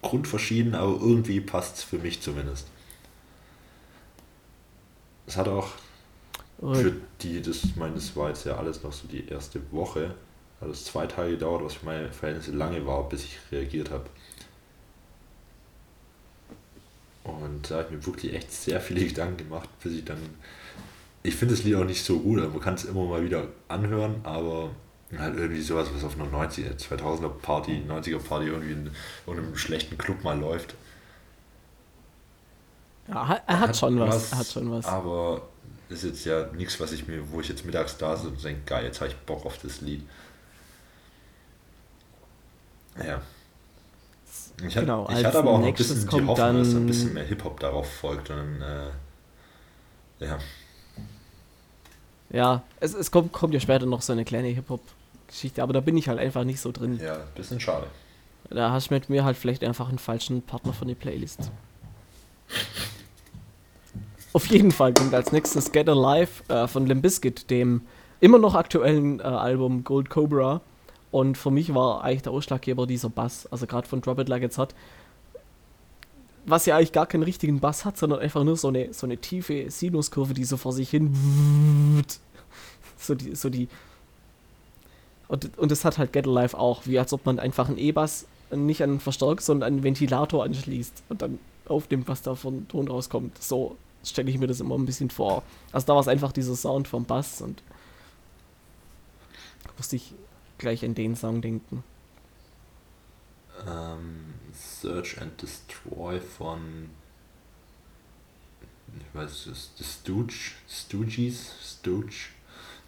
grundverschieden, 0.00 0.76
aber 0.76 0.92
irgendwie 0.92 1.40
passt 1.40 1.78
es 1.78 1.82
für 1.82 1.98
mich 1.98 2.22
zumindest. 2.22 2.68
Es 5.26 5.36
hat 5.36 5.48
auch 5.48 5.68
für 6.58 6.94
die, 7.20 7.42
das, 7.42 7.74
meine, 7.76 7.94
das 7.94 8.14
war 8.14 8.28
jetzt 8.28 8.46
ja 8.46 8.56
alles 8.56 8.82
noch 8.82 8.92
so 8.92 9.08
die 9.08 9.26
erste 9.26 9.60
Woche, 9.72 10.14
hat 10.60 10.68
es 10.68 10.84
zwei 10.84 11.06
Tage 11.06 11.32
gedauert, 11.32 11.64
was 11.64 11.74
für 11.74 11.86
meine 11.86 12.12
Verhältnisse 12.12 12.52
lange 12.52 12.86
war, 12.86 13.08
bis 13.08 13.24
ich 13.24 13.38
reagiert 13.50 13.90
habe. 13.90 14.06
Und 17.24 17.68
da 17.68 17.78
habe 17.78 17.86
ich 17.86 17.90
mir 17.90 18.06
wirklich 18.06 18.34
echt 18.34 18.52
sehr 18.52 18.80
viele 18.80 19.04
Gedanken 19.06 19.38
gemacht, 19.38 19.68
bis 19.82 19.92
ich 19.94 20.04
dann. 20.04 20.18
Ich 21.24 21.34
finde 21.36 21.54
das 21.54 21.64
Lied 21.64 21.76
auch 21.76 21.84
nicht 21.84 22.04
so 22.04 22.18
gut, 22.18 22.40
also 22.40 22.50
man 22.50 22.60
kann 22.60 22.74
es 22.74 22.84
immer 22.84 23.04
mal 23.04 23.24
wieder 23.24 23.46
anhören, 23.68 24.16
aber 24.24 24.70
halt 25.16 25.36
irgendwie 25.36 25.60
sowas, 25.60 25.88
was 25.94 26.04
auf 26.04 26.18
einer 26.18 26.30
90er, 26.30 26.76
2000er 26.76 27.28
Party, 27.28 27.82
90er 27.88 28.18
Party 28.18 28.46
irgendwie 28.46 28.72
in, 28.72 28.90
in 29.26 29.32
einem 29.32 29.56
schlechten 29.56 29.98
Club 29.98 30.24
mal 30.24 30.38
läuft. 30.38 30.74
Ja, 33.08 33.14
er 33.46 33.58
hat, 33.60 33.68
hat 33.68 33.76
schon 33.76 33.98
was, 33.98 34.14
was, 34.14 34.32
er 34.32 34.38
hat 34.38 34.46
schon 34.46 34.70
was. 34.70 34.86
Aber 34.86 35.42
ist 35.88 36.04
jetzt 36.04 36.24
ja 36.24 36.46
nichts, 36.52 36.78
was 36.80 36.92
ich 36.92 37.06
mir, 37.06 37.30
wo 37.30 37.40
ich 37.40 37.48
jetzt 37.48 37.64
mittags 37.64 37.96
da 37.98 38.16
sitze 38.16 38.28
und 38.28 38.44
denke, 38.44 38.62
geil, 38.64 38.84
jetzt 38.84 39.00
habe 39.00 39.10
ich 39.10 39.16
Bock 39.16 39.44
auf 39.44 39.58
das 39.58 39.80
Lied. 39.80 40.02
Ja. 43.02 43.20
Ich, 44.64 44.74
genau, 44.74 45.08
ich 45.10 45.24
hatte 45.24 45.38
aber 45.38 45.50
auch 45.50 45.58
noch 45.58 45.66
ein 45.66 45.74
bisschen 45.74 46.08
die 46.08 46.26
Hoffnung, 46.26 46.58
dass 46.58 46.74
ein 46.74 46.86
bisschen 46.86 47.14
mehr 47.14 47.24
Hip-Hop 47.24 47.58
darauf 47.58 47.90
folgt 47.90 48.30
und 48.30 48.62
äh, 48.62 50.24
ja. 50.24 50.38
Ja, 52.30 52.62
es, 52.80 52.94
es 52.94 53.10
kommt, 53.10 53.32
kommt 53.32 53.54
ja 53.54 53.60
später 53.60 53.86
noch 53.86 54.02
so 54.02 54.12
eine 54.12 54.24
kleine 54.24 54.48
Hip-Hop-Geschichte, 54.48 55.62
aber 55.62 55.72
da 55.72 55.80
bin 55.80 55.96
ich 55.96 56.08
halt 56.08 56.18
einfach 56.18 56.44
nicht 56.44 56.60
so 56.60 56.70
drin. 56.70 57.00
Ja, 57.02 57.16
bisschen 57.34 57.60
schade. 57.60 57.86
Da 58.50 58.70
hast 58.70 58.90
du 58.90 58.94
mit 58.94 59.08
mir 59.08 59.24
halt 59.24 59.36
vielleicht 59.36 59.64
einfach 59.64 59.88
einen 59.88 59.98
falschen 59.98 60.42
Partner 60.42 60.72
von 60.72 60.88
der 60.88 60.94
Playlist. 60.94 61.50
Auf 64.34 64.46
jeden 64.46 64.70
Fall 64.70 64.94
kommt 64.94 65.12
als 65.12 65.30
nächstes 65.30 65.72
Get 65.72 65.88
Alive 65.88 66.42
äh, 66.48 66.66
von 66.66 66.86
Limbiskit, 66.86 67.50
dem 67.50 67.82
immer 68.20 68.38
noch 68.38 68.54
aktuellen 68.54 69.20
äh, 69.20 69.24
Album 69.24 69.84
Gold 69.84 70.08
Cobra. 70.08 70.62
Und 71.10 71.36
für 71.36 71.50
mich 71.50 71.74
war 71.74 72.02
eigentlich 72.02 72.22
der 72.22 72.32
Ausschlaggeber 72.32 72.86
dieser 72.86 73.10
Bass, 73.10 73.46
also 73.50 73.66
gerade 73.66 73.86
von 73.86 74.00
Drop 74.00 74.18
It 74.18 74.30
Like 74.30 74.42
It's 74.42 74.56
Hot. 74.56 74.74
Was 76.46 76.64
ja 76.64 76.76
eigentlich 76.76 76.92
gar 76.92 77.06
keinen 77.06 77.24
richtigen 77.24 77.60
Bass 77.60 77.84
hat, 77.84 77.98
sondern 77.98 78.20
einfach 78.20 78.42
nur 78.42 78.56
so 78.56 78.68
eine, 78.68 78.94
so 78.94 79.06
eine 79.06 79.18
tiefe 79.18 79.70
Sinuskurve, 79.70 80.32
die 80.32 80.44
so 80.44 80.56
vor 80.56 80.72
sich 80.72 80.90
hin. 80.90 81.12
So 82.96 83.16
die. 83.16 83.34
So 83.34 83.50
die 83.50 83.66
und, 85.26 85.58
und 85.58 85.72
das 85.72 85.84
hat 85.84 85.98
halt 85.98 86.12
Get 86.12 86.28
Alive 86.28 86.56
auch, 86.56 86.82
wie 86.86 87.00
als 87.00 87.12
ob 87.12 87.26
man 87.26 87.40
einfach 87.40 87.66
einen 87.66 87.78
E-Bass 87.78 88.26
nicht 88.52 88.80
an 88.82 88.90
den 88.90 89.00
Verstärker, 89.00 89.42
sondern 89.42 89.66
an 89.66 89.76
den 89.78 89.82
Ventilator 89.82 90.44
anschließt 90.44 91.02
und 91.08 91.20
dann 91.20 91.40
aufnimmt, 91.66 92.06
was 92.06 92.22
da 92.22 92.36
von 92.36 92.68
Ton 92.68 92.86
rauskommt. 92.86 93.42
So 93.42 93.76
stelle 94.04 94.30
ich 94.30 94.38
mir 94.38 94.46
das 94.46 94.60
immer 94.60 94.76
ein 94.76 94.86
bisschen 94.86 95.10
vor. 95.10 95.42
Also 95.72 95.86
da 95.86 95.94
war 95.94 96.00
es 96.00 96.08
einfach 96.08 96.32
dieser 96.32 96.56
Sound 96.56 96.88
vom 96.88 97.04
Bass 97.04 97.40
und 97.40 97.62
musste 99.76 99.96
ich 99.96 100.14
gleich 100.58 100.84
an 100.84 100.94
den 100.94 101.16
Song 101.16 101.40
denken. 101.42 101.84
Ähm, 103.66 104.34
Search 104.52 105.20
and 105.20 105.40
Destroy 105.40 106.20
von 106.20 106.90
ich 108.98 109.14
weiß 109.14 109.46
es 109.46 109.70
ist 109.78 110.00
Stooge, 110.00 110.52
Stooges, 110.68 111.52
Stooge. 111.62 112.30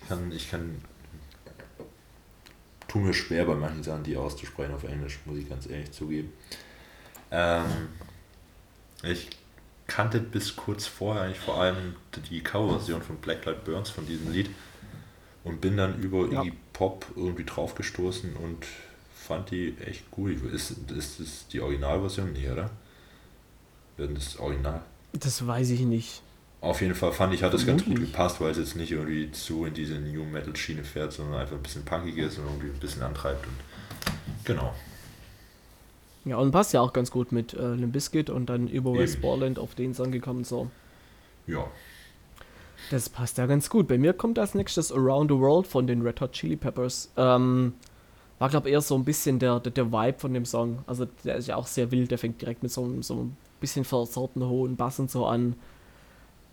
Ich 0.00 0.08
kann, 0.08 0.32
ich 0.32 0.50
kann 0.50 0.82
tu 2.88 2.98
mir 2.98 3.14
schwer 3.14 3.44
bei 3.46 3.54
manchen 3.54 3.82
Sachen, 3.82 4.04
die 4.04 4.16
auszusprechen 4.16 4.74
auf 4.74 4.84
Englisch, 4.84 5.18
muss 5.24 5.38
ich 5.38 5.48
ganz 5.48 5.66
ehrlich 5.66 5.92
zugeben. 5.92 6.32
Ähm, 7.30 7.88
ich 9.02 9.30
kannte 9.86 10.20
bis 10.20 10.56
kurz 10.56 10.86
vorher 10.86 11.24
eigentlich 11.24 11.40
vor 11.40 11.60
allem 11.60 11.96
die 12.30 12.42
Coverversion 12.42 13.02
von 13.02 13.16
Blacklight 13.16 13.64
Burns 13.64 13.90
von 13.90 14.06
diesem 14.06 14.32
Lied 14.32 14.50
und 15.44 15.60
bin 15.60 15.76
dann 15.76 16.00
über 16.00 16.26
ja. 16.30 16.42
Iggy 16.42 16.52
Pop 16.72 17.06
irgendwie 17.16 17.44
draufgestoßen 17.44 18.34
und 18.36 18.66
fand 19.14 19.50
die 19.50 19.76
echt 19.84 20.10
gut. 20.10 20.42
Ist, 20.52 20.90
ist 20.90 21.20
das 21.20 21.48
die 21.48 21.60
Originalversion? 21.60 22.32
Nee, 22.32 22.50
oder? 22.50 22.70
Wird 23.96 24.16
das 24.16 24.38
Original? 24.38 24.82
Das 25.12 25.46
weiß 25.46 25.70
ich 25.70 25.80
nicht. 25.80 26.22
Auf 26.60 26.80
jeden 26.80 26.94
Fall 26.94 27.12
fand 27.12 27.34
ich, 27.34 27.42
hat 27.42 27.52
das 27.52 27.66
ganz 27.66 27.84
gut 27.84 28.00
gepasst, 28.00 28.40
weil 28.40 28.50
es 28.50 28.56
jetzt 28.56 28.74
nicht 28.74 28.90
irgendwie 28.90 29.30
zu 29.32 29.66
in 29.66 29.74
diese 29.74 29.94
New 29.96 30.24
Metal 30.24 30.56
Schiene 30.56 30.82
fährt, 30.82 31.12
sondern 31.12 31.40
einfach 31.40 31.56
ein 31.56 31.62
bisschen 31.62 31.84
punkig 31.84 32.16
ist 32.16 32.38
und 32.38 32.46
irgendwie 32.46 32.68
ein 32.68 32.78
bisschen 32.80 33.02
antreibt. 33.02 33.46
Und 33.46 33.54
genau. 34.44 34.74
Ja, 36.24 36.38
und 36.38 36.52
passt 36.52 36.72
ja 36.72 36.80
auch 36.80 36.92
ganz 36.92 37.10
gut 37.10 37.32
mit 37.32 37.52
äh, 37.54 37.74
Limp 37.74 37.92
Bizkit 37.92 38.30
und 38.30 38.46
dann 38.46 38.68
über 38.68 38.94
West 38.94 39.20
Borland 39.20 39.58
auf 39.58 39.74
den 39.74 39.92
Song 39.92 40.10
gekommen, 40.10 40.44
so. 40.44 40.70
Ja. 41.46 41.66
Das 42.90 43.08
passt 43.08 43.38
ja 43.38 43.46
ganz 43.46 43.68
gut. 43.68 43.88
Bei 43.88 43.98
mir 43.98 44.14
kommt 44.14 44.38
als 44.38 44.54
nächstes 44.54 44.90
Around 44.90 45.30
the 45.30 45.38
World 45.38 45.66
von 45.66 45.86
den 45.86 46.02
Red 46.02 46.20
Hot 46.20 46.32
Chili 46.32 46.56
Peppers. 46.56 47.12
Ähm, 47.16 47.74
war, 48.38 48.48
glaube 48.48 48.68
ich, 48.68 48.74
eher 48.74 48.80
so 48.80 48.94
ein 48.94 49.04
bisschen 49.04 49.38
der, 49.38 49.60
der, 49.60 49.72
der, 49.72 49.92
Vibe 49.92 50.18
von 50.18 50.32
dem 50.34 50.44
Song. 50.44 50.78
Also, 50.86 51.06
der 51.24 51.36
ist 51.36 51.48
ja 51.48 51.56
auch 51.56 51.66
sehr 51.66 51.90
wild. 51.90 52.10
Der 52.10 52.18
fängt 52.18 52.40
direkt 52.40 52.62
mit 52.62 52.72
so, 52.72 53.02
so 53.02 53.14
ein 53.14 53.36
bisschen 53.60 53.84
verzerrten 53.84 54.46
hohen 54.46 54.76
Bass 54.76 54.98
und 54.98 55.10
so 55.10 55.26
an. 55.26 55.56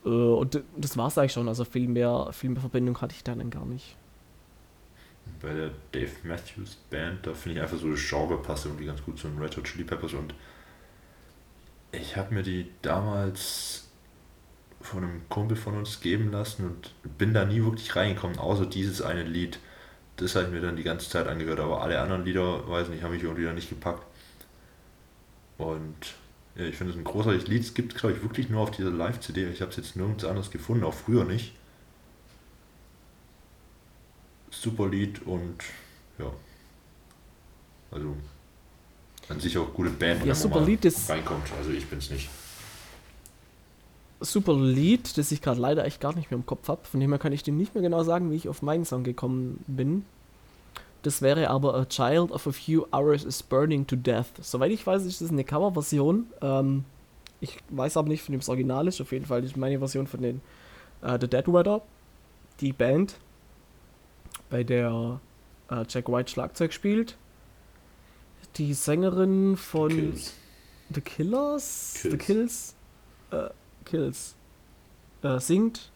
Äh, 0.06 0.10
und 0.10 0.62
das 0.78 0.98
war 0.98 1.08
es 1.08 1.18
eigentlich 1.18 1.34
schon. 1.34 1.48
Also, 1.48 1.64
viel 1.64 1.88
mehr, 1.88 2.30
viel 2.34 2.50
mehr 2.50 2.62
Verbindung 2.62 3.00
hatte 3.00 3.16
ich 3.16 3.24
dann 3.24 3.50
gar 3.50 3.66
nicht 3.66 3.98
bei 5.42 5.54
der 5.54 5.72
Dave 5.92 6.12
Matthews 6.24 6.76
Band, 6.90 7.26
da 7.26 7.34
finde 7.34 7.58
ich 7.58 7.64
einfach 7.64 7.78
so 7.78 7.90
das 7.90 8.08
Genre 8.08 8.38
passt 8.42 8.66
irgendwie 8.66 8.86
ganz 8.86 9.02
gut 9.04 9.18
zu 9.18 9.28
den 9.28 9.40
Red 9.40 9.58
Hot 9.58 9.64
Chili 9.66 9.84
Peppers 9.84 10.14
und 10.14 10.34
ich 11.92 12.16
habe 12.16 12.34
mir 12.34 12.44
die 12.44 12.70
damals 12.82 13.90
von 14.80 15.04
einem 15.04 15.30
Kumpel 15.30 15.58
von 15.58 15.78
uns 15.78 16.00
geben 16.00 16.32
lassen 16.32 16.66
und 16.66 16.94
bin 17.18 17.34
da 17.34 17.46
nie 17.46 17.64
wirklich 17.64 17.96
reingekommen, 17.96 18.40
außer 18.40 18.66
dieses 18.66 19.02
eine 19.02 19.24
Lied. 19.24 19.60
Das 20.18 20.36
habe 20.36 20.46
ich 20.46 20.52
mir 20.52 20.62
dann 20.62 20.76
die 20.76 20.84
ganze 20.84 21.10
Zeit 21.10 21.28
angehört, 21.28 21.60
aber 21.60 21.82
alle 21.82 22.00
anderen 22.00 22.26
Lieder, 22.26 22.68
weiß 22.68 22.90
nicht, 22.90 23.04
haben 23.04 23.12
mich 23.12 23.24
irgendwie 23.24 23.44
da 23.44 23.54
nicht 23.54 23.70
gepackt. 23.70 24.06
Und 25.58 25.96
ja, 26.56 26.66
ich 26.66 26.76
finde 26.76 26.94
es 26.94 26.98
ein 26.98 27.04
großartiges 27.04 27.48
Lied. 27.48 27.62
Es 27.62 27.74
gibt, 27.74 27.96
glaube 27.96 28.16
ich, 28.16 28.24
wirklich 28.24 28.50
nur 28.50 28.62
auf 28.62 28.72
dieser 28.72 28.90
Live-CD. 28.90 29.50
Ich 29.50 29.62
habe 29.62 29.72
es 29.72 29.78
jetzt 29.78 29.96
nirgends 29.96 30.26
anders 30.26 30.50
gefunden, 30.50 30.84
auch 30.84 30.94
früher 30.94 31.26
nicht 31.26 31.54
super 34.52 34.88
Lied 34.88 35.26
und 35.26 35.58
ja. 36.20 36.32
Also 37.90 38.16
an 39.30 39.40
sich 39.40 39.58
auch 39.58 39.74
gute 39.74 39.90
Band, 39.90 40.26
ja, 40.26 40.36
super 40.36 40.62
Lied 40.62 40.86
ist 40.86 41.10
reinkommt. 41.10 41.48
Also 41.58 41.72
ich 41.72 41.88
bin's 41.88 42.10
nicht. 42.10 42.30
Super 44.20 44.54
Lied, 44.54 45.18
das 45.18 45.32
ich 45.32 45.42
gerade 45.42 45.60
leider 45.60 45.84
echt 45.86 46.00
gar 46.00 46.14
nicht 46.14 46.30
mehr 46.30 46.38
im 46.38 46.46
Kopf 46.46 46.68
habe. 46.68 46.82
Von 46.84 47.00
dem 47.00 47.10
her 47.10 47.18
kann 47.18 47.34
ich 47.34 47.42
dir 47.42 47.54
nicht 47.54 47.74
mehr 47.74 47.82
genau 47.82 48.04
sagen, 48.04 48.30
wie 48.30 48.36
ich 48.36 48.50
auf 48.50 48.62
meinen 48.62 48.86
Song 48.86 49.04
gekommen 49.04 49.64
bin. 49.66 50.06
Das 51.02 51.24
wäre 51.24 51.50
aber 51.50 51.74
A 51.74 51.86
Child 51.86 52.32
of 52.32 52.46
a 52.46 52.52
Few 52.52 52.86
Hours 52.92 53.24
is 53.24 53.42
Burning 53.42 53.88
to 53.88 53.96
Death. 53.96 54.28
Soweit 54.40 54.72
ich 54.72 54.86
weiß, 54.86 55.04
ist 55.06 55.22
das 55.22 55.32
eine 55.32 55.44
Coverversion. 55.44 56.28
Ähm, 56.42 56.86
ich 57.40 57.58
weiß 57.70 57.98
aber 57.98 58.10
nicht, 58.10 58.22
von 58.22 58.34
dem 58.34 58.42
es 58.42 58.50
Original 58.50 58.88
ist. 58.88 59.02
Auf 59.02 59.12
jeden 59.12 59.26
Fall 59.26 59.44
ist 59.44 59.58
meine 59.58 59.80
Version 59.80 60.06
von 60.06 60.22
den 60.22 60.42
äh, 61.02 61.18
The 61.20 61.28
Dead 61.28 61.48
Weather. 61.48 61.82
Die 62.60 62.74
Band 62.74 63.16
bei 64.52 64.64
der 64.64 65.20
äh, 65.72 65.84
Jack 65.90 66.10
White 66.10 66.30
Schlagzeug 66.30 66.74
spielt. 66.74 67.18
Die 68.58 68.74
Sängerin 68.76 69.58
von 69.58 69.90
Kills. 69.90 70.34
The 70.94 71.02
Killers? 71.02 71.94
Kills. 72.00 72.12
The 72.12 72.18
Kills? 72.18 72.76
Äh, 73.32 73.50
Kills. 73.86 74.36
Äh, 75.24 75.40
singt. 75.40 75.90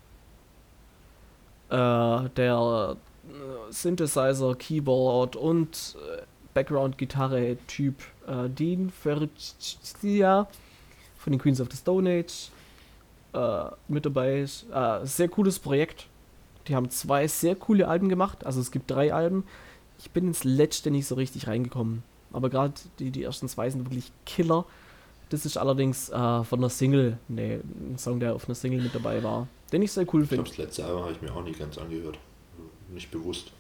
Äh, 1.70 2.30
der 2.30 2.98
äh, 3.28 3.72
Synthesizer, 3.72 4.56
Keyboard 4.56 5.36
und 5.36 5.98
äh, 6.00 6.22
Background-Gitarre-Typ 6.54 7.96
Dean 8.58 8.90
Ferricia 8.90 10.48
von 11.18 11.34
den 11.34 11.40
Queens 11.40 11.60
of 11.60 11.68
the 11.70 11.76
Stone 11.76 12.10
Age 12.10 12.50
mit 13.90 14.06
dabei 14.06 14.40
ist. 14.40 14.66
sehr 15.04 15.28
cooles 15.28 15.60
Projekt 15.60 16.08
die 16.68 16.76
haben 16.76 16.90
zwei 16.90 17.28
sehr 17.28 17.56
coole 17.56 17.88
Alben 17.88 18.10
gemacht. 18.10 18.46
Also 18.46 18.60
es 18.60 18.72
gibt 18.72 18.90
drei 18.90 19.14
Alben. 19.14 19.44
Ich 20.00 20.12
bin 20.12 20.28
ins 20.28 20.44
letzte 20.44 20.92
nicht 20.92 21.08
so 21.08 21.16
richtig 21.16 21.48
reingekommen. 21.48 22.04
Aber 22.34 22.50
gerade 22.50 22.74
die, 23.00 23.12
die 23.12 23.24
ersten 23.24 23.48
zwei 23.48 23.70
sind 23.70 23.86
wirklich 23.86 24.12
Killer. 24.26 24.66
Das 25.30 25.46
ist 25.46 25.58
allerdings 25.58 26.10
äh, 26.10 26.44
von 26.44 26.60
einer 26.60 26.70
Single, 26.70 27.18
nee, 27.28 27.60
ein 27.64 27.98
Song, 27.98 28.20
der 28.20 28.36
auf 28.36 28.46
einer 28.46 28.56
Single 28.56 28.82
mit 28.82 28.94
dabei 28.94 29.24
war, 29.24 29.48
den 29.72 29.82
ich 29.82 29.92
sehr 29.92 30.06
cool 30.14 30.26
finde. 30.26 30.44
Ich 30.48 30.56
glaube, 30.56 30.68
das 30.68 30.78
letzte 30.78 30.86
Album 30.86 31.04
habe 31.04 31.14
ich 31.14 31.22
mir 31.22 31.34
auch 31.34 31.44
nicht 31.44 31.58
ganz 31.60 31.78
angehört. 31.78 32.20
Nicht 32.90 33.10
bewusst. 33.10 33.52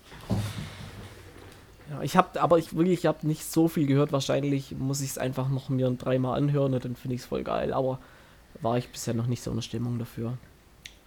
Ja, 1.89 2.01
ich 2.01 2.18
habe, 2.18 2.41
aber 2.41 2.58
ich 2.58 2.76
wirklich, 2.76 2.99
ich 2.99 3.06
habe 3.06 3.26
nicht 3.28 3.43
so 3.45 3.68
viel 3.68 3.88
gehört. 3.88 4.12
Wahrscheinlich 4.12 4.76
muss 4.78 5.01
ich 5.01 5.12
es 5.12 5.18
einfach 5.18 5.49
noch 5.49 5.70
mir 5.70 5.89
dreimal 5.91 6.38
anhören 6.38 6.74
und 6.74 6.86
dann 6.86 6.95
finde 6.95 7.16
ich 7.16 7.22
es 7.22 7.28
voll 7.28 7.43
geil. 7.43 7.74
Aber 7.74 7.99
war 8.62 8.78
ich 8.78 8.89
bisher 8.89 9.14
noch 9.14 9.28
nicht 9.28 9.43
so 9.43 9.51
in 9.51 9.58
der 9.58 9.62
Stimmung 9.62 9.99
dafür. 9.99 10.38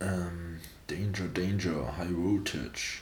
Ähm, 0.01 0.59
Danger, 0.89 1.29
Danger, 1.33 1.97
High 1.97 2.11
Voltage. 2.13 3.01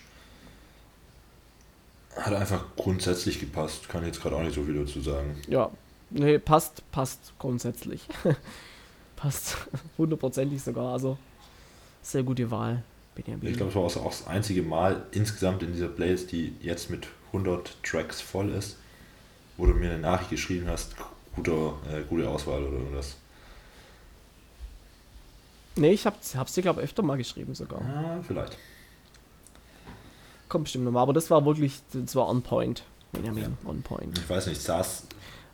Hat 2.16 2.32
einfach 2.32 2.64
grundsätzlich 2.76 3.40
gepasst. 3.40 3.88
Kann 3.88 4.04
jetzt 4.04 4.20
gerade 4.20 4.36
auch 4.36 4.42
nicht 4.42 4.54
so 4.54 4.64
viel 4.64 4.74
dazu 4.74 5.00
sagen. 5.00 5.36
Ja, 5.48 5.70
nee, 6.10 6.38
passt, 6.38 6.82
passt 6.92 7.32
grundsätzlich. 7.38 8.06
passt 9.16 9.56
hundertprozentig 9.98 10.62
sogar. 10.62 10.92
Also 10.92 11.18
sehr 12.02 12.22
gute 12.22 12.50
Wahl. 12.50 12.82
Benjamin. 13.14 13.48
Ich 13.48 13.56
glaube, 13.56 13.70
es 13.70 13.76
war 13.76 14.02
auch 14.02 14.10
das 14.10 14.26
einzige 14.26 14.62
Mal 14.62 15.06
insgesamt 15.10 15.62
in 15.62 15.72
dieser 15.72 15.88
Playlist, 15.88 16.30
die 16.32 16.54
jetzt 16.60 16.90
mit 16.90 17.08
100 17.28 17.82
Tracks 17.82 18.20
voll 18.20 18.50
ist, 18.50 18.76
wo 19.56 19.66
du 19.66 19.72
mir 19.72 19.90
eine 19.90 19.98
Nachricht 19.98 20.30
geschrieben 20.30 20.66
hast, 20.68 20.94
guter, 21.34 21.74
äh, 21.90 22.02
gute 22.08 22.28
Auswahl 22.28 22.62
oder 22.62 22.78
irgendwas. 22.78 23.16
Nee, 25.76 25.92
ich 25.92 26.06
hab's, 26.06 26.34
hab's 26.34 26.54
dir, 26.54 26.62
glaube 26.62 26.80
ich, 26.80 26.84
öfter 26.84 27.02
mal 27.02 27.16
geschrieben 27.16 27.54
sogar. 27.54 27.82
Ah, 27.82 28.18
vielleicht. 28.26 28.56
Kommt 30.48 30.64
bestimmt 30.64 30.84
nochmal, 30.84 31.02
aber 31.02 31.12
das 31.12 31.30
war 31.30 31.44
wirklich, 31.44 31.80
das 31.92 32.14
war 32.16 32.28
on 32.28 32.42
point. 32.42 32.82
Benjamin, 33.12 33.42
ja. 33.42 33.70
on 33.70 33.82
point. 33.82 34.18
Ich 34.18 34.28
weiß 34.28 34.46
nicht, 34.46 34.60
saß 34.60 35.04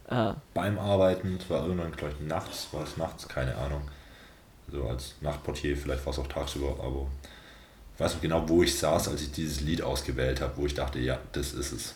äh. 0.09 0.33
beim 0.55 0.79
Arbeiten, 0.79 1.39
es 1.41 1.51
war 1.51 1.66
irgendwann, 1.66 1.93
glaube 1.93 2.14
ich, 2.18 2.27
nachts, 2.27 2.68
war 2.73 2.85
es 2.85 2.97
nachts, 2.97 3.27
keine 3.27 3.57
Ahnung. 3.57 3.83
So 4.70 4.85
als 4.85 5.14
Nachtportier, 5.20 5.77
vielleicht 5.77 6.05
war 6.07 6.12
es 6.12 6.18
auch 6.18 6.27
tagsüber, 6.27 6.77
aber 6.83 7.07
ich 7.95 8.01
weiß 8.01 8.14
noch 8.14 8.20
genau, 8.23 8.49
wo 8.49 8.62
ich 8.62 8.79
saß, 8.79 9.09
als 9.09 9.23
ich 9.23 9.33
dieses 9.33 9.61
Lied 9.61 9.83
ausgewählt 9.83 10.41
habe, 10.41 10.57
wo 10.57 10.66
ich 10.66 10.75
dachte, 10.75 10.99
ja, 10.99 11.18
das 11.33 11.53
ist 11.53 11.73
es. 11.73 11.95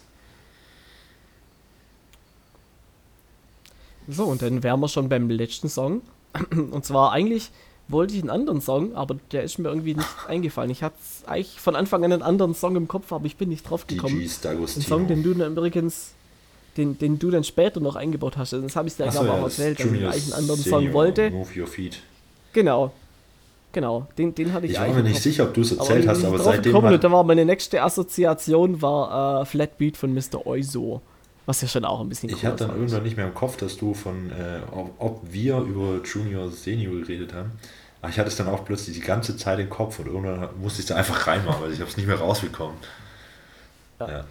So, 4.09 4.25
und 4.25 4.43
dann 4.43 4.63
wären 4.63 4.81
wir 4.81 4.89
schon 4.89 5.09
beim 5.09 5.29
letzten 5.31 5.69
Song. 5.69 6.03
Und 6.51 6.85
zwar 6.85 7.13
eigentlich 7.13 7.51
wollte 7.89 8.15
ich 8.15 8.21
einen 8.21 8.31
anderen 8.31 8.61
Song, 8.61 8.95
aber 8.95 9.17
der 9.33 9.43
ist 9.43 9.59
mir 9.59 9.69
irgendwie 9.69 9.95
nicht 9.95 10.09
eingefallen. 10.29 10.71
Ich 10.71 10.83
hatte 10.83 10.97
eigentlich 11.27 11.61
von 11.61 11.77
Anfang 11.77 12.05
an 12.05 12.13
einen 12.13 12.23
anderen 12.23 12.55
Song 12.55 12.77
im 12.77 12.89
Kopf, 12.89 13.13
aber 13.13 13.27
ich 13.27 13.37
bin 13.37 13.49
nicht 13.49 13.69
drauf 13.69 13.87
gekommen. 13.87 14.21
Ein 14.21 14.67
Song, 14.67 15.07
den 15.07 15.23
du 15.23 15.35
dann 15.35 15.53
übrigens, 15.53 16.13
den, 16.77 16.99
den 16.99 17.19
du 17.19 17.31
dann 17.31 17.45
später 17.45 17.81
noch 17.81 17.97
eingebaut 17.97 18.37
hast. 18.37 18.53
Das 18.53 18.77
habe 18.77 18.89
ich 18.89 18.97
dir 18.97 19.07
ja 19.07 19.21
auch 19.21 19.45
erzählt, 19.45 19.79
dass 19.79 19.87
ich 19.87 20.05
eigentlich 20.05 20.25
einen 20.25 20.33
anderen 20.33 20.61
Senior, 20.61 20.81
Song 20.81 20.93
wollte. 20.93 21.31
Move 21.31 21.61
Your 21.61 21.67
Feet. 21.67 22.01
Genau. 22.53 22.93
Genau, 23.73 24.07
den, 24.17 24.35
den 24.35 24.55
hatte 24.55 24.65
ich 24.65 24.73
Ich 24.73 24.81
war 24.81 24.89
mir 24.89 25.03
nicht 25.03 25.21
sicher, 25.21 25.45
ob 25.45 25.53
du 25.53 25.61
es 25.61 25.73
erzählt 25.73 26.09
hast, 26.09 26.25
aber 26.25 26.39
seitdem. 26.39 26.73
Gekommen, 26.73 26.95
hat... 26.95 27.05
Da 27.05 27.13
war 27.13 27.23
meine 27.25 27.45
nächste 27.45 27.83
Assoziation 27.83 28.81
war 28.81 29.43
äh, 29.43 29.45
Flatbeat 29.45 29.99
von 29.99 30.15
Mr. 30.15 30.47
Oizo. 30.47 31.03
Was 31.47 31.61
ja 31.63 31.69
schon 31.69 31.85
auch 31.85 32.01
ein 32.01 32.09
bisschen 32.09 32.29
Ich 32.29 32.45
hatte 32.45 32.67
dann 32.67 32.77
irgendwann 32.77 33.05
nicht 33.05 33.17
mehr 33.17 33.27
im 33.27 33.35
Kopf, 33.35 33.57
dass 33.57 33.77
du 33.77 33.95
von, 33.95 34.31
äh, 34.31 34.61
ob, 34.73 34.95
ob, 34.99 35.33
wir 35.33 35.59
über 35.59 36.01
Junior 36.05 36.51
Senior 36.51 37.01
geredet 37.01 37.33
haben. 37.33 37.53
Aber 38.03 38.11
ich 38.11 38.19
hatte 38.19 38.29
es 38.29 38.37
dann 38.37 38.49
auch 38.49 38.65
plötzlich 38.65 38.97
die 38.97 39.03
ganze 39.03 39.37
Zeit 39.37 39.59
im 39.61 39.71
Kopf 39.71 40.01
und 40.01 40.07
irgendwann 40.07 40.49
musste 40.61 40.81
ich 40.81 40.85
es 40.85 40.87
da 40.87 40.97
einfach 40.97 41.27
reinmachen, 41.27 41.63
weil 41.63 41.73
ich 41.73 41.81
habe 41.81 41.89
es 41.89 41.97
nicht 41.97 42.07
mehr 42.07 42.19
rausbekommen. 42.19 42.77
Ja. 44.01 44.09
ja. 44.09 44.25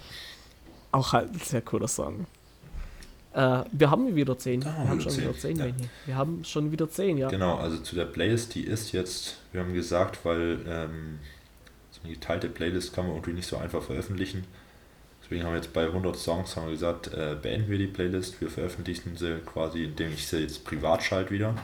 Auch 0.91 1.13
halt 1.13 1.33
ein 1.33 1.39
sehr 1.39 1.61
cooler 1.61 1.87
Song. 1.87 2.27
Äh, 3.33 3.63
wir 3.71 3.91
haben 3.91 4.15
wieder 4.15 4.37
10. 4.37 4.65
Ah, 4.65 4.75
wir 4.81 4.89
haben 4.89 5.01
schon 5.01 5.11
10, 5.11 5.23
wieder 5.23 5.37
10, 5.37 5.57
ja. 5.57 5.65
Wir 6.05 6.15
haben 6.15 6.43
schon 6.43 6.71
wieder 6.71 6.89
10, 6.89 7.17
ja. 7.17 7.29
Genau, 7.29 7.55
also 7.55 7.77
zu 7.79 7.95
der 7.95 8.05
Playlist, 8.05 8.55
die 8.55 8.63
ist 8.63 8.91
jetzt, 8.91 9.37
wir 9.51 9.61
haben 9.61 9.73
gesagt, 9.73 10.23
weil 10.23 10.59
ähm, 10.67 11.19
so 11.91 12.01
eine 12.03 12.13
geteilte 12.13 12.47
Playlist 12.47 12.93
kann 12.93 13.07
man 13.07 13.15
irgendwie 13.15 13.33
nicht 13.33 13.47
so 13.47 13.57
einfach 13.57 13.81
veröffentlichen. 13.81 14.45
Deswegen 15.25 15.43
haben 15.43 15.53
wir 15.53 15.57
jetzt 15.57 15.73
bei 15.73 15.85
100 15.85 16.15
Songs 16.15 16.55
haben 16.55 16.67
wir 16.67 16.73
gesagt, 16.73 17.11
äh, 17.11 17.35
beenden 17.41 17.71
wir 17.71 17.79
die 17.79 17.87
Playlist. 17.87 18.39
Wir 18.41 18.49
veröffentlichen 18.49 19.17
sie 19.17 19.39
quasi, 19.39 19.85
indem 19.85 20.13
ich 20.13 20.27
sie 20.27 20.37
jetzt 20.37 20.63
privat 20.63 21.01
schalte 21.01 21.31
wieder 21.31 21.55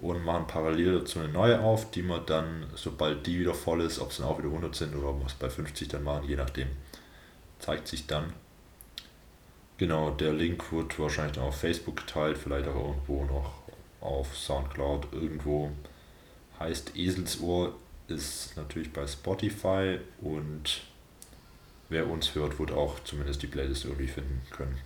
und 0.00 0.24
machen 0.24 0.48
parallel 0.48 0.98
dazu 0.98 1.20
eine 1.20 1.28
neue 1.28 1.60
auf, 1.60 1.92
die 1.92 2.02
wir 2.02 2.18
dann, 2.18 2.66
sobald 2.74 3.24
die 3.24 3.38
wieder 3.38 3.54
voll 3.54 3.82
ist, 3.82 4.00
ob 4.00 4.10
es 4.10 4.16
dann 4.16 4.26
auch 4.26 4.38
wieder 4.38 4.48
100 4.48 4.74
sind 4.74 4.96
oder 4.96 5.10
ob 5.10 5.20
wir 5.20 5.26
es 5.26 5.34
bei 5.34 5.48
50 5.48 5.86
dann 5.86 6.02
machen, 6.02 6.28
je 6.28 6.34
nachdem. 6.34 6.66
Zeigt 7.60 7.86
sich 7.86 8.08
dann. 8.08 8.32
Genau, 9.78 10.10
der 10.10 10.32
Link 10.32 10.72
wird 10.72 10.98
wahrscheinlich 10.98 11.36
dann 11.36 11.44
auf 11.44 11.60
Facebook 11.60 11.98
geteilt, 11.98 12.36
vielleicht 12.36 12.68
auch 12.68 12.74
irgendwo 12.88 13.24
noch 13.26 13.52
auf 14.00 14.36
Soundcloud 14.36 15.12
irgendwo. 15.12 15.70
Heißt 16.58 16.96
Eselsohr 16.96 17.76
ist 18.08 18.56
natürlich 18.56 18.92
bei 18.92 19.06
Spotify 19.06 19.98
und 20.20 20.82
wer 21.88 22.08
uns 22.10 22.34
hört, 22.34 22.58
wird 22.58 22.72
auch 22.72 22.94
zumindest 23.04 23.42
die 23.42 23.46
Playlist 23.46 23.84
irgendwie 23.84 24.08
finden 24.08 24.40
können. 24.50 24.76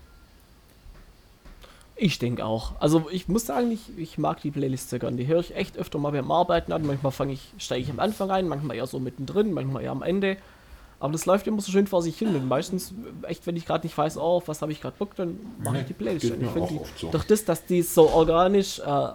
Ich 1.96 2.18
denke 2.18 2.44
auch. 2.46 2.80
Also 2.80 3.09
ich 3.11 3.28
muss 3.28 3.44
sagen, 3.44 3.70
ich, 3.70 3.98
ich 3.98 4.16
mag 4.16 4.40
die 4.40 4.51
Playlist 4.51 4.88
sehr 4.88 4.98
gern. 4.98 5.18
Die 5.18 5.26
höre 5.26 5.40
ich 5.40 5.55
echt 5.55 5.76
öfter 5.76 5.98
mal 5.98 6.12
beim 6.12 6.30
Arbeiten 6.30 6.72
an. 6.72 6.86
Manchmal 6.86 7.12
fange 7.12 7.34
ich, 7.34 7.53
steige 7.59 7.82
ich 7.82 7.90
am 7.90 8.01
Anfang 8.01 8.30
ein, 8.30 8.48
manchmal 8.48 8.76
eher 8.76 8.86
so 8.86 8.98
mittendrin, 8.98 9.53
manchmal 9.53 9.82
eher 9.82 9.90
am 9.90 10.03
Ende. 10.03 10.38
Aber 10.98 11.12
das 11.12 11.26
läuft 11.26 11.46
immer 11.46 11.61
so 11.61 11.70
schön 11.70 11.86
vor 11.86 12.03
sich 12.03 12.18
hin. 12.18 12.34
Und 12.34 12.48
meistens, 12.48 12.94
echt, 13.22 13.46
wenn 13.46 13.57
ich 13.57 13.66
gerade 13.66 13.86
nicht 13.86 13.96
weiß, 13.98 14.16
oh, 14.16 14.36
auf 14.36 14.48
was 14.48 14.62
habe 14.62 14.72
ich 14.72 14.80
gerade 14.80 14.96
Bock, 14.98 15.14
dann 15.16 15.38
mache 15.62 15.80
ich 15.80 15.86
die 15.86 15.92
Playlist 15.92 16.24
Ich 16.24 16.30
finde 16.32 16.68
die, 16.68 16.80
so. 16.96 17.11
durch 17.11 17.24
das, 17.24 17.44
dass 17.44 17.66
die 17.66 17.82
so 17.82 18.09
organisch 18.09 18.78
äh, 18.78 19.09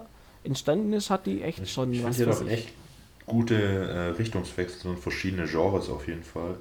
entstanden 0.44 0.94
ist, 0.94 1.10
hat 1.10 1.26
die 1.26 1.42
echt 1.42 1.68
schon 1.68 1.92
ich 1.92 2.04
was 2.04 2.18
hier 2.18 2.32
sich. 2.34 2.48
echt 2.50 2.70
gute 3.26 3.56
äh, 3.56 4.00
Richtungswechsel 4.10 4.92
und 4.92 5.00
verschiedene 5.00 5.48
Genres 5.48 5.90
auf 5.90 6.08
jeden 6.08 6.24
Fall. 6.24 6.58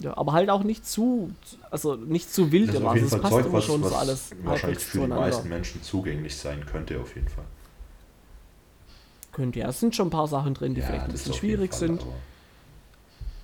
Ja, 0.00 0.16
aber 0.16 0.32
halt 0.32 0.50
auch 0.50 0.62
nicht 0.62 0.86
zu, 0.86 1.30
also 1.70 1.96
nicht 1.96 2.32
zu 2.32 2.52
wild 2.52 2.68
Das 2.68 2.76
immer. 2.76 2.90
Also 2.90 3.06
es 3.06 3.20
passt 3.20 3.34
Zeug, 3.34 3.46
immer 3.46 3.54
was, 3.58 3.64
schon 3.64 3.82
was 3.82 3.90
so 3.90 3.96
alles 3.96 4.30
wahrscheinlich 4.44 4.78
für 4.78 5.00
die 5.00 5.06
meisten 5.08 5.48
Menschen 5.48 5.82
zugänglich 5.82 6.36
sein 6.36 6.64
könnte 6.66 7.00
auf 7.00 7.14
jeden 7.16 7.28
Fall. 7.28 7.44
Könnte 9.32 9.60
ja, 9.60 9.68
es 9.68 9.80
sind 9.80 9.94
schon 9.94 10.08
ein 10.08 10.10
paar 10.10 10.26
Sachen 10.28 10.54
drin, 10.54 10.74
die 10.74 10.82
vielleicht 10.82 11.04
ein 11.06 11.12
bisschen 11.12 11.32
schwierig 11.34 11.70
Fall, 11.70 11.78
sind. 11.80 12.00
aber- 12.02 12.12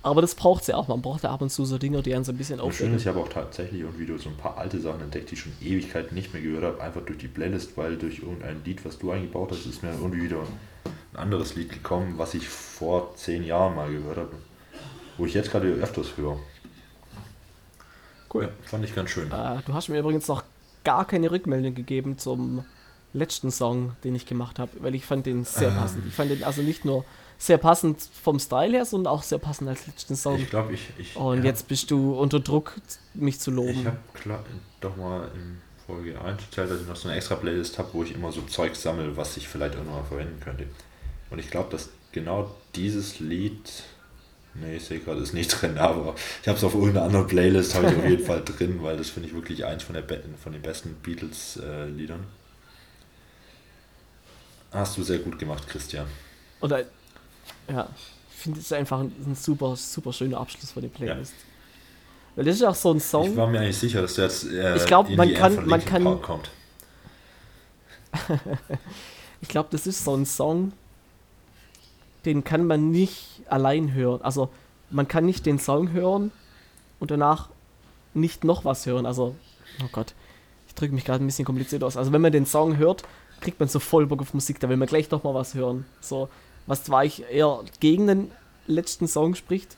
Aber 0.03 0.21
das 0.21 0.35
braucht 0.35 0.63
sie 0.65 0.73
auch. 0.75 0.87
Man 0.87 1.01
braucht 1.01 1.23
ja 1.23 1.31
ab 1.31 1.41
und 1.41 1.49
zu 1.49 1.65
so 1.65 1.77
Dinger, 1.79 2.01
die 2.03 2.13
einen 2.13 2.23
so 2.23 2.31
ein 2.31 2.37
bisschen 2.37 2.59
Und 2.59 2.73
schön 2.75 2.93
ist, 2.93 3.01
ich 3.01 3.07
habe 3.07 3.19
auch 3.19 3.27
tatsächlich 3.29 3.81
irgendwie 3.81 4.05
so 4.19 4.29
ein 4.29 4.37
paar 4.37 4.55
alte 4.57 4.79
Sachen 4.79 5.01
entdeckt, 5.01 5.31
die 5.31 5.33
ich 5.33 5.39
schon 5.41 5.53
Ewigkeiten 5.61 6.13
nicht 6.15 6.31
mehr 6.31 6.43
gehört 6.43 6.63
habe, 6.63 6.81
einfach 6.83 7.01
durch 7.01 7.17
die 7.17 7.27
Playlist, 7.27 7.75
weil 7.75 7.97
durch 7.97 8.19
irgendein 8.19 8.63
Lied, 8.63 8.85
was 8.85 8.99
du 8.99 9.09
eingebaut 9.11 9.49
hast, 9.51 9.65
ist 9.65 9.81
mir 9.83 9.91
irgendwie 9.93 10.21
wieder 10.23 10.37
ein 11.13 11.17
anderes 11.19 11.55
Lied 11.55 11.71
gekommen, 11.71 12.13
was 12.17 12.33
ich 12.35 12.47
vor 12.47 13.15
zehn 13.15 13.43
Jahren 13.43 13.75
mal 13.75 13.91
gehört 13.91 14.17
habe, 14.17 14.31
wo 15.17 15.25
ich 15.25 15.33
jetzt 15.33 15.51
gerade 15.51 15.67
öfters 15.67 16.17
höre. 16.17 16.37
Cool. 18.33 18.43
Ja, 18.43 18.49
fand 18.65 18.83
ich 18.85 18.93
ganz 18.95 19.09
schön. 19.11 19.31
Äh, 19.31 19.61
du 19.65 19.73
hast 19.73 19.89
mir 19.89 19.99
übrigens 19.99 20.27
noch 20.27 20.43
gar 20.83 21.05
keine 21.05 21.31
Rückmeldung 21.31 21.73
gegeben 21.73 22.17
zum 22.17 22.65
letzten 23.13 23.49
Song, 23.51 23.95
den 24.03 24.13
ich 24.15 24.25
gemacht 24.25 24.59
habe, 24.59 24.71
weil 24.79 24.93
ich 24.93 25.05
fand 25.05 25.25
den 25.25 25.45
sehr 25.45 25.69
Ähm. 25.69 25.75
passend. 25.75 26.05
Ich 26.07 26.13
fand 26.13 26.31
den 26.31 26.43
also 26.43 26.61
nicht 26.61 26.83
nur 26.85 27.05
sehr 27.37 27.57
passend 27.57 28.01
vom 28.23 28.39
Style 28.39 28.71
her, 28.73 28.85
sondern 28.85 29.13
auch 29.13 29.23
sehr 29.23 29.37
passend 29.39 29.69
als 29.69 29.87
letzten 29.87 30.15
Song. 30.15 30.37
Ich 30.39 30.49
glaube, 30.49 30.73
ich, 30.73 30.89
ich, 30.97 31.15
Und 31.15 31.39
ja, 31.39 31.45
jetzt 31.45 31.67
bist 31.67 31.91
du 31.91 32.13
unter 32.17 32.39
Druck, 32.39 32.75
mich 33.13 33.39
zu 33.39 33.51
ich 33.51 33.55
loben. 33.55 33.85
habe 33.85 34.39
doch 34.81 34.95
mal 34.97 35.29
in 35.35 35.57
Folge 35.85 36.19
1 36.19 36.41
erzählt, 36.43 36.71
dass 36.71 36.81
ich 36.81 36.87
noch 36.87 36.95
so 36.95 37.07
eine 37.07 37.17
extra 37.17 37.35
Playlist 37.35 37.77
habe, 37.77 37.89
wo 37.93 38.03
ich 38.03 38.13
immer 38.13 38.31
so 38.31 38.41
Zeug 38.43 38.75
sammle, 38.75 39.15
was 39.17 39.37
ich 39.37 39.47
vielleicht 39.47 39.75
irgendwann 39.75 39.97
mal 40.01 40.05
verwenden 40.05 40.39
könnte. 40.41 40.65
Und 41.29 41.39
ich 41.39 41.49
glaube, 41.49 41.69
dass 41.71 41.89
genau 42.11 42.51
dieses 42.75 43.19
Lied, 43.19 43.83
nee, 44.55 44.77
ich 44.77 44.85
sehe 44.85 44.99
gerade, 44.99 45.21
ist 45.21 45.33
nicht 45.33 45.49
drin, 45.49 45.77
aber 45.77 46.15
ich 46.41 46.47
habe 46.47 46.57
es 46.57 46.63
auf 46.63 46.73
irgendeiner 46.73 47.05
anderen 47.05 47.27
Playlist, 47.27 47.75
habe 47.75 47.87
ich 47.91 47.95
auf 47.97 48.05
jeden 48.09 48.25
Fall 48.25 48.43
drin, 48.43 48.79
weil 48.81 48.97
das 48.97 49.09
finde 49.09 49.29
ich 49.29 49.35
wirklich 49.35 49.65
eins 49.65 49.83
von, 49.83 49.93
der, 49.95 50.03
von 50.41 50.51
den 50.53 50.61
besten 50.61 50.95
Beatles-Liedern. 51.03 52.25
Hast 54.71 54.97
du 54.97 55.03
sehr 55.03 55.19
gut 55.19 55.39
gemacht, 55.39 55.67
Christian. 55.67 56.05
Oder, 56.61 56.83
ja, 57.69 57.87
ich 58.29 58.35
finde 58.41 58.59
es 58.59 58.71
einfach 58.73 58.99
ein, 58.99 59.11
ein 59.25 59.35
super, 59.35 59.75
super 59.75 60.11
schöner 60.11 60.39
Abschluss 60.39 60.71
von 60.71 60.81
der 60.81 60.89
Playlist. 60.89 61.33
Weil 62.35 62.43
das 62.45 62.55
ist 62.57 62.63
auch 62.63 62.75
so 62.75 62.91
ein 62.93 62.99
Song. 62.99 63.29
Ich 63.31 63.37
war 63.37 63.47
mir 63.47 63.59
eigentlich 63.61 63.77
sicher, 63.77 64.01
dass 64.01 64.15
der 64.15 64.25
jetzt 64.25 64.43
äh, 64.51 64.75
Ich 64.75 64.85
glaub, 64.85 65.09
in 65.09 65.15
man 65.15 65.33
kann- 65.33 65.65
man 65.65 65.85
kann- 65.85 66.21
kommt. 66.21 66.49
Ich 69.41 69.49
glaube, 69.49 69.69
das 69.71 69.85
ist 69.85 70.03
so 70.03 70.15
ein 70.15 70.25
Song, 70.25 70.71
den 72.25 72.43
kann 72.43 72.65
man 72.65 72.91
nicht 72.91 73.41
allein 73.47 73.93
hören. 73.93 74.21
Also 74.21 74.49
man 74.89 75.07
kann 75.07 75.25
nicht 75.25 75.45
den 75.45 75.59
Song 75.59 75.91
hören 75.91 76.31
und 76.99 77.11
danach 77.11 77.49
nicht 78.13 78.43
noch 78.43 78.65
was 78.65 78.85
hören. 78.85 79.05
Also, 79.05 79.35
oh 79.83 79.89
Gott, 79.91 80.13
ich 80.67 80.75
drücke 80.75 80.93
mich 80.93 81.05
gerade 81.05 81.23
ein 81.23 81.27
bisschen 81.27 81.45
kompliziert 81.45 81.83
aus. 81.83 81.97
Also 81.97 82.11
wenn 82.11 82.21
man 82.21 82.31
den 82.31 82.45
Song 82.45 82.77
hört, 82.77 83.03
kriegt 83.41 83.59
man 83.59 83.69
so 83.69 83.79
voll 83.79 84.07
Bock 84.07 84.21
auf 84.21 84.33
Musik, 84.33 84.59
da 84.59 84.69
will 84.69 84.77
man 84.77 84.87
gleich 84.87 85.11
noch 85.11 85.23
mal 85.23 85.33
was 85.33 85.53
hören. 85.53 85.85
So, 86.01 86.29
was 86.67 86.83
zwar 86.83 87.05
ich 87.05 87.23
eher 87.29 87.59
gegen 87.79 88.07
den 88.07 88.31
letzten 88.67 89.07
Song 89.07 89.35
spricht, 89.35 89.77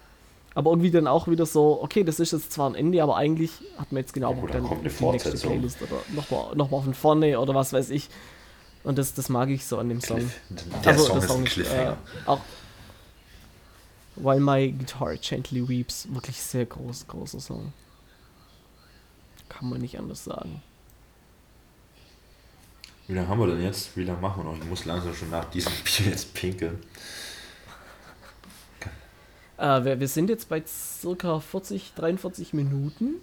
aber 0.56 0.72
irgendwie 0.72 0.92
dann 0.92 1.08
auch 1.08 1.28
wieder 1.28 1.46
so, 1.46 1.82
okay, 1.82 2.04
das 2.04 2.20
ist 2.20 2.32
jetzt 2.32 2.52
zwar 2.52 2.70
ein 2.70 2.76
Ende, 2.76 3.04
aber 3.04 3.16
eigentlich 3.18 3.52
hat 3.78 3.92
man 3.92 4.02
jetzt 4.02 4.14
genau 4.14 4.32
Ja, 4.32 4.40
Bock 4.40 4.52
dann 4.52 4.64
kommt 4.64 4.82
eine 4.82 4.90
die 4.90 5.06
nächste. 5.06 5.32
Playlist 5.32 5.82
oder 5.82 6.02
nochmal 6.16 6.56
noch 6.56 6.72
mal 6.72 6.82
von 6.82 6.94
vorne 6.94 7.40
oder 7.40 7.54
was 7.54 7.74
weiß 7.74 7.90
ich. 7.90 8.10
Und 8.88 8.98
das, 8.98 9.14
das 9.14 9.28
mag 9.28 9.50
ich 9.50 9.66
so 9.66 9.80
an 9.80 9.90
dem 9.90 10.00
Song. 10.00 10.20
Cliff. 10.20 10.42
Der 10.82 10.92
Also, 10.94 11.04
Song 11.08 11.16
der 11.16 11.24
ist 11.24 11.30
Song 11.30 11.44
Cliffhanger. 11.44 11.92
Äh, 11.92 12.30
auch 12.30 12.40
While 14.16 14.40
My 14.40 14.72
Guitar 14.72 15.14
Gently 15.18 15.68
Weeps, 15.68 16.08
wirklich 16.10 16.42
sehr 16.42 16.66
groß, 16.66 17.06
großer 17.06 17.42
Song. 17.42 17.74
Kann 19.50 19.70
man 19.70 19.82
nicht 19.82 20.00
anders 20.00 20.24
sagen. 20.24 20.62
Wie 23.08 23.14
lange 23.14 23.28
haben 23.28 23.40
wir 23.42 23.48
denn 23.48 23.62
jetzt? 23.62 23.98
Wie 23.98 24.06
lange 24.06 24.22
machen 24.22 24.46
wir 24.46 24.54
noch? 24.54 24.58
Ich 24.58 24.64
muss 24.70 24.86
langsam 24.86 25.14
schon 25.14 25.32
nach 25.32 25.44
diesem 25.52 25.74
Bier 25.84 26.12
jetzt 26.12 26.34
pinkeln. 26.34 26.82
Äh, 29.58 29.84
wir, 29.84 30.00
wir 30.00 30.08
sind 30.08 30.30
jetzt 30.30 30.48
bei 30.48 30.64
circa 30.66 31.42
40, 31.42 31.92
43 31.94 32.54
Minuten. 32.54 33.16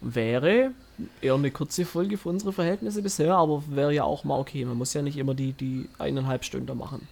Wäre 0.00 0.72
eher 1.20 1.34
eine 1.34 1.50
kurze 1.50 1.84
Folge 1.84 2.16
für 2.18 2.28
unsere 2.28 2.52
Verhältnisse 2.52 3.02
bisher, 3.02 3.34
aber 3.34 3.62
wäre 3.68 3.92
ja 3.92 4.04
auch 4.04 4.24
mal 4.24 4.38
okay. 4.38 4.64
Man 4.64 4.76
muss 4.78 4.94
ja 4.94 5.02
nicht 5.02 5.16
immer 5.16 5.34
die, 5.34 5.52
die 5.52 5.88
eineinhalb 5.98 6.44
Stunden 6.44 6.76
machen. 6.76 7.08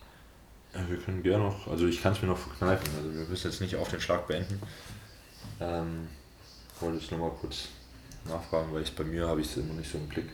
ja, 0.74 0.80
wir 0.88 0.98
können 0.98 1.22
gerne 1.22 1.44
noch, 1.44 1.66
also 1.68 1.86
ich 1.86 2.02
kann 2.02 2.12
es 2.12 2.22
mir 2.22 2.28
noch 2.28 2.38
verkneifen, 2.38 2.88
also 2.96 3.12
wir 3.12 3.26
müssen 3.26 3.50
jetzt 3.50 3.60
nicht 3.60 3.76
auf 3.76 3.90
den 3.90 4.00
Schlag 4.00 4.26
beenden. 4.28 4.60
Ähm, 5.60 6.08
wollte 6.80 6.98
ich 6.98 7.10
nochmal 7.10 7.32
kurz 7.40 7.68
nachfragen, 8.24 8.72
weil 8.72 8.82
ich 8.82 8.94
bei 8.94 9.04
mir 9.04 9.26
habe 9.28 9.40
ich 9.40 9.48
es 9.48 9.56
immer 9.56 9.74
nicht 9.74 9.90
so 9.90 9.98
im 9.98 10.08
Blick. 10.08 10.26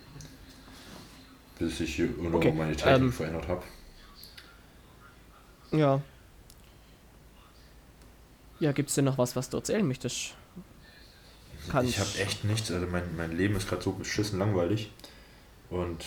Bis 1.58 1.80
ich 1.80 1.96
hier 1.96 2.06
irgendwo 2.06 2.36
Okay, 2.36 2.52
meine 2.52 2.76
Technik 2.76 3.02
ähm, 3.02 3.12
verändert 3.12 3.48
habe. 3.48 3.62
Ja. 5.72 6.00
Ja, 8.60 8.72
gibt's 8.72 8.94
denn 8.94 9.04
noch 9.06 9.18
was, 9.18 9.36
was 9.36 9.50
du 9.50 9.56
erzählen 9.58 9.86
möchtest? 9.86 10.34
Kann 11.70 11.86
Ich 11.86 11.98
habe 11.98 12.10
echt 12.18 12.44
nichts, 12.44 12.70
also 12.70 12.86
mein, 12.86 13.16
mein 13.16 13.36
Leben 13.36 13.56
ist 13.56 13.68
gerade 13.68 13.82
so 13.82 13.92
beschissen 13.92 14.38
langweilig 14.38 14.90
und 15.70 16.04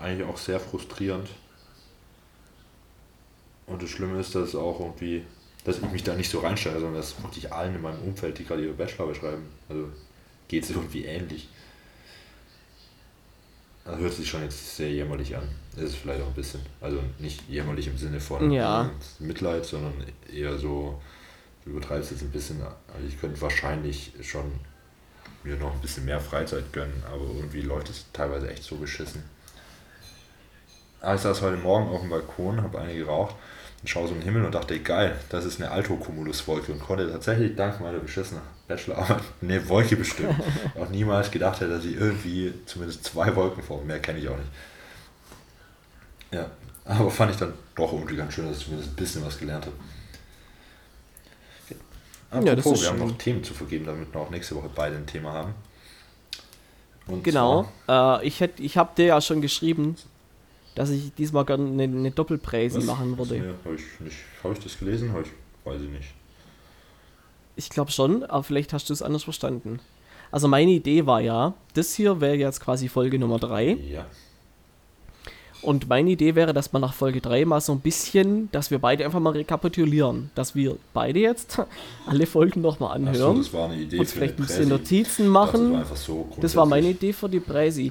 eigentlich 0.00 0.26
auch 0.28 0.38
sehr 0.38 0.60
frustrierend. 0.60 1.28
Und 3.66 3.82
das 3.82 3.90
Schlimme 3.90 4.20
ist, 4.20 4.34
dass 4.34 4.54
auch 4.54 4.80
irgendwie, 4.80 5.24
dass 5.64 5.78
ich 5.78 5.90
mich 5.90 6.04
da 6.04 6.14
nicht 6.14 6.30
so 6.30 6.40
reinstelle, 6.40 6.78
sondern 6.80 6.96
dass 7.00 7.20
wirklich 7.22 7.52
allen 7.52 7.74
in 7.74 7.82
meinem 7.82 8.00
Umfeld, 8.02 8.38
die 8.38 8.44
gerade 8.44 8.64
ihre 8.64 8.74
Bachelorarbeit 8.74 9.20
schreiben, 9.20 9.46
also 9.68 9.88
geht 10.48 10.64
es 10.64 10.70
irgendwie 10.70 11.04
ähnlich. 11.04 11.48
Das 13.84 13.98
hört 14.00 14.12
sich 14.12 14.28
schon 14.28 14.42
jetzt 14.42 14.76
sehr 14.76 14.90
jämmerlich 14.90 15.36
an. 15.36 15.44
Ist 15.76 15.82
es 15.90 15.94
vielleicht 15.94 16.20
auch 16.20 16.26
ein 16.26 16.34
bisschen. 16.34 16.60
Also 16.80 17.00
nicht 17.20 17.48
jämmerlich 17.48 17.86
im 17.86 17.96
Sinne 17.96 18.18
von 18.20 18.50
Ja. 18.50 18.86
äh, 18.86 19.22
Mitleid, 19.22 19.64
sondern 19.64 19.92
eher 20.32 20.58
so, 20.58 21.00
du 21.64 21.70
übertreibst 21.70 22.10
jetzt 22.10 22.22
ein 22.22 22.30
bisschen. 22.30 22.60
Also 22.62 23.06
ich 23.08 23.20
könnte 23.20 23.40
wahrscheinlich 23.40 24.12
schon 24.22 24.50
mir 25.46 25.56
noch 25.56 25.74
ein 25.74 25.80
bisschen 25.80 26.04
mehr 26.04 26.20
Freizeit 26.20 26.72
gönnen, 26.72 27.02
aber 27.06 27.24
irgendwie 27.24 27.62
läuft 27.62 27.88
es 27.90 28.06
teilweise 28.12 28.50
echt 28.50 28.64
so 28.64 28.76
beschissen. 28.76 29.22
Aber 31.00 31.14
ich 31.14 31.20
saß 31.20 31.42
heute 31.42 31.58
Morgen 31.58 31.88
auf 31.88 32.00
dem 32.00 32.10
Balkon, 32.10 32.62
habe 32.62 32.80
eine 32.80 32.94
geraucht 32.94 33.36
und 33.80 33.88
schaue 33.88 34.08
so 34.08 34.14
in 34.14 34.20
den 34.20 34.24
Himmel 34.24 34.44
und 34.44 34.54
dachte, 34.54 34.78
geil, 34.80 35.16
das 35.28 35.44
ist 35.44 35.60
eine 35.60 35.70
Alto-Cumulus-Wolke 35.70 36.72
und 36.72 36.80
konnte 36.80 37.10
tatsächlich 37.10 37.54
dank 37.54 37.80
meiner 37.80 37.98
beschissenen 37.98 38.42
Bachelorarbeit 38.66 39.22
eine 39.42 39.68
Wolke 39.68 39.96
bestimmen. 39.96 40.40
auch 40.80 40.88
niemals 40.88 41.30
gedacht 41.30 41.60
hätte, 41.60 41.70
dass 41.70 41.84
ich 41.84 41.96
irgendwie 41.96 42.52
zumindest 42.66 43.04
zwei 43.04 43.34
Wolken 43.36 43.62
vor 43.62 43.84
mehr 43.84 44.00
kenne 44.00 44.18
ich 44.18 44.28
auch 44.28 44.36
nicht. 44.36 44.50
Ja, 46.32 46.50
aber 46.84 47.10
fand 47.10 47.32
ich 47.32 47.36
dann 47.36 47.52
doch 47.74 47.92
irgendwie 47.92 48.16
ganz 48.16 48.34
schön, 48.34 48.48
dass 48.48 48.58
ich 48.58 48.64
zumindest 48.64 48.92
ein 48.92 48.96
bisschen 48.96 49.24
was 49.24 49.38
gelernt 49.38 49.66
habe. 49.66 49.76
Ja, 52.32 52.40
das 52.40 52.58
Apropos, 52.58 52.80
ist 52.80 52.82
wir 52.84 52.90
haben 53.00 53.08
noch 53.08 53.18
Themen 53.18 53.42
zu 53.44 53.54
vergeben, 53.54 53.86
damit 53.86 54.12
wir 54.12 54.20
auch 54.20 54.30
nächste 54.30 54.56
Woche 54.56 54.68
beide 54.74 54.96
ein 54.96 55.06
Thema 55.06 55.32
haben. 55.32 55.54
Und 57.06 57.22
Genau. 57.22 57.68
Äh, 57.88 58.26
ich 58.26 58.40
hätt, 58.40 58.58
ich 58.58 58.76
habe 58.76 58.90
dir 58.96 59.06
ja 59.06 59.20
schon 59.20 59.40
geschrieben, 59.40 59.96
dass 60.74 60.90
ich 60.90 61.14
diesmal 61.14 61.44
gerne 61.44 61.66
eine, 61.68 61.84
eine 61.84 62.10
Doppelpräsi 62.10 62.78
Was? 62.78 62.84
machen 62.84 63.16
würde. 63.16 63.54
habe 63.64 63.74
ich, 63.76 64.00
nicht- 64.00 64.16
hab 64.42 64.52
ich 64.52 64.58
das 64.58 64.78
gelesen? 64.78 65.12
Hab 65.12 65.22
ich, 65.22 65.30
weiß 65.64 65.80
ich 65.82 65.88
nicht. 65.88 66.08
Ich 67.54 67.70
glaube 67.70 67.90
schon, 67.90 68.22
aber 68.24 68.42
vielleicht 68.42 68.72
hast 68.72 68.90
du 68.90 68.92
es 68.92 69.02
anders 69.02 69.24
verstanden. 69.24 69.80
Also 70.30 70.48
meine 70.48 70.72
Idee 70.72 71.06
war 71.06 71.20
ja, 71.20 71.54
das 71.74 71.94
hier 71.94 72.20
wäre 72.20 72.34
jetzt 72.34 72.60
quasi 72.60 72.88
Folge 72.88 73.18
Nummer 73.18 73.38
3. 73.38 73.78
Ja. 73.88 74.06
Und 75.66 75.88
meine 75.88 76.10
Idee 76.10 76.36
wäre, 76.36 76.52
dass 76.52 76.72
man 76.72 76.80
nach 76.80 76.94
Folge 76.94 77.20
3 77.20 77.44
mal 77.44 77.60
so 77.60 77.72
ein 77.72 77.80
bisschen, 77.80 78.48
dass 78.52 78.70
wir 78.70 78.78
beide 78.78 79.04
einfach 79.04 79.18
mal 79.18 79.32
rekapitulieren. 79.32 80.30
Dass 80.36 80.54
wir 80.54 80.76
beide 80.94 81.18
jetzt 81.18 81.60
alle 82.06 82.26
Folgen 82.26 82.60
nochmal 82.60 82.90
Achso, 82.90 83.08
anhören. 83.08 83.38
das 83.38 83.52
war 83.52 83.68
eine 83.68 83.82
Idee 83.82 83.98
uns 83.98 84.12
vielleicht 84.12 84.38
ein 84.38 84.46
bisschen. 84.46 84.68
Notizen 84.68 85.26
machen. 85.26 85.72
Das 85.72 85.90
war 85.90 85.96
so 85.96 86.28
Das 86.40 86.54
war 86.54 86.66
meine. 86.66 86.90
Idee 86.90 87.12
für 87.12 87.28
die 87.28 87.40
Präsi. 87.40 87.90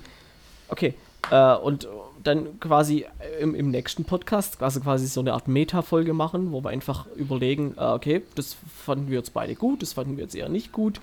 Okay. 0.70 0.94
Äh, 1.30 1.56
und 1.58 1.86
dann 2.24 2.62
quasi 2.62 3.06
im, 3.42 3.54
im 3.54 3.72
nächsten 3.72 4.06
Podcast, 4.06 4.64
also 4.64 4.80
quasi 4.80 5.08
so 5.08 5.20
eine 5.20 5.34
Art 5.34 5.50
Meta-Folge 5.50 6.14
machen, 6.14 6.54
wo 6.54 6.64
wir 6.64 6.70
einfach 6.70 7.08
überlegen, 7.18 7.76
äh, 7.78 7.84
okay, 7.84 8.22
das 8.36 8.56
fanden 8.74 9.10
wir 9.10 9.18
jetzt 9.18 9.34
beide 9.34 9.54
gut, 9.56 9.82
das 9.82 9.92
fanden 9.94 10.16
wir 10.16 10.24
jetzt 10.24 10.36
eher 10.36 10.48
nicht 10.48 10.72
gut. 10.72 11.02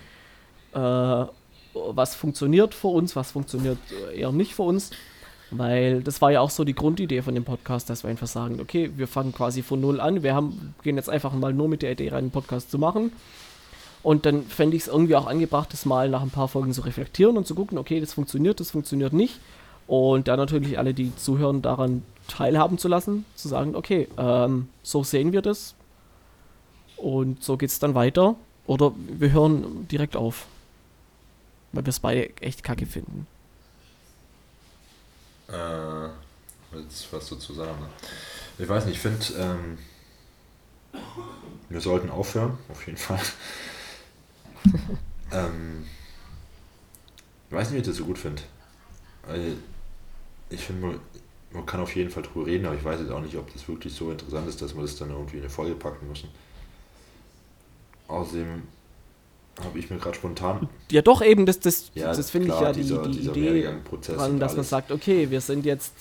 Äh, 0.73 1.25
was 1.75 2.15
funktioniert 2.15 2.75
für 2.75 2.89
uns, 2.89 3.15
was 3.15 3.33
funktioniert 3.33 3.79
äh, 4.11 4.21
eher 4.21 4.33
nicht 4.33 4.55
für 4.55 4.63
uns. 4.63 4.91
Weil 5.55 6.03
das 6.03 6.23
war 6.23 6.33
ja 6.33 6.41
auch 6.41 6.51
so 6.51 6.65
die 6.65 6.75
Grundidee 6.75 7.21
von 7.21 7.35
dem 7.35 7.45
Podcast, 7.45 7.91
dass 7.91 8.05
wir 8.05 8.11
einfach 8.11 8.27
sagen, 8.27 8.59
okay, 8.59 8.91
wir 8.97 9.07
fangen 9.07 9.33
quasi 9.33 9.63
von 9.63 9.81
null 9.81 10.01
an, 10.01 10.23
wir 10.23 10.35
haben, 10.35 10.75
gehen 10.83 10.97
jetzt 10.97 11.11
einfach 11.11 11.33
mal 11.35 11.53
nur 11.53 11.69
mit 11.69 11.83
der 11.83 11.93
Idee 11.93 12.09
rein, 12.09 12.19
einen 12.19 12.31
Podcast 12.31 12.71
zu 12.71 12.79
machen. 12.79 13.13
Und 14.03 14.25
dann 14.25 14.45
fände 14.45 14.77
ich 14.77 14.85
es 14.85 14.89
irgendwie 14.89 15.15
auch 15.15 15.27
angebracht, 15.27 15.73
das 15.73 15.85
mal 15.85 16.09
nach 16.09 16.23
ein 16.23 16.31
paar 16.31 16.49
Folgen 16.49 16.73
zu 16.73 16.81
reflektieren 16.81 17.37
und 17.37 17.47
zu 17.47 17.55
gucken, 17.55 17.77
okay, 17.79 18.01
das 18.01 18.15
funktioniert, 18.15 18.61
das 18.61 18.71
funktioniert 18.71 19.13
nicht. 19.13 19.39
Und 19.87 20.27
dann 20.27 20.39
natürlich 20.39 20.79
alle, 20.79 20.95
die 20.95 21.15
zuhören, 21.17 21.61
daran 21.61 22.03
teilhaben 22.29 22.79
zu 22.79 22.89
lassen, 22.89 23.27
zu 23.35 23.49
sagen, 23.49 23.77
okay, 23.77 24.09
ähm, 24.17 24.69
so 24.83 25.05
sehen 25.05 25.33
wir 25.33 25.43
das. 25.43 25.75
Und 26.97 27.45
so 27.45 27.57
geht 27.57 27.71
es 27.71 27.79
dann 27.79 27.95
weiter. 27.95 28.37
Oder 28.67 28.93
wir 28.97 29.33
hören 29.33 29.87
direkt 29.89 30.17
auf. 30.17 30.47
Weil 31.73 31.85
wir 31.85 31.91
es 31.91 32.01
beide 32.01 32.31
echt 32.41 32.65
kacke 32.65 32.87
finden. 32.87 33.27
Äh, 35.49 36.79
jetzt 36.79 37.13
was 37.13 37.29
dazu 37.29 37.53
sagen. 37.53 37.81
Ne? 37.81 37.89
Ich 38.59 38.69
weiß 38.69 38.87
nicht, 38.87 38.97
ich 38.97 39.01
finde, 39.01 39.25
ähm, 39.39 39.79
wir 41.69 41.81
sollten 41.81 42.11
aufhören, 42.11 42.59
auf 42.69 42.87
jeden 42.87 42.99
Fall. 42.99 43.21
ähm, 45.33 45.87
ich 47.49 47.57
weiß 47.57 47.69
nicht, 47.69 47.77
wie 47.77 47.81
ich 47.81 47.87
das 47.87 47.97
so 47.97 48.05
gut 48.05 48.19
finde. 48.19 48.43
Weil 49.27 49.57
ich 50.51 50.61
finde, 50.61 50.87
man, 50.87 51.01
man 51.53 51.67
kann 51.67 51.81
auf 51.81 51.95
jeden 51.95 52.11
Fall 52.11 52.23
drüber 52.23 52.47
reden, 52.47 52.67
aber 52.67 52.77
ich 52.77 52.85
weiß 52.85 53.01
jetzt 53.01 53.11
auch 53.11 53.21
nicht, 53.21 53.37
ob 53.37 53.53
das 53.53 53.67
wirklich 53.69 53.95
so 53.95 54.11
interessant 54.11 54.49
ist, 54.49 54.61
dass 54.63 54.75
wir 54.75 54.83
das 54.83 54.97
dann 54.97 55.11
irgendwie 55.11 55.37
in 55.37 55.43
eine 55.43 55.51
Folge 55.51 55.75
packen 55.75 56.09
müssen. 56.09 56.29
Außerdem 58.09 58.63
habe 59.61 59.79
ich 59.79 59.91
mir 59.91 59.99
gerade 59.99 60.17
spontan, 60.17 60.69
Ja, 60.91 61.03
doch, 61.03 61.23
eben, 61.23 61.47
das, 61.47 61.61
das, 61.61 61.91
ja, 61.95 62.15
das 62.15 62.31
finde 62.31 62.49
ich 62.49 62.61
ja 62.61 62.73
die, 62.73 62.81
dieser, 62.81 63.03
die 63.03 63.19
dieser 63.19 63.33
Idee 63.33 63.69
dran, 64.07 64.41
dass 64.41 64.57
man 64.57 64.65
sagt, 64.65 64.91
okay, 64.91 65.31
wir 65.31 65.41
sind 65.41 65.67
jetzt, 65.67 65.93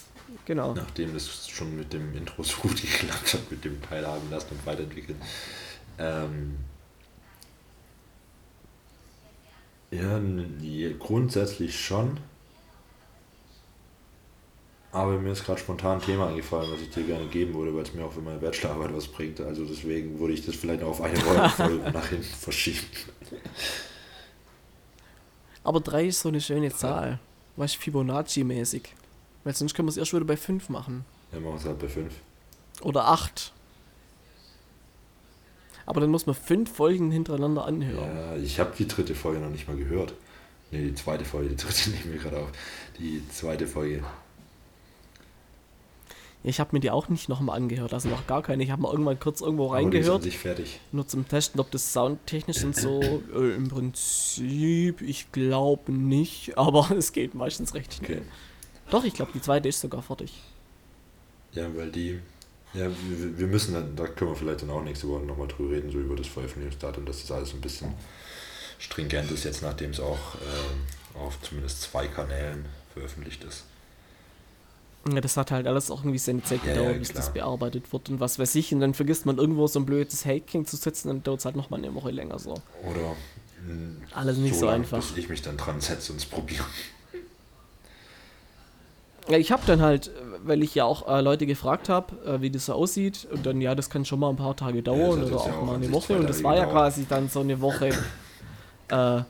genau. 0.46 0.74
nachdem 0.74 1.14
das 1.14 1.50
schon 1.50 1.76
mit 1.76 1.92
dem 1.94 2.16
Intro 2.16 2.44
so 2.44 2.58
gut 2.62 2.82
geklappt 2.82 3.34
hat, 3.34 3.52
mit 3.52 3.64
dem 3.66 3.82
Teilhaben 3.82 4.30
lassen 4.30 4.48
und 4.52 4.66
weiterentwickeln. 4.66 5.22
Ähm, 5.98 6.58
ja, 9.92 10.20
grundsätzlich 10.98 11.78
schon. 11.80 12.18
Aber 14.94 15.18
mir 15.18 15.32
ist 15.32 15.46
gerade 15.46 15.60
spontan 15.60 16.00
ein 16.00 16.06
Thema 16.06 16.28
eingefallen, 16.28 16.70
was 16.72 16.82
ich 16.82 16.90
dir 16.90 17.04
gerne 17.04 17.26
geben 17.28 17.54
würde, 17.54 17.74
weil 17.74 17.84
es 17.84 17.94
mir 17.94 18.04
auch 18.04 18.12
für 18.12 18.22
meine 18.22 18.40
Bachelorarbeit 18.40 18.94
was 18.94 19.08
bringt. 19.08 19.40
Also 19.40 19.64
deswegen 19.64 20.20
würde 20.20 20.34
ich 20.34 20.46
das 20.46 20.56
vielleicht 20.56 20.84
auf 20.84 21.02
eine 21.02 21.16
Folge 21.16 21.92
nach 21.94 22.08
hinten 22.08 22.24
verschieben. 22.24 22.86
Aber 25.64 25.80
drei 25.80 26.08
ist 26.08 26.20
so 26.20 26.30
eine 26.30 26.42
schöne 26.42 26.74
Zahl. 26.74 27.20
Weißt 27.56 27.76
du, 27.76 27.80
Fibonacci-mäßig. 27.80 28.84
Weil 29.44 29.56
sonst 29.56 29.74
können 29.74 29.88
wir 29.88 29.92
es 29.92 29.98
erst 29.98 30.14
wieder 30.14 30.26
bei 30.26 30.38
fünf 30.38 30.70
machen. 30.70 31.06
Ja, 31.32 31.40
machen 31.40 31.54
wir 31.54 31.60
es 31.60 31.66
halt 31.66 31.80
bei 31.80 31.88
5. 31.88 32.14
Oder 32.82 33.08
acht. 33.08 33.54
Aber 35.86 36.02
dann 36.02 36.10
muss 36.10 36.26
man 36.26 36.36
fünf 36.36 36.74
Folgen 36.76 37.12
hintereinander 37.12 37.66
anhören. 37.66 38.16
Ja, 38.16 38.36
ich 38.36 38.60
habe 38.60 38.72
die 38.78 38.88
dritte 38.88 39.16
Folge 39.16 39.40
noch 39.40 39.50
nicht 39.50 39.68
mal 39.68 39.78
gehört. 39.78 40.14
Ne, 40.72 40.84
die 40.84 40.96
zweite 40.96 41.26
Folge, 41.26 41.50
die 41.50 41.56
dritte 41.56 41.90
nehmen 41.92 42.14
wir 42.14 42.20
gerade 42.20 42.38
auf. 42.40 42.50
Die 43.00 43.24
zweite 43.30 43.68
Folge. 43.68 44.04
Ich 46.44 46.60
habe 46.60 46.72
mir 46.74 46.80
die 46.80 46.90
auch 46.90 47.08
nicht 47.08 47.30
nochmal 47.30 47.58
angehört, 47.58 47.94
also 47.94 48.10
noch 48.10 48.26
gar 48.26 48.42
keine. 48.42 48.64
Ich 48.64 48.72
habe 48.72 48.82
mal 48.82 48.92
irgendwann 48.92 49.20
kurz 49.20 49.42
irgendwo 49.42 49.68
reingehört, 49.68 50.24
sich 50.24 50.40
fertig. 50.40 50.80
nur 50.92 51.08
zum 51.08 51.28
Testen, 51.28 51.60
ob 51.60 51.70
das 51.70 51.94
soundtechnisch 51.94 52.64
und 52.64 52.76
so. 52.76 53.00
Äh, 53.36 53.56
Im 53.56 53.70
Prinzip, 53.70 55.02
ich 55.02 55.32
glaube 55.32 55.92
nicht, 55.92 56.58
aber 56.58 56.90
es 56.98 57.14
geht 57.14 57.34
meistens 57.36 57.74
recht 57.74 57.94
schnell. 57.94 58.18
Okay. 58.18 58.22
Doch, 58.90 59.04
ich 59.04 59.14
glaube, 59.14 59.32
die 59.34 59.42
zweite 59.42 59.70
ist 59.70 59.80
sogar 59.80 60.02
fertig. 60.02 60.34
Ja, 61.54 61.66
weil 61.76 61.92
die. 61.92 62.20
Ja, 62.74 62.88
wir, 62.88 63.38
wir 63.38 63.48
müssen 63.48 63.74
dann, 63.74 63.96
da 63.96 64.08
können 64.08 64.32
wir 64.32 64.36
vielleicht 64.36 64.64
dann 64.64 64.70
auch 64.70 64.84
nächste 64.84 65.08
Woche 65.08 65.24
nochmal 65.24 65.48
drüber 65.48 65.76
reden, 65.76 65.92
so 65.92 66.00
über 66.00 66.16
das 66.16 66.28
Veröffentlichungsdatum, 66.28 67.06
dass 67.06 67.22
das 67.22 67.32
alles 67.32 67.54
ein 67.54 67.62
bisschen 67.62 67.94
stringent 68.80 69.30
ist, 69.32 69.44
jetzt 69.44 69.62
nachdem 69.62 69.92
es 69.92 70.00
auch 70.00 70.36
ähm, 70.36 71.22
auf 71.22 71.42
zumindest 71.42 71.82
zwei 71.82 72.08
Kanälen 72.08 72.66
veröffentlicht 72.94 73.44
ist. 73.44 73.66
Ja, 75.10 75.20
das 75.20 75.36
hat 75.36 75.50
halt 75.50 75.66
alles 75.66 75.90
auch 75.90 76.02
irgendwie 76.02 76.20
seine 76.20 76.44
Zeit 76.44 76.60
Ja, 76.64 76.74
gedauert, 76.74 76.94
ja, 76.94 77.00
bis 77.00 77.10
klar. 77.10 77.24
das 77.24 77.34
bearbeitet 77.34 77.92
wird 77.92 78.10
und 78.10 78.20
was 78.20 78.38
weiß 78.38 78.54
ich. 78.56 78.74
Und 78.74 78.82
dann 78.82 78.94
vergisst 78.94 79.26
man 79.26 79.38
irgendwo 79.38 79.66
so 79.68 79.80
ein 79.80 79.86
blödes 79.86 80.26
Haking 80.26 80.66
zu 80.66 80.76
setzen 80.76 81.10
und 81.10 81.26
dauert 81.26 81.40
es 81.40 81.46
halt 81.46 81.56
nochmal 81.56 81.80
eine 81.80 81.94
Woche 81.96 82.12
länger 82.12 82.38
so. 82.38 82.54
Oder 82.88 83.16
mh, 83.68 84.06
Alles 84.14 84.38
nicht 84.38 84.56
so 84.56 84.68
lang, 84.68 84.76
einfach. 84.82 84.98
Bis 85.00 85.18
ich 85.18 85.28
mich 85.30 85.42
dann 85.42 85.58
dran 85.58 85.82
setze 85.82 86.12
und 86.12 86.20
es 86.20 86.26
probiere. 86.26 86.64
Ja, 89.28 89.38
ich 89.38 89.52
habe 89.52 89.62
dann 89.66 89.82
halt, 89.82 90.12
weil 90.44 90.62
ich 90.64 90.74
ja 90.76 90.84
auch 90.86 91.08
äh, 91.08 91.22
Leute 91.22 91.46
gefragt 91.46 91.90
habe, 91.90 92.16
äh, 92.26 92.42
wie 92.42 92.50
das 92.50 92.66
so 92.66 92.74
aussieht, 92.74 93.28
und 93.32 93.46
dann, 93.46 93.62
ja, 93.62 93.76
das 93.76 93.90
kann 93.90 94.04
schon 94.04 94.20
mal 94.20 94.30
ein 94.30 94.36
paar 94.36 94.56
Tage 94.56 94.82
dauern 94.84 95.20
hat 95.22 95.28
oder 95.28 95.36
ja 95.36 95.38
auch 95.38 95.58
auch 95.58 95.66
mal 95.66 95.76
eine 95.76 95.92
Woche. 95.92 96.16
Und 96.18 96.28
das 96.30 96.44
war 96.44 96.56
ja 96.56 96.66
quasi 96.66 97.06
dann 97.08 97.30
so 97.30 97.40
eine 97.42 97.60
Woche. 97.62 97.90
äh, 98.90 99.22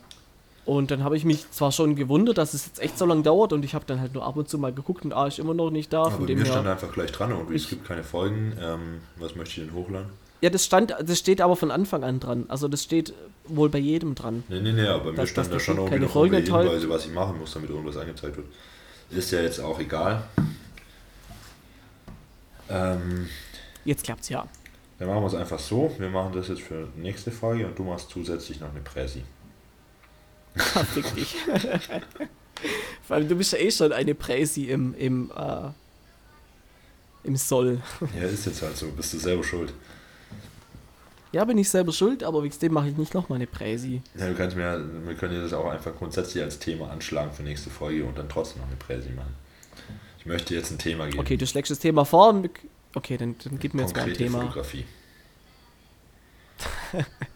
und 0.64 0.90
dann 0.90 1.02
habe 1.04 1.16
ich 1.16 1.24
mich 1.24 1.50
zwar 1.50 1.72
schon 1.72 1.96
gewundert, 1.96 2.38
dass 2.38 2.54
es 2.54 2.66
jetzt 2.66 2.80
echt 2.80 2.96
so 2.98 3.04
lange 3.06 3.22
dauert, 3.22 3.52
und 3.52 3.64
ich 3.64 3.74
habe 3.74 3.84
dann 3.86 4.00
halt 4.00 4.14
nur 4.14 4.24
ab 4.24 4.36
und 4.36 4.48
zu 4.48 4.58
mal 4.58 4.72
geguckt 4.72 5.04
und 5.04 5.12
ah, 5.12 5.26
ist 5.26 5.38
immer 5.38 5.54
noch 5.54 5.70
nicht 5.70 5.92
da. 5.92 6.02
Aber 6.02 6.10
Von 6.12 6.26
dem 6.26 6.38
mir 6.38 6.46
stand 6.46 6.66
einfach 6.66 6.92
gleich 6.92 7.10
dran 7.12 7.32
und 7.32 7.48
es 7.54 7.62
Ich- 7.64 7.68
gibt 7.70 7.84
keine 7.86 8.04
Folgen. 8.04 8.56
Ähm, 8.60 9.00
was 9.16 9.34
möchte 9.34 9.60
ich 9.60 9.66
denn 9.68 9.74
hochladen? 9.76 10.08
Ja, 10.40 10.50
das 10.50 10.64
stand, 10.64 10.90
das 11.00 11.18
steht 11.20 11.40
aber 11.40 11.54
von 11.54 11.70
Anfang 11.70 12.02
an 12.02 12.18
dran. 12.18 12.46
Also 12.48 12.66
das 12.66 12.82
steht 12.82 13.12
wohl 13.46 13.68
bei 13.68 13.78
jedem 13.78 14.14
dran. 14.16 14.42
Nee, 14.48 14.60
nee, 14.60 14.72
nee, 14.72 14.86
aber 14.88 15.12
mir 15.12 15.26
stand 15.26 15.52
da 15.52 15.60
schon 15.60 15.76
irgendwie 15.76 15.94
keine 16.00 16.06
noch 16.06 16.16
enthalten. 16.24 16.68
Hinweise, 16.70 16.88
was 16.88 17.06
ich 17.06 17.12
machen 17.12 17.38
muss, 17.38 17.52
damit 17.54 17.70
irgendwas 17.70 17.96
angezeigt 17.96 18.36
wird. 18.36 18.46
Ist 19.10 19.30
ja 19.30 19.40
jetzt 19.40 19.60
auch 19.60 19.78
egal. 19.78 20.24
Ähm, 22.68 23.28
Jetzt 23.84 24.04
klappt's 24.04 24.28
ja. 24.28 24.46
dann 24.98 25.08
machen 25.08 25.22
wir 25.22 25.26
es 25.26 25.34
einfach 25.34 25.58
so. 25.58 25.92
Wir 25.98 26.08
machen 26.08 26.32
das 26.34 26.48
jetzt 26.48 26.62
für 26.62 26.88
nächste 26.96 27.30
Folge 27.30 27.66
und 27.66 27.78
du 27.78 27.82
machst 27.84 28.10
zusätzlich 28.10 28.60
noch 28.60 28.70
eine 28.70 28.80
Präsi. 28.80 29.22
Fick 30.94 31.14
dich. 31.14 31.36
Vor 33.06 33.16
allem, 33.16 33.28
du 33.28 33.34
bist 33.36 33.52
ja 33.52 33.58
eh 33.58 33.70
schon 33.70 33.92
eine 33.92 34.14
Präsi 34.14 34.64
im, 34.66 34.94
im, 34.94 35.30
äh, 35.36 35.70
im 37.24 37.36
Soll. 37.36 37.80
Ja, 38.16 38.24
ist 38.24 38.46
jetzt 38.46 38.62
halt 38.62 38.76
so. 38.76 38.88
Bist 38.88 39.12
du 39.14 39.18
selber 39.18 39.42
schuld. 39.44 39.72
Ja, 41.32 41.44
bin 41.46 41.56
ich 41.56 41.70
selber 41.70 41.92
schuld, 41.92 42.22
aber 42.22 42.42
wegen 42.42 42.58
dem 42.58 42.72
mache 42.74 42.88
ich 42.90 42.96
nicht 42.96 43.14
nochmal 43.14 43.36
eine 43.36 43.46
Präsi. 43.46 44.02
Ja, 44.18 44.28
du 44.28 44.34
kannst 44.34 44.54
mir, 44.54 44.84
wir 45.06 45.14
können 45.14 45.34
dir 45.34 45.42
das 45.42 45.54
auch 45.54 45.64
einfach 45.66 45.96
grundsätzlich 45.96 46.42
als 46.42 46.58
Thema 46.58 46.90
anschlagen 46.90 47.32
für 47.32 47.42
nächste 47.42 47.70
Folge 47.70 48.04
und 48.04 48.18
dann 48.18 48.28
trotzdem 48.28 48.60
noch 48.60 48.68
eine 48.68 48.76
Präsi 48.76 49.10
machen. 49.10 49.34
Ich 50.18 50.26
möchte 50.26 50.54
jetzt 50.54 50.70
ein 50.70 50.78
Thema 50.78 51.06
geben. 51.06 51.18
Okay, 51.18 51.38
du 51.38 51.46
schlägst 51.46 51.70
das 51.70 51.78
Thema 51.78 52.04
vor. 52.04 52.28
und 52.28 52.50
Okay, 52.94 53.16
dann, 53.16 53.34
dann 53.42 53.58
gib 53.58 53.72
mir 53.72 53.82
jetzt 53.82 53.96
mal 53.96 54.02
ein 54.02 54.14
Thema. 54.14 54.42
Fotografie. 54.42 54.84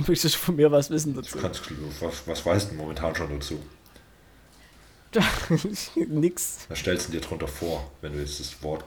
Du 0.06 0.10
möchtest 0.12 0.36
von 0.36 0.56
mir 0.56 0.70
was 0.70 0.90
wissen 0.90 1.14
Du 1.14 1.20
dazu. 1.20 1.38
kannst, 1.38 1.62
was, 2.00 2.26
was 2.26 2.46
weißt 2.46 2.70
du 2.70 2.74
momentan 2.74 3.14
schon 3.14 3.30
dazu? 3.30 3.60
Nix. 6.08 6.66
Was 6.68 6.78
stellst 6.78 7.08
du 7.08 7.12
dir 7.12 7.20
drunter 7.20 7.48
vor, 7.48 7.90
wenn 8.00 8.12
du 8.12 8.20
jetzt 8.20 8.38
das 8.38 8.62
Wort 8.62 8.84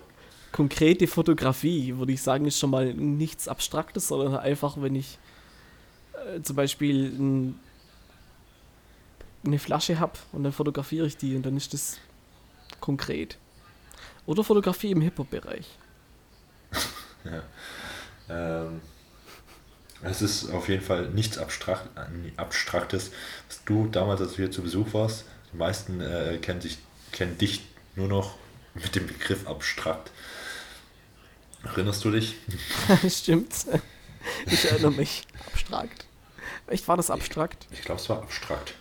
Konkrete 0.54 1.08
Fotografie, 1.08 1.98
würde 1.98 2.14
ich 2.14 2.22
sagen, 2.22 2.46
ist 2.46 2.60
schon 2.60 2.70
mal 2.70 2.94
nichts 2.94 3.48
Abstraktes, 3.48 4.08
sondern 4.08 4.36
einfach, 4.38 4.80
wenn 4.80 4.94
ich 4.96 5.18
äh, 6.14 6.42
zum 6.44 6.56
Beispiel 6.56 7.08
ein, 7.08 7.60
eine 9.44 9.58
Flasche 9.58 10.00
habe 10.00 10.14
und 10.32 10.44
dann 10.44 10.52
fotografiere 10.54 11.08
ich 11.08 11.18
die 11.18 11.36
und 11.36 11.44
dann 11.44 11.58
ist 11.58 11.74
das 11.74 11.98
konkret. 12.80 13.40
Oder 14.28 14.44
Fotografie 14.44 14.92
im 14.92 15.02
Hip-Hop-Bereich. 15.02 15.68
Ähm, 18.30 18.80
Es 20.04 20.22
ist 20.22 20.50
auf 20.52 20.68
jeden 20.68 20.84
Fall 20.84 21.10
nichts 21.10 21.38
Abstrakt, 21.38 21.88
Abstraktes, 22.38 23.12
was 23.48 23.64
du 23.66 23.88
damals, 23.88 24.22
als 24.22 24.32
du 24.32 24.38
hier 24.38 24.52
zu 24.52 24.62
Besuch 24.62 24.94
warst, 24.94 25.26
die 25.52 25.58
meisten 25.58 26.02
äh, 26.02 26.38
kennen, 26.42 26.62
sich, 26.62 26.78
kennen 27.12 27.38
dich 27.38 27.62
nur 27.96 28.08
noch 28.08 28.36
mit 28.74 28.96
dem 28.96 29.08
Begriff 29.08 29.48
abstrakt. 29.48 30.12
Erinnerst 31.64 32.04
du 32.04 32.12
dich? 32.12 32.36
Stimmt. 33.08 33.54
Ich 34.46 34.66
erinnere 34.66 34.92
mich. 34.92 35.26
Abstrakt. 35.48 36.06
Echt, 36.68 36.88
war 36.88 36.98
das 36.98 37.10
abstrakt? 37.10 37.68
Ich, 37.72 37.80
ich 37.80 37.86
glaube, 37.86 38.02
es 38.02 38.10
war 38.10 38.22
abstrakt. 38.22 38.74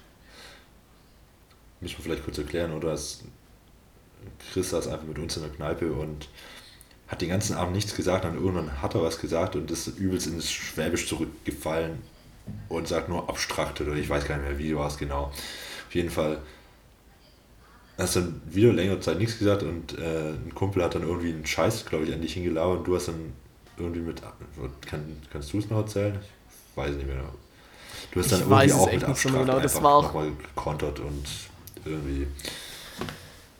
Müssen 1.80 1.98
wir 1.98 2.04
vielleicht 2.04 2.24
kurz 2.24 2.38
erklären, 2.38 2.72
oder? 2.72 2.92
Es, 2.92 3.22
Chris 4.52 4.70
saß 4.70 4.88
einfach 4.88 5.06
mit 5.06 5.18
uns 5.18 5.36
in 5.36 5.42
der 5.42 5.52
Kneipe 5.52 5.92
und 5.92 6.28
hat 7.12 7.20
den 7.20 7.28
ganzen 7.28 7.54
Abend 7.56 7.74
nichts 7.76 7.94
gesagt 7.94 8.24
und 8.24 8.34
irgendwann 8.34 8.80
hat 8.82 8.94
er 8.94 9.02
was 9.02 9.20
gesagt 9.20 9.54
und 9.54 9.70
ist 9.70 9.86
übelst 9.98 10.26
ins 10.26 10.50
Schwäbisch 10.50 11.06
zurückgefallen 11.06 11.98
und 12.70 12.88
sagt 12.88 13.10
nur 13.10 13.28
abstrakt 13.28 13.80
oder 13.82 13.92
ich 13.92 14.08
weiß 14.08 14.24
gar 14.26 14.38
nicht 14.38 14.48
mehr, 14.48 14.58
wie 14.58 14.74
war 14.74 14.88
es 14.88 14.96
genau. 14.96 15.24
Auf 15.88 15.94
jeden 15.94 16.08
Fall 16.10 16.38
hast 17.98 18.16
dann 18.16 18.40
wieder 18.46 18.72
längere 18.72 18.98
Zeit 19.00 19.18
nichts 19.18 19.38
gesagt 19.38 19.62
und 19.62 19.96
äh, 19.98 20.30
ein 20.30 20.52
Kumpel 20.54 20.82
hat 20.82 20.94
dann 20.94 21.02
irgendwie 21.02 21.28
einen 21.28 21.44
Scheiß, 21.46 21.84
glaube 21.84 22.04
ich, 22.06 22.12
an 22.14 22.22
dich 22.22 22.32
hingelauert 22.32 22.78
und 22.78 22.88
du 22.88 22.96
hast 22.96 23.08
dann 23.08 23.32
irgendwie 23.76 24.00
mit, 24.00 24.22
kann, 24.86 25.04
kannst 25.30 25.52
du 25.52 25.58
es 25.58 25.68
noch 25.68 25.76
erzählen? 25.78 26.18
Ich 26.70 26.76
weiß 26.76 26.96
nicht 26.96 27.06
mehr. 27.06 27.22
Du 28.10 28.20
hast 28.20 28.32
dann 28.32 28.40
Ich 28.40 28.46
irgendwie 28.46 28.72
auch 28.72 28.90
mit 28.92 29.04
abstrakt 29.04 29.38
genau, 29.38 29.60
das 29.60 29.76
einfach 29.76 29.82
war 29.84 29.94
auch- 29.96 30.02
nochmal 30.04 30.30
gekontert 30.32 30.98
und 31.00 31.26
irgendwie, 31.84 32.26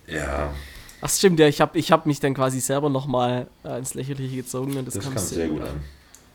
ja, 0.06 0.52
Ach 1.04 1.10
stimmt, 1.10 1.40
ja, 1.40 1.48
ich 1.48 1.60
habe 1.60 1.76
ich 1.78 1.90
hab 1.90 2.06
mich 2.06 2.20
dann 2.20 2.32
quasi 2.32 2.60
selber 2.60 2.88
nochmal 2.88 3.48
äh, 3.64 3.78
ins 3.78 3.94
Lächerliche 3.94 4.36
gezogen 4.36 4.76
und 4.76 4.86
das, 4.86 4.94
Das 4.94 5.04
kam 5.04 5.18
sehr 5.18 5.48
gut 5.48 5.62
an. 5.62 5.82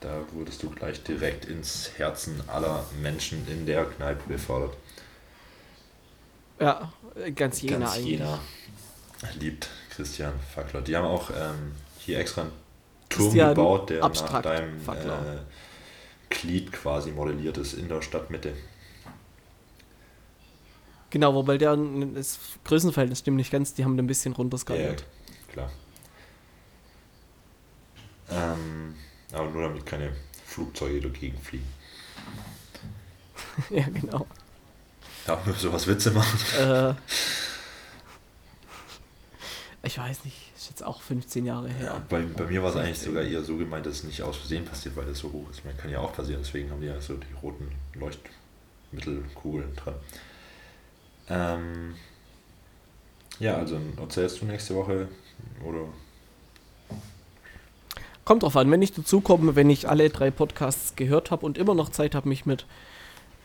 Da 0.00 0.20
wurdest 0.32 0.62
du 0.62 0.68
gleich 0.68 1.02
direkt 1.02 1.46
ins 1.46 1.90
Herzen 1.96 2.42
aller 2.46 2.84
Menschen 3.02 3.48
in 3.48 3.64
der 3.64 3.86
Kneipe 3.86 4.28
befördert. 4.28 4.76
Ja, 6.60 6.92
ganz 7.34 7.62
Jena 7.62 7.78
Ganz 7.78 7.96
eigentlich. 7.96 8.10
Jena 8.18 8.38
liebt 9.40 9.70
Christian 9.90 10.34
Fackler. 10.54 10.82
Die 10.82 10.94
haben 10.94 11.06
auch 11.06 11.30
ähm, 11.30 11.72
hier 11.98 12.18
extra 12.18 12.42
einen 12.42 12.52
Turm 13.08 13.24
Christian 13.24 13.48
gebaut, 13.54 13.90
der 13.90 14.06
nach 14.06 14.42
deinem 14.42 14.76
äh, 14.86 15.38
Glied 16.28 16.72
quasi 16.72 17.10
modelliert 17.10 17.56
ist 17.56 17.72
in 17.72 17.88
der 17.88 18.02
Stadtmitte. 18.02 18.52
Genau, 21.10 21.34
wobei 21.34 21.56
der 21.56 21.76
das 22.14 22.38
Größenverhältnis 22.64 23.20
stimmt 23.20 23.38
nicht 23.38 23.50
ganz, 23.50 23.72
die 23.74 23.84
haben 23.84 23.98
ein 23.98 24.06
bisschen 24.06 24.34
runterskaliert. 24.34 25.04
klar. 25.50 25.70
Ähm, 28.30 28.94
aber 29.32 29.50
nur 29.50 29.62
damit 29.62 29.86
keine 29.86 30.12
Flugzeuge 30.46 31.00
dagegen 31.00 31.38
fliegen. 31.38 31.68
Ja, 33.70 33.84
genau. 33.88 34.24
Darf 35.26 35.44
man 35.44 35.54
sowas 35.56 35.84
Witze 35.88 36.12
machen? 36.12 36.38
Äh, 36.58 36.94
ich 39.82 39.98
weiß 39.98 40.24
nicht, 40.24 40.36
ist 40.56 40.70
jetzt 40.70 40.84
auch 40.84 41.02
15 41.02 41.44
Jahre 41.44 41.68
her. 41.68 41.86
Ja, 41.86 42.02
bei, 42.08 42.20
bei 42.22 42.44
mir 42.44 42.62
war 42.62 42.70
es 42.70 42.76
eigentlich 42.76 43.00
sogar 43.00 43.24
eher 43.24 43.42
so 43.42 43.56
gemeint, 43.56 43.84
dass 43.86 43.96
es 43.96 44.04
nicht 44.04 44.22
aus 44.22 44.36
Versehen 44.36 44.64
passiert, 44.64 44.94
weil 44.96 45.06
das 45.06 45.18
so 45.18 45.32
hoch 45.32 45.50
ist. 45.50 45.64
Man 45.64 45.76
kann 45.76 45.90
ja 45.90 45.98
auch 45.98 46.12
passieren, 46.12 46.40
deswegen 46.44 46.70
haben 46.70 46.80
die 46.80 46.86
ja 46.86 47.00
so 47.00 47.16
die 47.16 47.32
roten 47.42 47.72
Leuchtmittelkugeln 47.94 49.74
dran. 49.74 49.94
Ähm, 51.30 51.94
ja, 53.38 53.56
also 53.56 53.78
erzählst 54.00 54.40
du 54.40 54.46
nächste 54.46 54.74
Woche 54.74 55.08
oder 55.64 55.84
Kommt 58.28 58.42
drauf 58.42 58.56
an, 58.58 58.70
wenn 58.70 58.82
ich 58.82 58.92
dazu 58.92 59.22
komme, 59.22 59.56
wenn 59.56 59.70
ich 59.70 59.88
alle 59.88 60.10
drei 60.10 60.30
Podcasts 60.30 60.96
gehört 60.96 61.30
habe 61.30 61.46
und 61.46 61.56
immer 61.56 61.74
noch 61.74 61.88
Zeit 61.88 62.14
habe, 62.14 62.28
mich 62.28 62.44
mit 62.44 62.66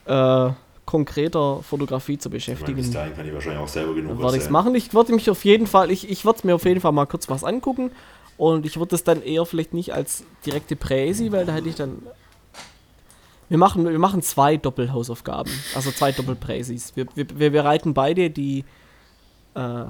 äh, 0.04 0.50
konkreter 0.84 1.62
Fotografie 1.62 2.18
zu 2.18 2.28
ich 2.28 2.48
meine, 2.48 2.56
beschäftigen, 2.56 2.92
kann 2.92 3.26
ich 3.26 3.32
wahrscheinlich 3.32 3.62
auch 3.62 3.68
selber 3.68 3.94
genug 3.94 4.20
werde 4.20 4.36
ich 4.36 4.42
es 4.42 4.50
machen. 4.50 4.74
Ich 4.74 4.92
würde 4.92 5.14
mich 5.14 5.30
auf 5.30 5.42
jeden 5.46 5.66
Fall, 5.66 5.90
ich, 5.90 6.10
ich 6.10 6.26
würde 6.26 6.46
mir 6.46 6.54
auf 6.54 6.66
jeden 6.66 6.82
Fall 6.82 6.92
mal 6.92 7.06
kurz 7.06 7.30
was 7.30 7.44
angucken 7.44 7.92
und 8.36 8.66
ich 8.66 8.78
würde 8.78 8.94
es 8.94 9.04
dann 9.04 9.22
eher 9.22 9.46
vielleicht 9.46 9.72
nicht 9.72 9.94
als 9.94 10.24
direkte 10.44 10.76
Präsi, 10.76 11.32
weil 11.32 11.46
da 11.46 11.54
hätte 11.54 11.70
ich 11.70 11.76
dann. 11.76 12.02
Wir 13.48 13.58
machen, 13.58 13.88
wir 13.88 13.98
machen 13.98 14.22
zwei 14.22 14.56
Doppelhausaufgaben, 14.56 15.52
also 15.74 15.90
zwei 15.90 16.12
Doppelpräsis. 16.12 16.96
Wir, 16.96 17.06
wir, 17.14 17.26
wir 17.38 17.50
bereiten 17.50 17.94
beide 17.94 18.30
die, 18.30 18.64
äh, 19.54 19.84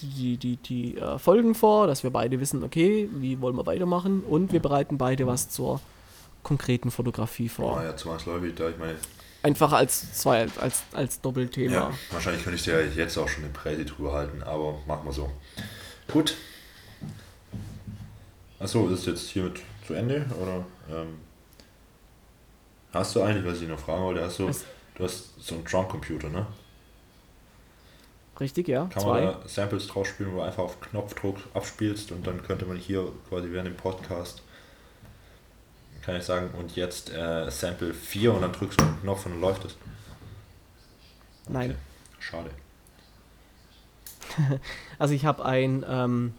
die, 0.00 0.06
die, 0.06 0.36
die, 0.36 0.56
die 0.56 0.98
äh, 0.98 1.18
Folgen 1.18 1.54
vor, 1.54 1.86
dass 1.86 2.02
wir 2.02 2.10
beide 2.10 2.40
wissen, 2.40 2.62
okay, 2.62 3.08
wie 3.12 3.40
wollen 3.40 3.56
wir 3.56 3.66
weitermachen 3.66 4.22
und 4.22 4.52
wir 4.52 4.60
bereiten 4.60 4.98
beide 4.98 5.26
was 5.26 5.48
zur 5.48 5.80
konkreten 6.42 6.90
Fotografie 6.90 7.48
vor. 7.48 7.78
Oh 7.80 7.84
ja, 7.84 7.96
zwangsläufig, 7.96 8.54
da 8.54 8.68
ich 8.68 8.78
meine, 8.78 8.96
Einfach 9.44 9.72
als 9.72 10.14
zwei, 10.14 10.46
als, 10.58 10.84
als 10.94 11.20
Doppelthema. 11.20 11.74
ja, 11.74 11.90
wahrscheinlich 12.10 12.42
könnte 12.42 12.56
ich 12.56 12.64
dir 12.64 12.80
ja 12.80 12.90
jetzt 12.96 13.18
auch 13.18 13.28
schon 13.28 13.44
eine 13.44 13.52
Präsi 13.52 13.84
drüber 13.84 14.14
halten, 14.14 14.42
aber 14.42 14.78
machen 14.86 15.04
wir 15.04 15.12
so. 15.12 15.30
Gut. 16.10 16.34
Achso, 18.58 18.88
ist 18.88 19.06
jetzt 19.06 19.28
hiermit 19.28 19.60
zu 19.86 19.92
Ende 19.92 20.24
oder 20.40 20.64
ähm, 20.90 21.18
hast 22.94 23.16
du 23.16 23.22
eigentlich, 23.22 23.44
was 23.44 23.60
ich 23.60 23.68
noch 23.68 23.78
fragen 23.78 24.02
wollte, 24.02 24.22
hast 24.22 24.38
du, 24.38 24.48
Was? 24.48 24.64
du 24.94 25.04
hast 25.04 25.40
so 25.40 25.56
einen 25.56 25.64
Drum-Computer, 25.64 26.28
ne? 26.28 26.46
Richtig, 28.40 28.68
ja. 28.68 28.86
Kann 28.86 29.02
zwei. 29.02 29.20
man 29.20 29.40
da 29.42 29.48
Samples 29.48 29.86
drauf 29.86 30.06
spielen, 30.06 30.32
wo 30.32 30.36
du 30.36 30.42
einfach 30.42 30.64
auf 30.64 30.80
Knopfdruck 30.80 31.36
abspielst 31.54 32.10
und 32.12 32.26
dann 32.26 32.42
könnte 32.42 32.66
man 32.66 32.76
hier 32.76 33.12
quasi 33.28 33.50
während 33.50 33.68
dem 33.68 33.76
Podcast 33.76 34.42
kann 36.04 36.16
ich 36.16 36.24
sagen, 36.24 36.50
und 36.58 36.76
jetzt 36.76 37.10
äh, 37.10 37.50
Sample 37.50 37.94
4 37.94 38.34
und 38.34 38.42
dann 38.42 38.52
drückst 38.52 38.78
du 38.78 38.84
einen 38.84 39.00
Knopf 39.00 39.24
und 39.24 39.32
dann 39.32 39.40
läuft 39.40 39.64
es. 39.64 39.76
Nein. 41.48 41.70
Okay. 41.70 41.78
Schade. 42.18 42.50
Also 44.98 45.12
ich 45.12 45.24
habe 45.24 45.44
einen 45.44 45.84
ähm, 45.88 46.34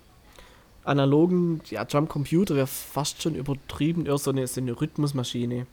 analogen 0.84 1.62
ja, 1.70 1.84
Drumcomputer, 1.84 2.56
wäre 2.56 2.68
fast 2.68 3.22
schon 3.22 3.36
übertrieben, 3.36 4.06
eher 4.06 4.18
so 4.18 4.32
eine, 4.32 4.48
so 4.48 4.62
eine 4.62 4.80
Rhythmusmaschine. 4.80 5.68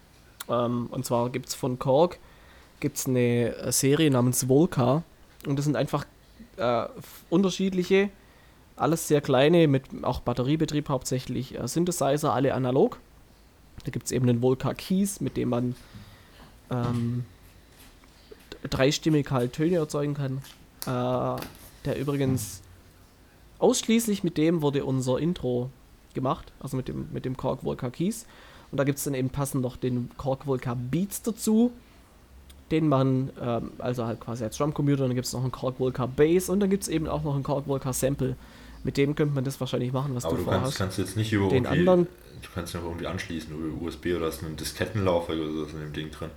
Ähm, 0.49 0.87
und 0.91 1.05
zwar 1.05 1.31
gibt 1.31 1.49
es 1.49 1.55
von 1.55 1.79
Korg 1.79 2.19
gibt's 2.83 3.07
eine 3.07 3.55
äh, 3.57 3.73
Serie 3.73 4.11
namens 4.11 4.49
Volca 4.49 5.03
und 5.47 5.57
das 5.57 5.65
sind 5.65 5.77
einfach 5.77 6.05
äh, 6.59 6.85
unterschiedliche, 7.31 8.11
alles 8.77 9.09
sehr 9.09 9.23
kleine, 9.23 9.69
mit 9.69 9.85
auch 10.03 10.21
Batteriebetrieb 10.21 10.91
hauptsächlich, 10.91 11.59
äh, 11.59 11.67
Synthesizer, 11.67 12.35
alle 12.35 12.53
analog. 12.53 12.99
Da 13.85 13.91
gibt 13.91 14.07
es 14.07 14.13
eben 14.13 14.27
den 14.27 14.43
Volca 14.43 14.75
Keys, 14.75 15.21
mit 15.21 15.37
dem 15.37 15.49
man 15.49 15.77
ähm, 16.71 17.25
dreistimmig 18.69 19.31
halt 19.31 19.55
Töne 19.55 19.77
erzeugen 19.77 20.15
kann. 20.15 20.43
Äh, 20.87 21.41
der 21.85 21.99
übrigens 21.99 22.63
ausschließlich 23.59 24.25
mit 24.25 24.37
dem 24.37 24.61
wurde 24.61 24.85
unser 24.85 25.19
Intro 25.19 25.71
gemacht, 26.15 26.53
also 26.61 26.77
mit 26.77 26.89
dem, 26.89 27.09
mit 27.13 27.25
dem 27.25 27.37
Korg 27.37 27.65
Volca 27.65 27.91
Keys. 27.91 28.27
Und 28.73 28.79
da 28.79 28.85
gibt 28.85 28.99
es 28.99 29.05
dann 29.05 29.15
eben 29.15 29.29
passend 29.31 29.63
noch 29.63 29.77
den 29.77 30.11
Korg 30.17 30.47
Volca 30.47 30.75
Beats 30.75 31.23
dazu, 31.23 31.71
den 32.71 32.89
man, 32.89 33.31
ähm, 33.41 33.71
also 33.79 34.07
halt 34.07 34.19
quasi 34.21 34.43
als 34.45 34.57
Drumcomputer, 34.57 35.07
dann 35.07 35.15
gibt 35.15 35.27
es 35.27 35.33
noch 35.35 35.43
einen 35.43 35.53
Korg 35.53 35.79
Volca 35.79 36.07
Bass 36.07 36.49
und 36.49 36.59
dann 36.61 36.71
gibt 36.71 36.83
es 36.85 36.89
eben 36.89 37.07
auch 37.07 37.23
noch 37.23 37.35
einen 37.35 37.43
Korg 37.45 37.69
Volca 37.69 37.93
Sample. 37.93 38.35
Mit 38.83 38.97
dem 38.97 39.15
könnte 39.15 39.35
man 39.35 39.45
das 39.45 39.61
wahrscheinlich 39.61 39.93
machen, 39.93 40.15
was 40.15 40.25
Aber 40.25 40.37
du 40.37 40.43
du 40.43 40.49
kannst, 40.51 40.61
vorhast. 40.61 40.79
kannst 40.79 40.99
jetzt 40.99 41.17
nicht 41.17 41.33
über 41.33 41.49
Den 41.49 41.67
anderen- 41.67 42.07
du 42.41 42.49
kannst 42.55 42.75
noch 42.75 42.83
irgendwie 42.83 43.07
anschließen 43.07 43.55
über 43.55 43.87
USB 43.87 44.15
oder 44.17 44.27
hast 44.27 44.43
einen 44.43 44.57
Diskettenlaufwerk 44.57 45.39
oder 45.39 45.53
sowas 45.53 45.73
in 45.75 45.81
dem 45.81 45.93
Ding 45.93 46.11
drin. 46.11 46.31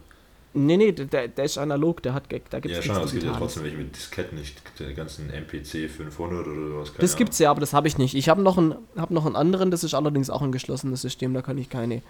Nee, 0.57 0.77
nee, 0.77 0.91
der, 0.93 1.27
der 1.27 1.45
ist 1.45 1.57
analog, 1.57 2.01
der 2.01 2.13
hat, 2.13 2.31
da 2.31 2.37
gibt 2.59 2.73
Ja, 2.73 2.79
es 2.79 2.85
schon, 2.85 2.95
aber 2.95 3.05
es 3.05 3.11
gibt 3.11 3.23
ja 3.25 3.37
trotzdem 3.37 3.63
welche 3.63 3.77
mit 3.77 3.93
Disketten, 3.95 4.37
nicht 4.39 4.61
die 4.79 4.93
ganzen 4.93 5.29
MPC 5.29 5.89
500 5.89 6.47
oder 6.47 6.69
sowas. 6.69 6.89
keine 6.93 7.01
Das 7.01 7.15
gibt's 7.17 7.39
ja, 7.39 7.51
aber 7.51 7.59
das 7.59 7.73
habe 7.73 7.87
ich 7.89 7.97
nicht. 7.97 8.15
Ich 8.15 8.29
habe 8.29 8.41
noch, 8.41 8.57
einen- 8.57 8.75
hab 8.95 9.11
noch 9.11 9.25
einen 9.25 9.35
anderen, 9.35 9.69
das 9.69 9.83
ist 9.83 9.93
allerdings 9.93 10.29
auch 10.29 10.41
ein 10.41 10.53
geschlossenes 10.53 11.01
System, 11.01 11.33
da 11.33 11.41
kann 11.41 11.57
ich 11.57 11.69
keine 11.69 12.01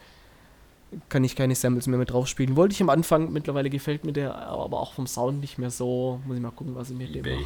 kann 1.09 1.23
ich 1.23 1.35
keine 1.35 1.55
Samples 1.55 1.87
mehr 1.87 1.97
mit 1.97 2.11
drauf 2.11 2.27
spielen. 2.27 2.55
Wollte 2.55 2.73
ich 2.73 2.81
am 2.81 2.89
Anfang, 2.89 3.33
mittlerweile 3.33 3.69
gefällt 3.69 4.05
mir 4.05 4.13
der, 4.13 4.33
aber 4.47 4.79
auch 4.79 4.93
vom 4.93 5.07
Sound 5.07 5.41
nicht 5.41 5.57
mehr 5.57 5.71
so. 5.71 6.21
Muss 6.25 6.37
ich 6.37 6.41
mal 6.41 6.51
gucken, 6.51 6.75
was 6.75 6.89
ich 6.91 6.95
mit 6.97 7.13
dem 7.13 7.25
mache. 7.25 7.45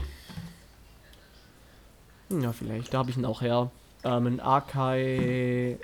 Ja, 2.44 2.52
vielleicht, 2.52 2.94
da 2.94 3.00
habe 3.00 3.10
ich 3.10 3.18
ihn 3.18 3.26
auch 3.26 3.42
her. 3.42 3.72
Ähm, 4.04 4.28
ein 4.28 4.40
Akai 4.40 5.78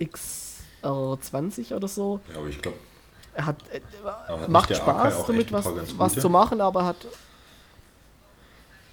XR20 0.00 1.74
oder 1.74 1.88
so. 1.88 2.20
Ja, 2.32 2.38
aber 2.40 2.48
ich 2.48 2.60
glaube, 2.60 2.76
Er 3.38 3.46
hat, 3.46 3.56
äh, 3.72 3.80
macht 4.48 4.74
Spaß 4.74 5.26
damit 5.26 5.52
was, 5.52 5.64
was 5.96 6.14
zu 6.16 6.28
machen, 6.28 6.60
aber 6.60 6.84
hat 6.84 6.96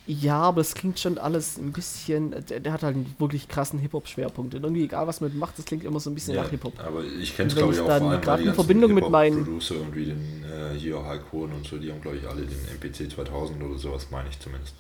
ja, 0.08 0.40
aber 0.40 0.62
es 0.62 0.76
klingt 0.76 1.00
schon 1.00 1.18
alles 1.18 1.58
ein 1.58 1.72
bisschen. 1.72 2.30
Der, 2.48 2.60
der 2.60 2.74
hat 2.74 2.84
halt 2.84 2.96
einen 2.96 3.16
wirklich 3.18 3.48
krassen 3.48 3.80
Hip-Hop-Schwerpunkt. 3.80 4.54
Und 4.54 4.64
irgendwie, 4.64 4.84
egal 4.84 5.08
was 5.08 5.20
man 5.20 5.36
macht, 5.36 5.58
das 5.58 5.66
klingt 5.66 5.84
immer 5.84 6.00
so 6.00 6.12
ein 6.12 6.14
bisschen 6.14 6.36
ja, 6.36 6.44
nach 6.44 6.50
Hip-Hop. 6.52 6.80
aber 6.80 7.04
ich 7.04 7.36
kenne 7.36 7.48
es 7.48 7.54
Und 7.56 7.58
glaube 7.58 7.74
ich 7.74 7.80
auch 7.80 7.88
dann 7.88 8.22
vor 8.22 8.34
allem, 8.34 8.44
die 8.44 8.50
in 8.50 8.54
Verbindung 8.54 8.94
mit 8.94 9.10
meinen- 9.10 9.38
Hip-Hop-Producer 9.38 9.76
irgendwie 9.76 10.06
den 10.06 10.44
äh, 10.46 10.78
hier 10.78 11.04
Hulk 11.04 11.24
Hogan 11.32 11.54
und 11.54 11.66
so, 11.66 11.78
die 11.80 11.92
haben 11.92 12.02
glaube 12.02 12.18
ich 12.18 12.28
alle 12.30 12.44
den 12.44 12.60
MPC 12.80 13.12
2000 13.12 13.64
oder 13.64 13.80
sowas, 13.80 14.08
meine 14.12 14.30
ich 14.30 14.40
zumindest. 14.40 14.76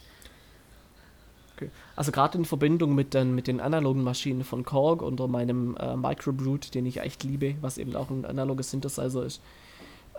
Okay. 1.55 1.69
Also 1.95 2.11
gerade 2.11 2.37
in 2.37 2.45
Verbindung 2.45 2.95
mit 2.95 3.13
den, 3.13 3.33
mit 3.33 3.47
den 3.47 3.61
analogen 3.61 4.03
Maschinen 4.03 4.43
von 4.43 4.65
Korg 4.65 5.01
unter 5.01 5.27
meinem 5.27 5.77
äh, 5.77 5.95
Microbrute, 5.95 6.71
den 6.71 6.85
ich 6.85 6.99
echt 6.99 7.23
liebe, 7.23 7.55
was 7.61 7.77
eben 7.77 7.95
auch 7.95 8.09
ein 8.09 8.25
analoges 8.25 8.71
Synthesizer 8.71 9.25
ist, 9.25 9.41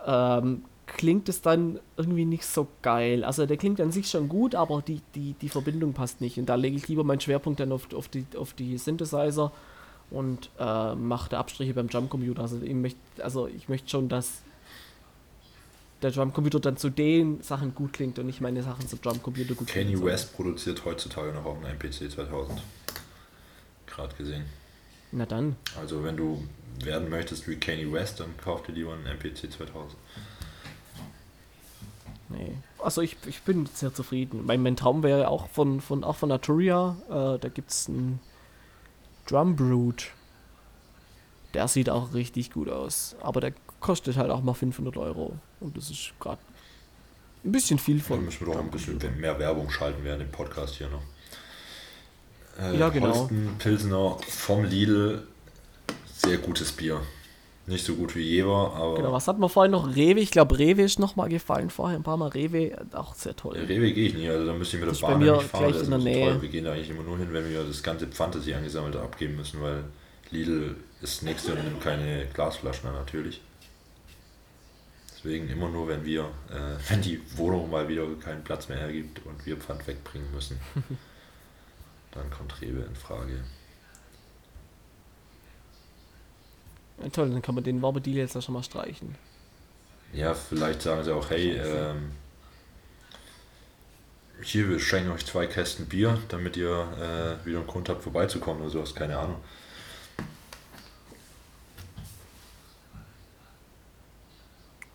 ähm, 0.05 0.63
klingt 0.87 1.29
es 1.29 1.41
dann 1.41 1.79
irgendwie 1.95 2.25
nicht 2.25 2.45
so 2.45 2.67
geil. 2.81 3.23
Also 3.23 3.45
der 3.45 3.57
klingt 3.57 3.79
an 3.79 3.91
sich 3.91 4.09
schon 4.09 4.29
gut, 4.29 4.55
aber 4.55 4.81
die, 4.81 5.01
die, 5.13 5.33
die 5.33 5.49
Verbindung 5.49 5.93
passt 5.93 6.21
nicht. 6.21 6.39
Und 6.39 6.47
da 6.47 6.55
lege 6.55 6.77
ich 6.77 6.87
lieber 6.87 7.03
meinen 7.03 7.19
Schwerpunkt 7.19 7.59
dann 7.59 7.71
auf, 7.71 7.93
auf, 7.93 8.07
die, 8.07 8.25
auf 8.37 8.53
die 8.53 8.77
Synthesizer 8.77 9.51
und 10.09 10.49
äh, 10.57 10.95
mache 10.95 11.37
Abstriche 11.37 11.73
beim 11.73 11.89
Drumcomputer. 11.89 12.41
Also 12.41 12.61
ich 12.61 12.73
möchte 12.73 12.99
also 13.21 13.47
ich 13.47 13.69
möchte 13.69 13.89
schon, 13.89 14.09
dass 14.09 14.43
der 16.01 16.11
Drumcomputer 16.11 16.59
dann 16.59 16.77
zu 16.77 16.89
den 16.89 17.41
Sachen 17.41 17.73
gut 17.73 17.93
klingt 17.93 18.19
und 18.19 18.27
nicht 18.27 18.41
meine 18.41 18.61
Sachen 18.63 18.87
zum 18.87 19.01
Drumcomputer 19.01 19.55
gut 19.55 19.67
Kanye 19.67 19.93
klingen. 19.93 20.05
West 20.05 20.35
produziert 20.35 20.85
heutzutage 20.85 21.31
noch 21.33 21.45
auf 21.45 21.57
einem 21.57 21.75
MPC 21.75 22.11
2000. 22.11 22.61
Gerade 23.87 24.15
gesehen. 24.15 24.45
Na 25.11 25.25
dann. 25.25 25.55
Also 25.79 26.03
wenn 26.03 26.17
du 26.17 26.43
werden 26.83 27.09
möchtest 27.09 27.47
wie 27.47 27.55
Kanye 27.55 27.91
West, 27.91 28.19
dann 28.19 28.35
kauf 28.37 28.63
dir 28.63 28.73
lieber 28.73 28.93
einen 28.93 29.05
MPC 29.05 29.51
2000. 29.51 29.95
Nee. 32.29 32.53
Also 32.79 33.01
ich, 33.01 33.17
ich 33.25 33.41
bin 33.41 33.65
sehr 33.73 33.93
zufrieden. 33.93 34.45
Mein, 34.45 34.61
mein 34.61 34.75
Traum 34.75 35.01
wäre 35.01 35.29
auch 35.29 35.47
von, 35.49 35.81
von, 35.81 36.03
auch 36.03 36.17
von 36.17 36.31
Arturia, 36.31 36.97
äh, 37.09 37.39
da 37.39 37.49
gibt 37.49 37.71
es 37.71 37.87
einen 37.87 38.19
Drum 39.27 39.55
Brute. 39.55 40.07
Der 41.53 41.67
sieht 41.67 41.89
auch 41.89 42.13
richtig 42.13 42.51
gut 42.51 42.69
aus. 42.69 43.15
Aber 43.21 43.41
der 43.41 43.53
kostet 43.79 44.17
halt 44.17 44.31
auch 44.31 44.41
mal 44.41 44.53
500 44.53 44.97
Euro. 44.97 45.33
Und 45.59 45.77
das 45.77 45.89
ist 45.89 46.13
gerade 46.19 46.39
ein 47.43 47.51
bisschen 47.51 47.79
viel 47.79 47.99
von. 47.99 48.19
Da 48.19 48.25
müssen 48.25 48.45
wir 48.45 48.53
doch 48.53 48.59
ein 48.59 48.71
bisschen 48.71 48.99
mehr 49.19 49.37
Werbung 49.39 49.69
schalten 49.69 50.03
während 50.03 50.21
dem 50.21 50.31
Podcast 50.31 50.75
hier 50.75 50.89
noch. 50.89 51.03
Äh, 52.59 52.77
ja, 52.77 52.89
genau. 52.89 53.13
Holsten 53.13 53.55
Pilsner 53.59 54.17
vom 54.27 54.63
Lidl. 54.63 55.27
Sehr 56.15 56.37
gutes 56.37 56.71
Bier. 56.71 57.01
Nicht 57.67 57.85
so 57.85 57.95
gut 57.95 58.15
wie 58.15 58.21
Jever, 58.21 58.73
aber. 58.75 58.95
Genau, 58.95 59.11
was 59.11 59.27
hatten 59.27 59.41
wir 59.41 59.49
vorhin 59.49 59.73
noch? 59.73 59.93
Rewe, 59.93 60.21
ich 60.21 60.31
glaube, 60.31 60.57
Rewe 60.57 60.83
ist 60.83 60.99
nochmal 60.99 61.27
gefallen 61.27 61.69
vorher. 61.69 61.99
Ein 61.99 62.03
paar 62.03 62.15
Mal 62.15 62.29
Rewe, 62.29 62.71
auch 62.93 63.13
sehr 63.13 63.35
toll. 63.35 63.57
Ja, 63.57 63.63
Rewe 63.63 63.91
gehe 63.91 64.07
ich 64.07 64.13
nicht, 64.13 64.29
also 64.29 64.45
da 64.45 64.53
müsste 64.53 64.77
ich 64.77 64.85
mit 64.85 64.95
der 64.95 65.05
Bahn 65.05 65.19
nicht 65.19 65.43
fahren. 65.43 65.71
Gleich 65.71 65.83
in 65.83 65.89
der 65.89 65.99
Nähe. 65.99 66.31
Toll. 66.31 66.41
Wir 66.43 66.49
gehen 66.49 66.63
da 66.63 66.71
eigentlich 66.71 66.89
immer 66.89 67.03
nur 67.03 67.17
hin, 67.17 67.27
wenn 67.31 67.49
wir 67.49 67.63
das 67.65 67.83
ganze 67.83 68.07
Pfand, 68.07 68.35
das 68.35 68.45
sie 68.45 68.53
angesammelt 68.53 68.95
abgeben 68.95 69.35
müssen, 69.35 69.61
weil 69.61 69.83
Lidl 70.31 70.77
ist 71.01 71.23
nächste 71.23 71.53
und 71.53 71.63
nimmt 71.65 71.81
keine 71.81 72.25
Glasflaschen 72.33 72.89
natürlich. 72.93 73.41
Deswegen 75.17 75.49
immer 75.49 75.67
nur, 75.69 75.87
wenn 75.87 76.05
wir, 76.05 76.25
äh, 76.51 76.89
wenn 76.89 77.01
die 77.01 77.19
Wohnung 77.37 77.71
mal 77.71 77.87
wieder 77.87 78.05
keinen 78.23 78.43
Platz 78.43 78.69
mehr 78.69 78.77
hergibt 78.77 79.25
und 79.25 79.43
wir 79.47 79.57
Pfand 79.57 79.87
wegbringen 79.87 80.31
müssen, 80.31 80.59
dann 82.11 82.29
kommt 82.29 82.61
Rewe 82.61 82.81
in 82.81 82.95
Frage. 82.95 83.43
Ja, 87.01 87.09
toll, 87.09 87.31
dann 87.31 87.41
kann 87.41 87.55
man 87.55 87.63
den 87.63 87.81
Werbedeal 87.81 88.17
jetzt 88.17 88.35
ja 88.35 88.41
schon 88.41 88.53
mal 88.53 88.63
streichen. 88.63 89.15
Ja, 90.13 90.35
vielleicht 90.35 90.83
sagen 90.83 91.03
sie 91.03 91.13
auch, 91.13 91.29
hey, 91.31 91.57
ähm, 91.57 92.11
hier, 94.41 94.69
wir 94.69 94.79
schenken 94.79 95.11
euch 95.11 95.25
zwei 95.25 95.47
Kästen 95.47 95.87
Bier, 95.87 96.19
damit 96.29 96.57
ihr 96.57 96.69
äh, 96.69 97.45
wieder 97.45 97.57
einen 97.59 97.67
Grund 97.67 97.89
habt, 97.89 98.03
vorbeizukommen 98.03 98.61
oder 98.61 98.69
sowas, 98.69 98.93
keine 98.93 99.17
Ahnung. 99.17 99.37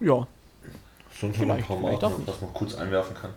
Ja. 0.02 0.26
Sonst 1.20 1.38
noch 1.40 1.54
ein 1.54 1.62
paar 1.62 1.78
Marken, 1.78 2.26
was 2.26 2.40
man 2.40 2.52
kurz 2.52 2.74
einwerfen 2.74 3.14
kann. 3.14 3.30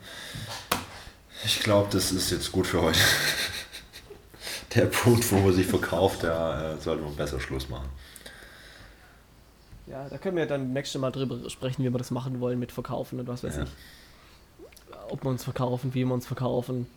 Ich 1.43 1.59
glaube, 1.59 1.88
das 1.91 2.11
ist 2.11 2.32
jetzt 2.32 2.51
gut 2.51 2.66
für 2.66 2.82
heute. 2.82 2.99
Der 4.74 4.88
Punkt, 4.88 5.32
wo 5.32 5.38
man 5.38 5.53
sich 5.53 5.68
verkauft, 5.68 6.24
da 6.24 6.74
äh, 6.74 6.78
sollte 6.78 7.03
man 7.03 7.16
besser 7.16 7.39
Schluss 7.39 7.70
machen. 7.70 7.88
Ja, 9.86 10.09
da 10.09 10.18
können 10.18 10.36
wir 10.36 10.47
dann 10.47 10.74
nächstes 10.74 10.99
Mal 10.99 11.11
drüber 11.11 11.47
sprechen, 11.49 11.84
wie 11.84 11.89
wir 11.91 11.97
das 11.99 12.09
machen 12.09 12.39
wollen 12.39 12.57
mit 12.57 12.72
Verkaufen 12.72 13.20
und 13.20 13.28
was 13.28 13.43
weiß 13.43 13.57
ja. 13.57 13.63
ich. 13.63 13.70
Ob 15.09 15.24
wir 15.24 15.30
uns 15.30 15.43
verkaufen, 15.43 15.93
wie 15.93 16.03
wir 16.03 16.13
uns 16.13 16.26
verkaufen. 16.26 16.88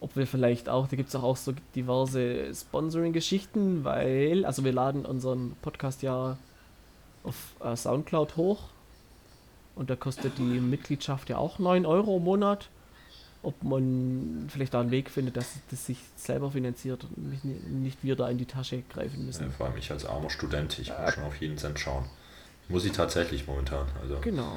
Ob 0.00 0.14
wir 0.14 0.28
vielleicht 0.28 0.68
auch, 0.68 0.86
da 0.86 0.94
gibt 0.94 1.08
es 1.08 1.16
auch, 1.16 1.24
auch 1.24 1.36
so 1.36 1.52
diverse 1.74 2.54
Sponsoring-Geschichten, 2.54 3.82
weil, 3.82 4.44
also 4.44 4.62
wir 4.64 4.72
laden 4.72 5.04
unseren 5.04 5.56
Podcast 5.60 6.02
ja 6.02 6.38
auf 7.24 7.34
äh, 7.64 7.74
Soundcloud 7.74 8.36
hoch 8.36 8.60
und 9.78 9.90
da 9.90 9.96
kostet 9.96 10.38
die 10.38 10.42
Mitgliedschaft 10.42 11.28
ja 11.30 11.38
auch 11.38 11.58
9 11.58 11.86
Euro 11.86 12.16
im 12.16 12.24
Monat. 12.24 12.68
Ob 13.44 13.62
man 13.62 14.48
vielleicht 14.48 14.74
da 14.74 14.80
einen 14.80 14.90
Weg 14.90 15.08
findet, 15.08 15.36
dass 15.36 15.54
das 15.70 15.86
sich 15.86 15.98
selber 16.16 16.50
finanziert 16.50 17.04
und 17.04 17.30
nicht, 17.30 17.44
nicht 17.44 17.98
wir 18.02 18.16
da 18.16 18.28
in 18.28 18.36
die 18.36 18.46
Tasche 18.46 18.82
greifen 18.92 19.24
müssen. 19.24 19.44
Ja, 19.44 19.50
vor 19.50 19.66
allem 19.66 19.76
ich 19.76 19.92
als 19.92 20.04
armer 20.04 20.28
Student, 20.28 20.76
ich 20.80 20.88
muss 20.90 21.14
schon 21.14 21.22
auf 21.22 21.40
jeden 21.40 21.56
Cent 21.56 21.78
schauen. 21.78 22.04
Muss 22.68 22.84
ich 22.84 22.90
tatsächlich 22.90 23.46
momentan. 23.46 23.86
Also. 24.02 24.18
Genau. 24.20 24.56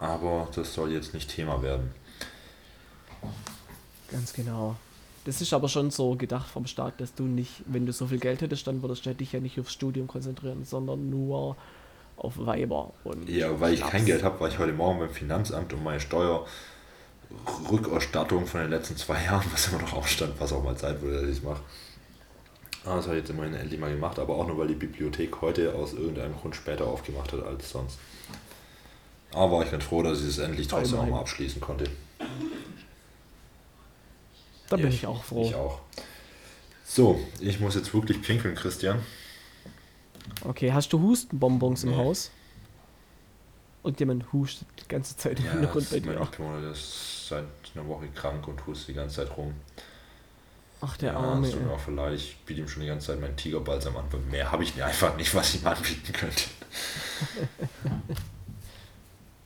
Aber 0.00 0.48
das 0.54 0.74
soll 0.74 0.90
jetzt 0.90 1.14
nicht 1.14 1.30
Thema 1.30 1.62
werden. 1.62 1.92
Ganz 4.10 4.32
genau. 4.32 4.74
Das 5.24 5.40
ist 5.40 5.52
aber 5.52 5.68
schon 5.68 5.92
so 5.92 6.16
gedacht 6.16 6.48
vom 6.48 6.66
Staat, 6.66 7.00
dass 7.00 7.14
du 7.14 7.24
nicht, 7.24 7.62
wenn 7.66 7.86
du 7.86 7.92
so 7.92 8.08
viel 8.08 8.18
Geld 8.18 8.40
hättest, 8.40 8.66
dann 8.66 8.82
würdest 8.82 9.06
du 9.06 9.14
dich 9.14 9.32
ja 9.32 9.38
nicht 9.38 9.60
aufs 9.60 9.72
Studium 9.72 10.08
konzentrieren, 10.08 10.64
sondern 10.64 11.08
nur 11.08 11.56
auf 12.18 12.34
Weiber. 12.36 12.92
Und 13.04 13.28
ja, 13.28 13.60
weil 13.60 13.74
ich 13.74 13.80
kein 13.80 14.04
Geld 14.04 14.22
habe, 14.22 14.40
war 14.40 14.48
ich 14.48 14.58
heute 14.58 14.72
Morgen 14.72 14.98
beim 14.98 15.10
Finanzamt 15.10 15.72
und 15.72 15.84
meine 15.84 16.00
Steuerrückerstattung 16.00 18.46
von 18.46 18.60
den 18.60 18.70
letzten 18.70 18.96
zwei 18.96 19.24
Jahren, 19.24 19.46
was 19.52 19.68
immer 19.68 19.80
noch 19.80 19.94
aufstand, 19.94 20.34
was 20.38 20.52
auch 20.52 20.62
mal 20.62 20.76
Zeit 20.76 21.00
wurde, 21.00 21.20
dass 21.20 21.24
ich 21.24 21.38
es 21.38 21.42
mache. 21.42 21.62
Ah, 22.84 22.96
das 22.96 23.06
habe 23.06 23.16
ich 23.16 23.22
jetzt 23.22 23.30
immerhin 23.30 23.54
endlich 23.54 23.78
mal 23.78 23.90
gemacht, 23.90 24.18
aber 24.18 24.36
auch 24.36 24.46
nur, 24.46 24.58
weil 24.58 24.68
die 24.68 24.74
Bibliothek 24.74 25.40
heute 25.42 25.74
aus 25.74 25.92
irgendeinem 25.92 26.34
Grund 26.36 26.56
später 26.56 26.86
aufgemacht 26.86 27.32
hat 27.32 27.44
als 27.44 27.70
sonst. 27.70 27.98
Aber 29.32 29.52
war 29.52 29.64
ich 29.64 29.70
ganz 29.70 29.84
froh, 29.84 30.02
dass 30.02 30.20
ich 30.20 30.28
es 30.28 30.38
endlich 30.38 30.68
trotzdem 30.68 30.98
auch 30.98 31.06
mal 31.06 31.20
abschließen 31.20 31.60
konnte. 31.60 31.84
Da 34.68 34.76
ja, 34.76 34.82
bin 34.82 34.92
ich 34.92 35.06
auch 35.06 35.22
froh. 35.22 35.46
Ich 35.46 35.54
auch. 35.54 35.80
So, 36.84 37.20
ich 37.40 37.60
muss 37.60 37.74
jetzt 37.74 37.92
wirklich 37.92 38.22
pinkeln, 38.22 38.54
Christian. 38.54 39.00
Okay, 40.44 40.72
hast 40.72 40.92
du 40.92 41.00
Hustenbonbons 41.00 41.84
nee. 41.84 41.92
im 41.92 41.96
Haus? 41.98 42.30
Und 43.82 44.00
jemand 44.00 44.32
hustet 44.32 44.66
die 44.80 44.88
ganze 44.88 45.16
Zeit 45.16 45.38
im 45.38 45.46
ja, 45.46 45.52
Hintergrund 45.52 45.90
bei 45.90 46.00
dir. 46.00 46.28
Der 46.60 46.70
ist 46.72 47.28
seit 47.28 47.44
einer 47.74 47.86
Woche 47.86 48.08
krank 48.08 48.46
und 48.48 48.66
hustet 48.66 48.88
die 48.88 48.94
ganze 48.94 49.16
Zeit 49.16 49.36
rum. 49.36 49.54
Ach, 50.80 50.96
der 50.96 51.12
ja, 51.12 51.18
Arme. 51.18 51.46
Es 51.46 51.52
tut 51.54 51.64
mir 51.64 51.72
auch 51.72 51.88
leid, 51.88 52.14
ich 52.14 52.36
biete 52.46 52.60
ihm 52.60 52.68
schon 52.68 52.82
die 52.82 52.88
ganze 52.88 53.08
Zeit 53.08 53.20
meinen 53.20 53.36
Tigerbalsam 53.36 53.96
an. 53.96 54.04
Mehr 54.30 54.52
habe 54.52 54.62
ich 54.62 54.82
einfach 54.82 55.16
nicht, 55.16 55.34
was 55.34 55.54
ich 55.54 55.62
ihm 55.62 55.66
anbieten 55.66 56.12
könnte. 56.12 56.44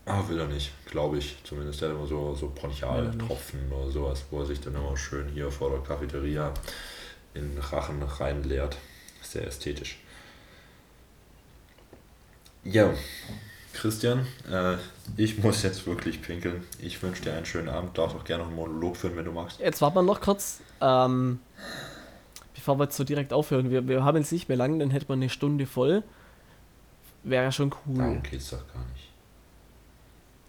Aber 0.04 0.28
will 0.28 0.40
er 0.40 0.48
nicht, 0.48 0.72
glaube 0.86 1.18
ich. 1.18 1.36
Zumindest 1.44 1.80
der 1.80 1.90
hat 1.90 1.96
immer 1.96 2.06
so, 2.06 2.34
so 2.34 2.52
Bronchialtropfen 2.54 3.70
ja, 3.70 3.76
oder 3.76 3.90
sowas, 3.90 4.24
wo 4.30 4.40
er 4.40 4.46
sich 4.46 4.60
dann 4.60 4.74
immer 4.74 4.96
schön 4.96 5.28
hier 5.28 5.50
vor 5.50 5.70
der 5.70 5.80
Cafeteria 5.80 6.52
in 7.34 7.54
den 7.54 7.58
Rachen 7.58 8.02
reinleert. 8.02 8.76
Sehr 9.22 9.46
ästhetisch. 9.46 10.00
Ja, 12.64 12.92
Christian, 13.72 14.26
äh, 14.50 14.76
ich 15.16 15.38
muss 15.38 15.62
jetzt 15.62 15.86
wirklich 15.86 16.22
pinkeln. 16.22 16.64
Ich 16.78 17.02
wünsche 17.02 17.22
dir 17.22 17.34
einen 17.34 17.46
schönen 17.46 17.68
Abend. 17.68 17.96
Darfst 17.98 18.16
auch 18.16 18.24
gerne 18.24 18.42
noch 18.44 18.48
einen 18.50 18.56
Monolog 18.56 18.96
führen, 18.96 19.16
wenn 19.16 19.24
du 19.24 19.32
magst. 19.32 19.58
Jetzt 19.58 19.80
warten 19.80 19.96
wir 19.96 20.02
noch 20.02 20.20
kurz. 20.20 20.60
Ähm, 20.80 21.40
bevor 22.54 22.78
wir 22.78 22.84
jetzt 22.84 22.96
so 22.96 23.04
direkt 23.04 23.32
aufhören. 23.32 23.70
Wir, 23.70 23.88
wir 23.88 24.04
haben 24.04 24.16
jetzt 24.18 24.30
nicht 24.30 24.48
mehr 24.48 24.56
lang, 24.56 24.78
dann 24.78 24.90
hätte 24.90 25.06
man 25.08 25.18
eine 25.18 25.28
Stunde 25.28 25.66
voll. 25.66 26.02
Wäre 27.24 27.44
ja 27.44 27.52
schon 27.52 27.74
cool. 27.86 27.98
Darum 27.98 28.22
geht's 28.22 28.50
doch 28.50 28.66
gar 28.72 28.84
nicht. 28.92 29.08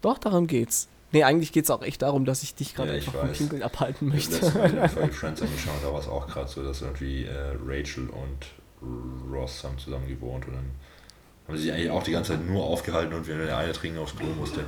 Doch, 0.02 0.18
darum 0.18 0.46
geht's. 0.46 0.88
Nee, 1.12 1.22
eigentlich 1.22 1.52
geht 1.52 1.64
es 1.64 1.70
auch 1.70 1.82
echt 1.82 2.02
darum, 2.02 2.24
dass 2.24 2.42
ich 2.42 2.54
dich 2.54 2.74
gerade 2.74 2.90
ja, 2.90 2.96
einfach 2.96 3.12
vom 3.12 3.32
Pinkeln 3.32 3.62
abhalten 3.62 4.08
möchte. 4.08 4.36
Ich 4.36 4.54
habe 4.54 4.88
Folge 4.88 5.12
Friends 5.12 5.42
angeschaut, 5.42 5.74
da 5.82 5.92
war 5.92 6.00
es 6.00 6.08
auch 6.08 6.26
gerade 6.26 6.48
so, 6.48 6.64
dass 6.64 6.82
irgendwie 6.82 7.24
äh, 7.24 7.56
Rachel 7.64 8.08
und 8.10 8.46
Ross 9.32 9.62
haben 9.64 9.78
zusammen 9.78 10.08
gewohnt 10.08 10.46
und 10.48 10.54
dann 10.54 10.70
haben 11.46 11.56
sie 11.56 11.64
sich 11.64 11.72
eigentlich 11.72 11.90
auch 11.90 12.02
die 12.02 12.12
ganze 12.12 12.32
Zeit 12.32 12.46
nur 12.46 12.64
aufgehalten 12.64 13.14
und 13.14 13.26
wenn 13.28 13.38
der 13.38 13.56
eine 13.56 13.72
trinken 13.72 13.98
aufs 13.98 14.16
Klo 14.16 14.26
musste. 14.28 14.64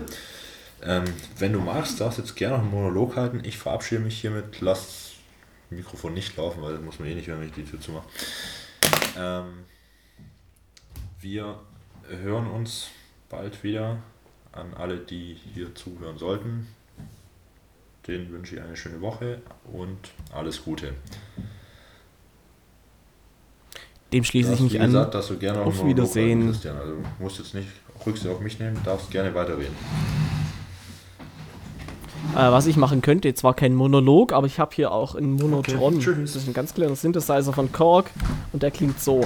Ähm, 0.82 1.04
wenn 1.38 1.52
du 1.52 1.60
magst, 1.60 2.00
darfst 2.00 2.18
du 2.18 2.22
jetzt 2.22 2.36
gerne 2.36 2.56
noch 2.56 2.62
einen 2.62 2.70
Monolog 2.70 3.16
halten. 3.16 3.42
Ich 3.44 3.56
verabschiede 3.56 4.02
mich 4.02 4.20
hiermit. 4.20 4.60
Lass 4.60 4.80
das 4.80 5.12
Mikrofon 5.70 6.14
nicht 6.14 6.36
laufen, 6.36 6.62
weil 6.62 6.74
das 6.74 6.82
muss 6.82 6.98
man 6.98 7.08
eh 7.08 7.14
nicht 7.14 7.28
wenn 7.28 7.42
ich 7.42 7.52
die 7.52 7.64
Tür 7.64 7.80
zumache. 7.80 8.06
Ähm, 9.18 9.64
wir 11.20 11.58
hören 12.08 12.46
uns 12.46 12.88
bald 13.28 13.64
wieder 13.64 13.98
an 14.52 14.74
alle, 14.74 14.98
die 14.98 15.34
hier 15.54 15.74
zuhören 15.74 16.18
sollten. 16.18 16.68
Den 18.06 18.30
wünsche 18.30 18.56
ich 18.56 18.62
eine 18.62 18.76
schöne 18.76 19.00
Woche 19.00 19.42
und 19.64 19.98
alles 20.32 20.62
Gute. 20.62 20.94
Dem 24.16 24.24
schließe 24.24 24.54
ich 24.54 24.60
mich 24.60 24.80
an. 24.80 24.86
Gesagt, 24.86 25.14
dass 25.14 25.28
du 25.28 25.36
gerne 25.36 25.60
Auf 25.60 25.84
Wiedersehen. 25.84 26.46
Christian. 26.46 26.74
Also 26.78 26.94
musst 27.18 27.38
jetzt 27.38 27.54
nicht 27.54 27.68
Rücksicht 28.06 28.30
auf 28.32 28.40
mich 28.40 28.58
nehmen, 28.58 28.78
darfst 28.82 29.10
gerne 29.10 29.34
weiterreden. 29.34 29.76
Äh, 32.34 32.50
was 32.50 32.66
ich 32.66 32.78
machen 32.78 33.02
könnte, 33.02 33.34
zwar 33.34 33.52
kein 33.52 33.74
Monolog, 33.74 34.32
aber 34.32 34.46
ich 34.46 34.58
habe 34.58 34.74
hier 34.74 34.90
auch 34.90 35.16
einen 35.16 35.34
Monotron. 35.34 35.96
Okay, 35.96 36.16
das 36.22 36.34
ist 36.34 36.48
ein 36.48 36.54
ganz 36.54 36.72
kleiner 36.72 36.96
Synthesizer 36.96 37.52
von 37.52 37.70
Korg 37.72 38.10
und 38.54 38.62
der 38.62 38.70
klingt 38.70 38.98
so. 39.00 39.20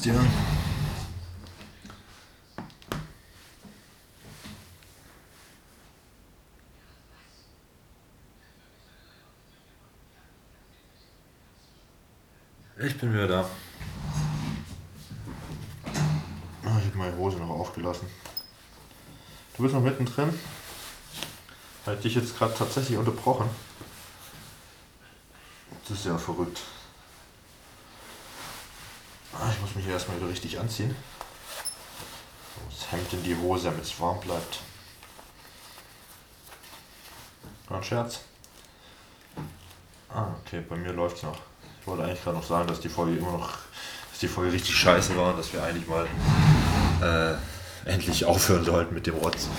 Christian. 0.00 0.26
Ich 12.82 12.98
bin 12.98 13.12
wieder 13.12 13.28
da. 13.28 13.50
Ah, 16.64 16.78
Ich 16.78 16.86
habe 16.86 16.96
meine 16.96 17.16
Hose 17.18 17.36
noch 17.36 17.50
aufgelassen. 17.50 18.08
Du 19.58 19.62
bist 19.62 19.74
noch 19.74 19.82
mittendrin. 19.82 20.32
Ich 21.84 22.00
dich 22.00 22.14
jetzt 22.14 22.38
gerade 22.38 22.54
tatsächlich 22.54 22.96
unterbrochen. 22.96 23.50
Das 25.86 25.98
ist 25.98 26.06
ja 26.06 26.16
verrückt. 26.16 26.62
Ah, 29.40 29.50
Ich 29.54 29.60
muss 29.60 29.74
mich 29.74 29.86
erstmal 29.86 30.18
wieder 30.18 30.28
richtig 30.28 30.58
anziehen. 30.58 30.94
Das 32.68 32.92
Hemd 32.92 33.12
in 33.12 33.22
die 33.22 33.36
Hose, 33.36 33.64
damit 33.64 33.84
es 33.84 33.98
warm 34.00 34.20
bleibt. 34.20 34.60
War 37.68 37.78
ein 37.78 37.84
Scherz. 37.84 38.20
Ah, 40.12 40.26
okay, 40.44 40.62
bei 40.68 40.76
mir 40.76 40.92
läuft's 40.92 41.22
noch. 41.22 41.38
Ich 41.80 41.86
wollte 41.86 42.04
eigentlich 42.04 42.22
gerade 42.22 42.36
noch 42.36 42.44
sagen, 42.46 42.66
dass 42.68 42.80
die 42.80 42.88
Folge 42.88 43.16
immer 43.16 43.32
noch, 43.32 43.50
dass 44.10 44.18
die 44.20 44.28
Folge 44.28 44.52
richtig 44.52 44.74
scheiße 44.76 45.16
war 45.16 45.30
und 45.30 45.38
dass 45.38 45.52
wir 45.52 45.62
eigentlich 45.62 45.86
mal 45.86 46.06
äh, 47.00 47.88
endlich 47.90 48.24
aufhören 48.24 48.64
sollten 48.64 48.92
mit 48.94 49.06
dem 49.06 49.14
Rotzen. 49.14 49.50